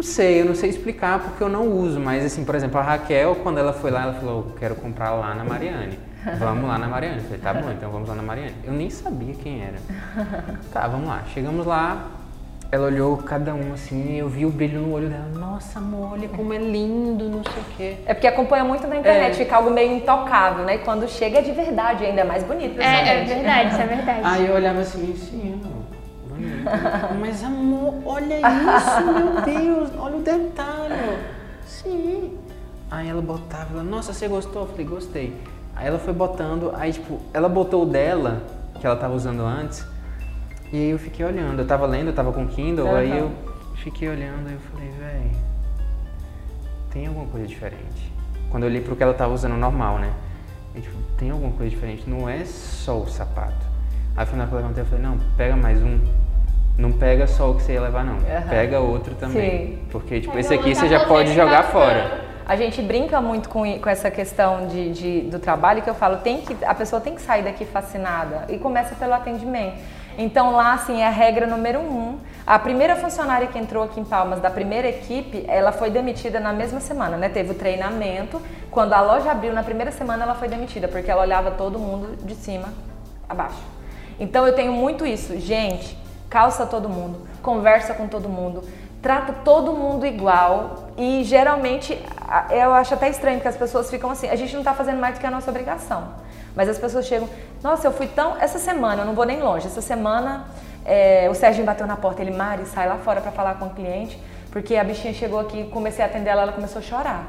[0.00, 2.82] Não sei, eu não sei explicar porque eu não uso, mas assim, por exemplo, a
[2.82, 5.98] Raquel, quando ela foi lá, ela falou, eu quero comprar lá na Mariane.
[6.38, 7.18] Vamos lá na Mariane.
[7.18, 8.54] Eu falei, tá bom, então vamos lá na Mariane.
[8.64, 9.76] Eu nem sabia quem era.
[10.72, 11.22] Tá, vamos lá.
[11.34, 12.06] Chegamos lá,
[12.72, 15.28] ela olhou cada um assim, eu vi o brilho no olho dela.
[15.34, 17.96] Nossa, amor, olha como é lindo, não sei o quê.
[18.06, 19.34] É porque acompanha muito na internet, É.
[19.34, 20.76] fica algo meio intocável, né?
[20.76, 22.80] E quando chega é de verdade, ainda é mais bonito.
[22.80, 23.34] É, é pessoalmente.
[23.34, 24.20] verdade, isso é verdade.
[24.24, 25.79] Aí eu olhava assim, sim, amor.
[27.20, 31.18] Mas amor, olha isso, meu Deus, olha o detalhe.
[31.66, 32.38] Sim.
[32.90, 34.62] Aí ela botava, ela, nossa, você gostou?
[34.62, 35.36] Eu falei, gostei.
[35.76, 38.42] Aí ela foi botando, aí tipo, ela botou o dela,
[38.80, 39.86] que ela tava usando antes,
[40.72, 41.60] e aí eu fiquei olhando.
[41.60, 43.18] Eu tava lendo, eu tava com Kindle, aí Aham.
[43.18, 43.30] eu
[43.76, 45.30] fiquei olhando, aí eu falei, véi,
[46.90, 48.12] tem alguma coisa diferente.
[48.50, 50.12] Quando eu olhei pro que ela tava usando normal, né?
[50.74, 53.66] E, tipo, tem alguma coisa diferente, não é só o sapato.
[54.16, 55.98] Aí foi na hora que eu levantei, eu falei, não, pega mais um.
[56.80, 58.14] Não pega só o que você ia levar, não.
[58.16, 58.48] Aham.
[58.48, 59.50] Pega outro também.
[59.50, 59.78] Sim.
[59.90, 62.30] Porque, tipo, Pega esse aqui você já pode jogar fora.
[62.46, 66.16] A gente brinca muito com, com essa questão de, de- do trabalho que eu falo,
[66.16, 69.74] tem que, a pessoa tem que sair daqui fascinada e começa pelo atendimento.
[70.18, 72.18] Então lá, assim, é a regra número um.
[72.46, 76.52] A primeira funcionária que entrou aqui em Palmas, da primeira equipe, ela foi demitida na
[76.52, 77.28] mesma semana, né?
[77.28, 78.40] Teve o treinamento.
[78.70, 82.16] Quando a loja abriu, na primeira semana ela foi demitida, porque ela olhava todo mundo
[82.24, 82.68] de cima
[83.28, 83.62] a baixo.
[84.18, 85.38] Então eu tenho muito isso.
[85.38, 85.96] Gente,
[86.30, 88.62] calça todo mundo, conversa com todo mundo,
[89.02, 92.00] trata todo mundo igual e geralmente
[92.50, 95.16] eu acho até estranho porque as pessoas ficam assim, a gente não tá fazendo mais
[95.16, 96.08] do que a nossa obrigação.
[96.54, 97.28] Mas as pessoas chegam,
[97.62, 98.36] nossa, eu fui tão.
[98.40, 100.46] Essa semana, eu não vou nem longe, essa semana
[100.84, 103.70] é, o Serginho bateu na porta, ele, Mari, sai lá fora pra falar com o
[103.70, 104.20] cliente,
[104.50, 107.24] porque a bichinha chegou aqui, comecei a atender ela, ela começou a chorar.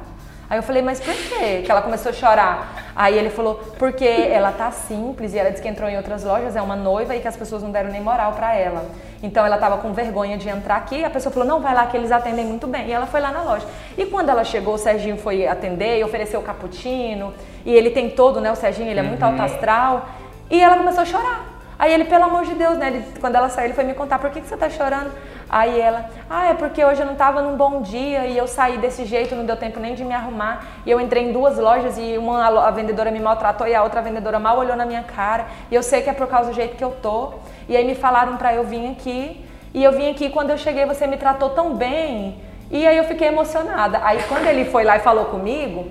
[0.52, 2.92] Aí eu falei, mas por quê que ela começou a chorar?
[2.94, 6.54] Aí ele falou, porque ela tá simples e ela disse que entrou em outras lojas,
[6.54, 8.84] é uma noiva e que as pessoas não deram nem moral pra ela.
[9.22, 11.96] Então ela tava com vergonha de entrar aqui, a pessoa falou, não, vai lá que
[11.96, 12.88] eles atendem muito bem.
[12.88, 13.66] E ela foi lá na loja.
[13.96, 17.32] E quando ela chegou, o Serginho foi atender e ofereceu o cappuccino,
[17.64, 20.06] e ele tem todo, né, o Serginho, ele é muito alto astral,
[20.50, 21.46] e ela começou a chorar.
[21.78, 22.88] Aí ele, pelo amor de Deus, né?
[22.88, 25.10] ele- quando ela saiu, ele foi me contar, por que, que você tá chorando?
[25.52, 28.78] Aí ela, ah, é porque hoje eu não tava num bom dia e eu saí
[28.78, 30.64] desse jeito, não deu tempo nem de me arrumar.
[30.86, 34.00] E eu entrei em duas lojas e uma a vendedora me maltratou e a outra
[34.00, 35.44] vendedora mal olhou na minha cara.
[35.70, 37.34] E eu sei que é por causa do jeito que eu tô.
[37.68, 39.44] E aí me falaram pra eu vir aqui.
[39.74, 42.40] E eu vim aqui, quando eu cheguei, você me tratou tão bem.
[42.70, 44.00] E aí eu fiquei emocionada.
[44.02, 45.86] Aí quando ele foi lá e falou comigo,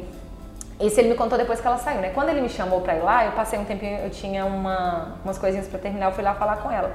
[0.79, 2.09] isso ele me contou depois que ela saiu, né?
[2.09, 5.38] Quando ele me chamou pra ir lá, eu passei um tempinho, eu tinha uma, umas
[5.38, 6.91] coisinhas pra terminar, eu fui lá falar com ela.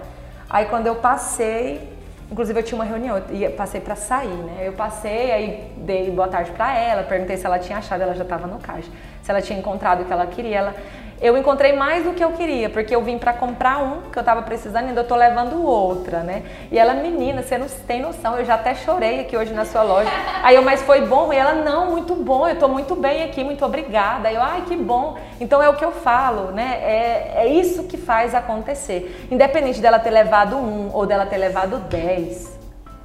[0.51, 1.96] Aí quando eu passei,
[2.31, 4.63] inclusive eu tinha uma reunião, eu passei pra sair, né?
[4.65, 8.25] Eu passei, aí dei boa tarde pra ela, perguntei se ela tinha achado, ela já
[8.25, 8.91] tava no caixa,
[9.23, 10.57] se ela tinha encontrado o que ela queria.
[10.59, 10.75] Ela,
[11.21, 14.23] eu encontrei mais do que eu queria, porque eu vim pra comprar um que eu
[14.23, 16.43] tava precisando e ainda tô levando outra, né?
[16.71, 19.83] E ela, menina, você não tem noção, eu já até chorei aqui hoje na sua
[19.83, 20.11] loja.
[20.43, 21.33] Aí eu, mas foi bom?
[21.33, 24.29] E ela, não, muito bom, eu tô muito bem aqui, muito obrigada.
[24.29, 25.17] Aí eu, ai, que bom.
[25.41, 26.81] Então é o que eu falo, né?
[26.83, 29.27] É, é isso que faz acontecer.
[29.31, 32.57] Independente dela ter levado um ou dela ter levado dez.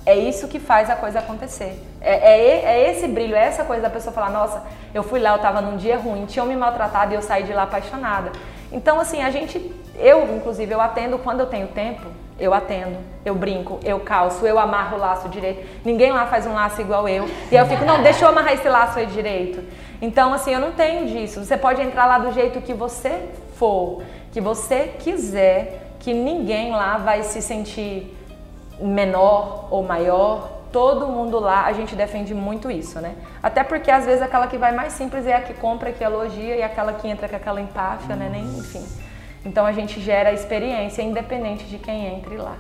[0.06, 1.80] É isso que faz a coisa acontecer.
[2.02, 4.64] É, é, é esse brilho, é essa coisa da pessoa falar, nossa,
[4.94, 7.54] eu fui lá, eu tava num dia ruim, tinham me maltratado e eu saí de
[7.54, 8.32] lá apaixonada.
[8.72, 12.08] Então, assim, a gente, eu, inclusive, eu atendo quando eu tenho tempo,
[12.40, 15.68] eu atendo, eu brinco, eu calço, eu amarro o laço direito.
[15.86, 17.30] Ninguém lá faz um laço igual eu.
[17.52, 19.64] E eu fico, não, deixa eu amarrar esse laço aí direito.
[20.02, 21.44] Então, assim, eu não tenho disso.
[21.44, 24.02] Você pode entrar lá do jeito que você for,
[24.32, 28.18] que você quiser, que ninguém lá vai se sentir
[28.82, 33.16] menor ou maior, todo mundo lá, a gente defende muito isso, né?
[33.44, 36.56] Até porque às vezes aquela que vai mais simples é a que compra, que elogia,
[36.56, 38.30] e aquela que entra com aquela empáfia, né?
[38.32, 38.86] Nem, enfim.
[39.46, 42.56] Então a gente gera a experiência independente de quem entre lá.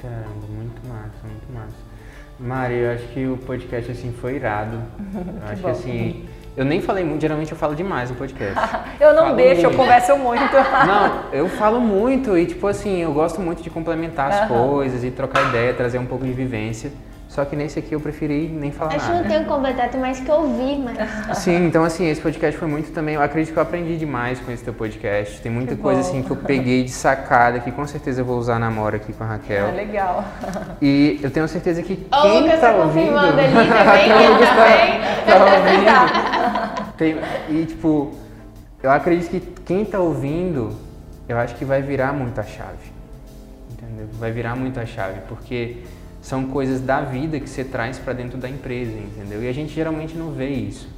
[0.00, 1.92] Caramba, muito massa, muito massa.
[2.38, 4.82] Mari, eu acho que o podcast assim foi irado.
[5.14, 5.68] Eu acho que bom.
[5.68, 8.54] assim, eu nem falei muito, geralmente eu falo demais no podcast.
[9.00, 9.76] Eu não Falo deixo, eu muito.
[9.78, 10.42] converso muito.
[10.86, 14.48] Não, eu falo muito e tipo assim, eu gosto muito de complementar as Aham.
[14.68, 16.92] coisas e trocar ideia, trazer um pouco de vivência.
[17.32, 19.28] Só que nesse aqui eu preferi nem falar Acho que não nada.
[19.30, 20.98] tenho tem mais que ouvir, mas.
[21.38, 23.14] Sim, então assim, esse podcast foi muito também.
[23.14, 25.40] Eu acredito que eu aprendi demais com esse teu podcast.
[25.40, 26.08] Tem muita Que coisa bom.
[26.10, 29.14] assim que eu peguei de sacada que com certeza eu vou usar na Mora aqui
[29.14, 29.66] com a Raquel.
[29.66, 30.24] Ah, legal.
[30.82, 34.32] E eu tenho certeza que o quem Lucas tá tá ouvindo, confirmando ali também, o
[34.34, 36.92] Lucas tá, tá ouvindo.
[36.98, 37.16] Tem-
[37.48, 38.12] e tipo,
[38.82, 40.76] eu acredito que quem tá ouvindo,
[41.26, 42.92] eu acho que vai virar muito a chave.
[43.70, 44.06] Entendeu?
[44.20, 45.78] Vai virar muito a chave, porque
[46.22, 49.42] são coisas da vida que você traz para dentro da empresa, entendeu?
[49.42, 50.88] E a gente geralmente não vê isso.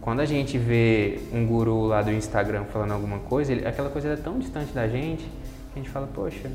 [0.00, 4.08] Quando a gente vê um guru lá do Instagram falando alguma coisa, ele- aquela coisa
[4.08, 6.48] é tão distante da gente, que a gente fala, poxa,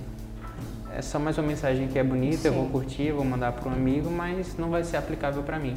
[0.98, 2.72] é só mais uma mensagem que é bonita, eu vou Sim.
[2.72, 5.76] curtir, eu vou mandar para um amigo, mas não vai ser aplicável para mim.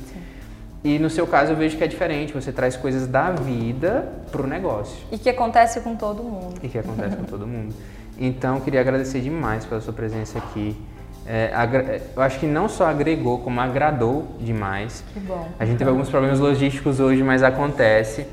[0.85, 4.47] E no seu caso eu vejo que é diferente, você traz coisas da vida pro
[4.47, 4.97] negócio.
[5.11, 6.55] E que acontece com todo mundo.
[6.63, 7.75] E que acontece com todo mundo.
[8.17, 10.77] Então, queria agradecer demais pela sua presença aqui.
[11.31, 15.05] É, eu acho que não só agregou, como agradou demais.
[15.13, 15.47] Que bom.
[15.59, 18.27] A gente teve alguns problemas logísticos hoje, mas acontece.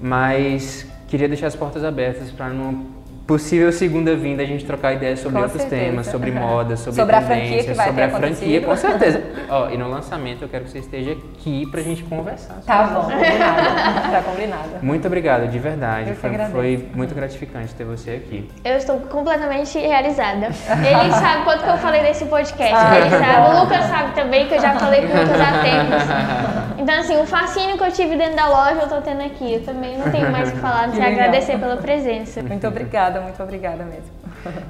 [0.00, 2.86] Mas queria deixar as portas abertas para no
[3.30, 5.84] possível segunda vinda a gente trocar ideias sobre Com outros certeza.
[5.84, 8.76] temas, sobre moda, sobre, Sobre a franquia tendências, que vai sobre ter a franquia, com
[8.76, 9.22] certeza.
[9.48, 12.60] Ó, e no lançamento eu quero que você esteja aqui pra gente conversar.
[12.66, 14.10] Tá bom, combinado.
[14.10, 14.68] tá combinado.
[14.82, 16.12] Muito obrigado, de verdade.
[16.14, 18.50] Foi, foi muito gratificante ter você aqui.
[18.64, 20.46] Eu estou completamente realizada.
[20.46, 22.74] Ele sabe quanto que eu falei desse podcast.
[22.74, 23.36] Ah, ele sabe.
[23.36, 23.54] bom.
[23.54, 26.60] O Lucas sabe também, que eu já falei com há tempos.
[26.80, 29.54] Então, assim, o fascínio que eu tive dentro da loja eu tô tendo aqui.
[29.54, 32.42] Eu também não tenho mais o que falar, não sei agradecer pela presença.
[32.42, 34.10] Muito obrigada, muito obrigada mesmo.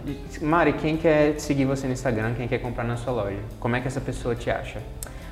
[0.06, 3.76] E, Mari, quem quer seguir você no Instagram, quem quer comprar na sua loja, como
[3.76, 4.80] é que essa pessoa te acha?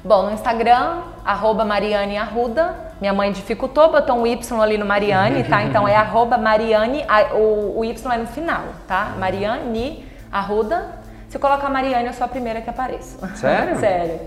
[0.05, 2.75] Bom, no Instagram, arroba Mariane Arruda.
[3.01, 5.63] Minha mãe dificultou, botou um Y ali no Mariane, tá?
[5.63, 9.15] Então é arroba Mariane, o, o Y é no final, tá?
[9.19, 10.99] Mariane Arruda.
[11.29, 13.19] Se eu colocar Mariane, eu sou a primeira que apareço.
[13.37, 13.77] Sério?
[13.81, 14.21] Sério.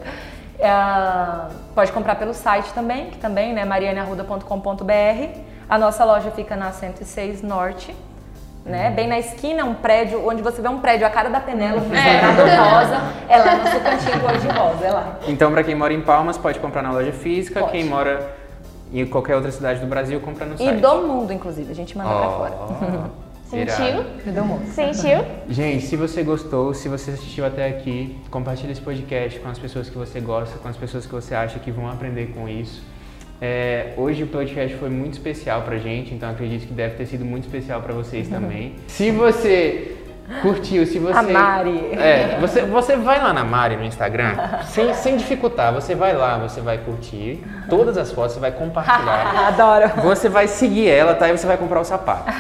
[0.60, 0.72] É,
[1.74, 3.66] pode comprar pelo site também, que também, né?
[3.66, 5.40] marianearruda.com.br.
[5.68, 7.96] A nossa loja fica na 106 Norte,
[8.66, 8.92] né?
[8.92, 12.42] Bem na esquina, um prédio, onde você vê um prédio, a cara da Penélope, quadrado
[12.70, 13.02] rosa.
[13.28, 15.20] É lá no seu cantinho cor de rosa, é lá.
[15.28, 17.60] Então, pra quem mora em Palmas, pode comprar na loja física.
[17.60, 17.72] Pode.
[17.72, 18.34] Quem mora
[18.94, 20.80] em qualquer outra cidade do Brasil, compra no E site.
[20.80, 23.12] do mundo, inclusive, a gente manda pra fora.
[23.52, 24.06] Sentiu?
[24.26, 24.66] E mundo.
[24.68, 25.26] Sentiu?
[25.50, 29.90] Gente, se você gostou, se você assistiu até aqui, compartilhe esse podcast com as pessoas
[29.90, 32.82] que você gosta, com as pessoas que você acha que vão aprender com isso.
[33.44, 37.26] É, hoje o podcast foi muito especial pra gente, então acredito que deve ter sido
[37.26, 38.76] muito especial pra vocês também.
[38.88, 39.98] Se você
[40.42, 41.18] curtiu, se você...
[41.18, 41.92] A Mari.
[41.94, 44.36] É, você, você vai lá na Mari no Instagram,
[44.66, 49.48] sem, sem dificultar, você vai lá, você vai curtir todas as fotos, você vai compartilhar.
[49.48, 49.90] Adoro.
[50.04, 51.30] Você vai seguir ela, tá?
[51.30, 52.32] E você vai comprar o sapato.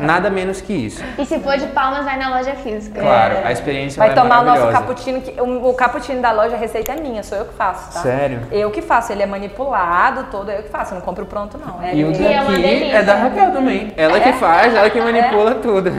[0.00, 1.02] Nada menos que isso.
[1.18, 3.00] E se for de palmas, vai na loja física.
[3.00, 6.32] Claro, a experiência Vai ela é tomar o nosso cappuccino, que, o, o cappuccino da
[6.32, 8.00] loja, a receita é minha, sou eu que faço, tá?
[8.00, 8.40] Sério?
[8.50, 11.82] Eu que faço, ele é manipulado todo, eu que faço, eu não compro pronto não.
[11.82, 12.96] É E o é daqui delícia.
[12.96, 13.92] é da Raquel também.
[13.96, 15.90] Ela que faz, ela que manipula tudo.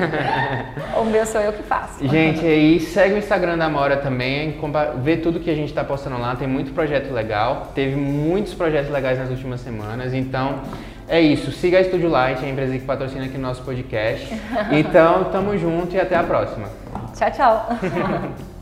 [0.96, 2.08] O meu sou eu que faço.
[2.08, 4.60] Gente, aí segue o Instagram da Amora também,
[5.04, 7.72] vê tudo que a gente tá postando lá, tem muito projeto legal.
[7.76, 10.62] Teve muitos projetos legais nas últimas semanas, então
[11.08, 11.52] é isso.
[11.52, 14.28] Siga a Estúdio Light, a empresa que patrocina aqui o nosso podcast.
[14.72, 16.70] Então, tamo junto e até a próxima.
[17.16, 17.70] Tchau, tchau.